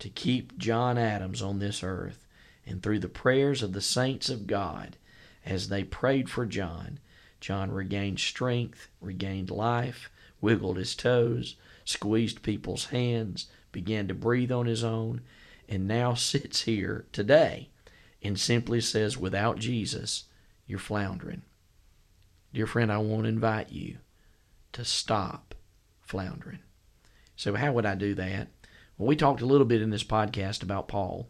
to 0.00 0.08
keep 0.08 0.58
John 0.58 0.98
Adams 0.98 1.40
on 1.40 1.58
this 1.58 1.82
earth. 1.82 2.26
And 2.66 2.82
through 2.82 2.98
the 2.98 3.08
prayers 3.08 3.62
of 3.62 3.72
the 3.72 3.80
saints 3.80 4.28
of 4.28 4.46
God, 4.46 4.96
as 5.44 5.68
they 5.68 5.84
prayed 5.84 6.28
for 6.28 6.46
John, 6.46 6.98
John 7.40 7.70
regained 7.70 8.20
strength, 8.20 8.88
regained 9.00 9.50
life, 9.50 10.10
wiggled 10.40 10.76
his 10.76 10.94
toes, 10.94 11.56
squeezed 11.84 12.42
people's 12.42 12.86
hands, 12.86 13.46
began 13.72 14.08
to 14.08 14.14
breathe 14.14 14.52
on 14.52 14.66
his 14.66 14.84
own, 14.84 15.22
and 15.68 15.86
now 15.86 16.14
sits 16.14 16.62
here 16.62 17.06
today 17.12 17.70
and 18.22 18.38
simply 18.38 18.80
says, 18.80 19.16
Without 19.16 19.58
Jesus, 19.58 20.24
you're 20.66 20.78
floundering. 20.78 21.42
Dear 22.52 22.66
friend, 22.66 22.90
I 22.90 22.98
want 22.98 23.22
to 23.22 23.28
invite 23.28 23.70
you 23.70 23.98
to 24.72 24.84
stop 24.84 25.49
floundering. 26.10 26.58
So, 27.36 27.54
how 27.54 27.72
would 27.72 27.86
I 27.86 27.94
do 27.94 28.14
that? 28.16 28.48
Well, 28.98 29.06
we 29.06 29.16
talked 29.16 29.40
a 29.40 29.46
little 29.46 29.64
bit 29.64 29.80
in 29.80 29.90
this 29.90 30.04
podcast 30.04 30.62
about 30.62 30.88
Paul. 30.88 31.28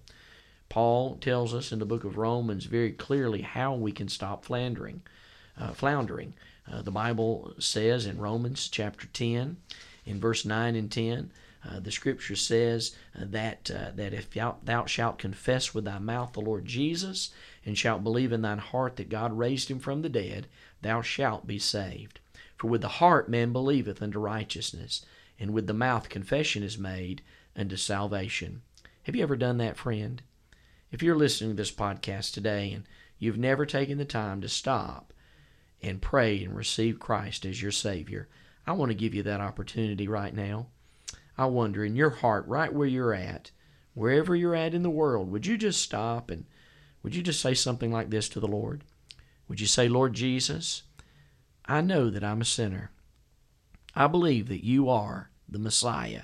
Paul 0.70 1.16
tells 1.16 1.52
us 1.52 1.70
in 1.70 1.78
the 1.78 1.84
book 1.84 2.04
of 2.04 2.16
Romans 2.16 2.64
very 2.64 2.92
clearly 2.92 3.42
how 3.42 3.74
we 3.74 3.92
can 3.92 4.08
stop 4.08 4.44
floundering. 4.44 5.02
Uh, 5.58 5.72
floundering. 5.72 6.32
Uh, 6.66 6.80
the 6.80 6.90
Bible 6.90 7.52
says 7.58 8.06
in 8.06 8.18
Romans 8.18 8.68
chapter 8.68 9.06
10, 9.08 9.58
in 10.06 10.18
verse 10.18 10.46
9 10.46 10.74
and 10.74 10.90
10, 10.90 11.30
uh, 11.68 11.78
the 11.78 11.92
scripture 11.92 12.36
says 12.36 12.96
uh, 13.14 13.24
that 13.26 13.70
uh, 13.70 13.90
that 13.94 14.14
if 14.14 14.30
thou, 14.30 14.56
thou 14.62 14.86
shalt 14.86 15.18
confess 15.18 15.74
with 15.74 15.84
thy 15.84 15.98
mouth 15.98 16.32
the 16.32 16.40
Lord 16.40 16.64
Jesus 16.64 17.30
and 17.66 17.76
shalt 17.76 18.02
believe 18.02 18.32
in 18.32 18.40
thine 18.40 18.58
heart 18.58 18.96
that 18.96 19.10
God 19.10 19.36
raised 19.36 19.70
him 19.70 19.78
from 19.78 20.00
the 20.00 20.08
dead, 20.08 20.46
thou 20.80 21.02
shalt 21.02 21.46
be 21.46 21.58
saved. 21.58 22.20
For 22.60 22.66
with 22.66 22.82
the 22.82 22.88
heart 22.88 23.26
man 23.26 23.54
believeth 23.54 24.02
unto 24.02 24.18
righteousness, 24.18 25.06
and 25.38 25.54
with 25.54 25.66
the 25.66 25.72
mouth 25.72 26.10
confession 26.10 26.62
is 26.62 26.76
made 26.76 27.22
unto 27.56 27.74
salvation. 27.74 28.60
Have 29.04 29.16
you 29.16 29.22
ever 29.22 29.34
done 29.34 29.56
that, 29.56 29.78
friend? 29.78 30.20
If 30.92 31.02
you're 31.02 31.16
listening 31.16 31.52
to 31.52 31.56
this 31.56 31.70
podcast 31.70 32.34
today 32.34 32.70
and 32.74 32.84
you've 33.18 33.38
never 33.38 33.64
taken 33.64 33.96
the 33.96 34.04
time 34.04 34.42
to 34.42 34.48
stop 34.50 35.14
and 35.80 36.02
pray 36.02 36.44
and 36.44 36.54
receive 36.54 37.00
Christ 37.00 37.46
as 37.46 37.62
your 37.62 37.72
Savior, 37.72 38.28
I 38.66 38.72
want 38.72 38.90
to 38.90 38.94
give 38.94 39.14
you 39.14 39.22
that 39.22 39.40
opportunity 39.40 40.06
right 40.06 40.34
now. 40.34 40.66
I 41.38 41.46
wonder, 41.46 41.82
in 41.82 41.96
your 41.96 42.10
heart, 42.10 42.46
right 42.46 42.70
where 42.70 42.86
you're 42.86 43.14
at, 43.14 43.52
wherever 43.94 44.36
you're 44.36 44.54
at 44.54 44.74
in 44.74 44.82
the 44.82 44.90
world, 44.90 45.30
would 45.30 45.46
you 45.46 45.56
just 45.56 45.80
stop 45.80 46.30
and 46.30 46.44
would 47.02 47.14
you 47.14 47.22
just 47.22 47.40
say 47.40 47.54
something 47.54 47.90
like 47.90 48.10
this 48.10 48.28
to 48.28 48.38
the 48.38 48.46
Lord? 48.46 48.84
Would 49.48 49.60
you 49.62 49.66
say, 49.66 49.88
Lord 49.88 50.12
Jesus, 50.12 50.82
I 51.66 51.80
know 51.80 52.10
that 52.10 52.24
I'm 52.24 52.40
a 52.40 52.44
sinner. 52.44 52.90
I 53.94 54.06
believe 54.06 54.48
that 54.48 54.64
you 54.64 54.88
are 54.88 55.30
the 55.48 55.58
Messiah. 55.58 56.22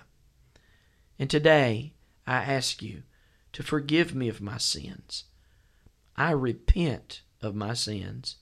And 1.19 1.29
today 1.31 1.95
I 2.27 2.37
ask 2.37 2.83
you 2.83 3.03
to 3.53 3.63
forgive 3.63 4.15
me 4.15 4.29
of 4.29 4.41
my 4.41 4.59
sins. 4.59 5.25
I 6.17 6.31
repent 6.31 7.23
of 7.41 7.55
my 7.55 7.75
sins 7.75 8.37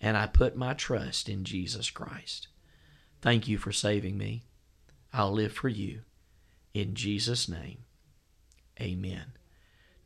and 0.00 0.16
I 0.16 0.26
put 0.26 0.56
my 0.56 0.74
trust 0.74 1.28
in 1.28 1.44
Jesus 1.44 1.90
Christ. 1.90 2.48
Thank 3.20 3.48
you 3.48 3.58
for 3.58 3.72
saving 3.72 4.16
me. 4.16 4.44
I'll 5.12 5.32
live 5.32 5.52
for 5.52 5.68
you. 5.68 6.00
In 6.72 6.94
Jesus' 6.94 7.48
name, 7.48 7.78
amen. 8.80 9.32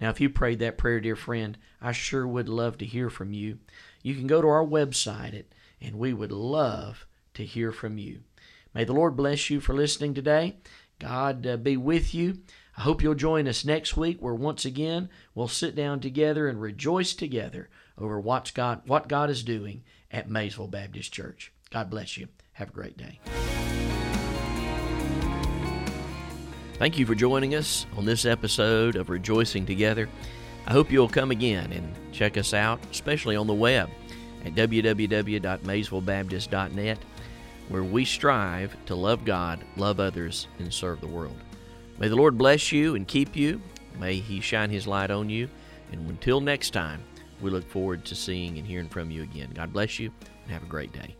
Now, 0.00 0.10
if 0.10 0.20
you 0.20 0.28
prayed 0.30 0.58
that 0.60 0.78
prayer, 0.78 1.00
dear 1.00 1.14
friend, 1.14 1.56
I 1.80 1.92
sure 1.92 2.26
would 2.26 2.48
love 2.48 2.78
to 2.78 2.86
hear 2.86 3.10
from 3.10 3.32
you. 3.32 3.58
You 4.02 4.14
can 4.14 4.26
go 4.26 4.42
to 4.42 4.48
our 4.48 4.64
website, 4.64 5.44
and 5.80 5.98
we 5.98 6.12
would 6.12 6.32
love 6.32 7.06
to 7.34 7.44
hear 7.44 7.72
from 7.72 7.98
you. 7.98 8.20
May 8.74 8.84
the 8.84 8.92
Lord 8.92 9.16
bless 9.16 9.50
you 9.50 9.60
for 9.60 9.74
listening 9.74 10.14
today. 10.14 10.56
God 10.98 11.46
uh, 11.46 11.56
be 11.56 11.76
with 11.76 12.14
you. 12.14 12.38
I 12.76 12.82
hope 12.82 13.02
you'll 13.02 13.14
join 13.14 13.46
us 13.46 13.64
next 13.64 13.96
week 13.96 14.20
where 14.20 14.34
once 14.34 14.64
again 14.64 15.08
we'll 15.34 15.48
sit 15.48 15.76
down 15.76 16.00
together 16.00 16.48
and 16.48 16.60
rejoice 16.60 17.14
together 17.14 17.68
over 17.96 18.18
what's 18.18 18.50
God, 18.50 18.82
what 18.86 19.08
God 19.08 19.30
is 19.30 19.44
doing 19.44 19.84
at 20.10 20.28
Maysville 20.28 20.68
Baptist 20.68 21.12
Church. 21.12 21.52
God 21.70 21.88
bless 21.88 22.16
you. 22.16 22.28
Have 22.54 22.70
a 22.70 22.72
great 22.72 22.96
day. 22.96 23.20
Thank 26.78 26.98
you 26.98 27.06
for 27.06 27.14
joining 27.14 27.54
us 27.54 27.86
on 27.96 28.04
this 28.04 28.24
episode 28.24 28.96
of 28.96 29.08
Rejoicing 29.08 29.64
Together. 29.64 30.08
I 30.66 30.72
hope 30.72 30.90
you'll 30.90 31.08
come 31.08 31.30
again 31.30 31.72
and 31.72 31.94
check 32.12 32.36
us 32.36 32.52
out, 32.52 32.80
especially 32.90 33.36
on 33.36 33.46
the 33.46 33.54
web 33.54 33.88
at 34.44 34.54
www.maysvillebaptist.net, 34.54 36.98
where 37.68 37.84
we 37.84 38.04
strive 38.04 38.76
to 38.86 38.94
love 38.94 39.24
God, 39.24 39.64
love 39.76 40.00
others, 40.00 40.48
and 40.58 40.72
serve 40.72 41.00
the 41.00 41.06
world. 41.06 41.36
May 41.98 42.08
the 42.08 42.16
Lord 42.16 42.36
bless 42.36 42.72
you 42.72 42.94
and 42.94 43.06
keep 43.06 43.36
you. 43.36 43.60
May 43.98 44.16
He 44.16 44.40
shine 44.40 44.70
His 44.70 44.86
light 44.86 45.10
on 45.10 45.30
you. 45.30 45.48
And 45.92 46.08
until 46.10 46.40
next 46.40 46.70
time, 46.70 47.02
we 47.40 47.50
look 47.50 47.68
forward 47.70 48.04
to 48.06 48.14
seeing 48.14 48.58
and 48.58 48.66
hearing 48.66 48.88
from 48.88 49.10
you 49.10 49.22
again. 49.22 49.50
God 49.54 49.72
bless 49.72 49.98
you 49.98 50.10
and 50.44 50.52
have 50.52 50.62
a 50.62 50.66
great 50.66 50.92
day. 50.92 51.16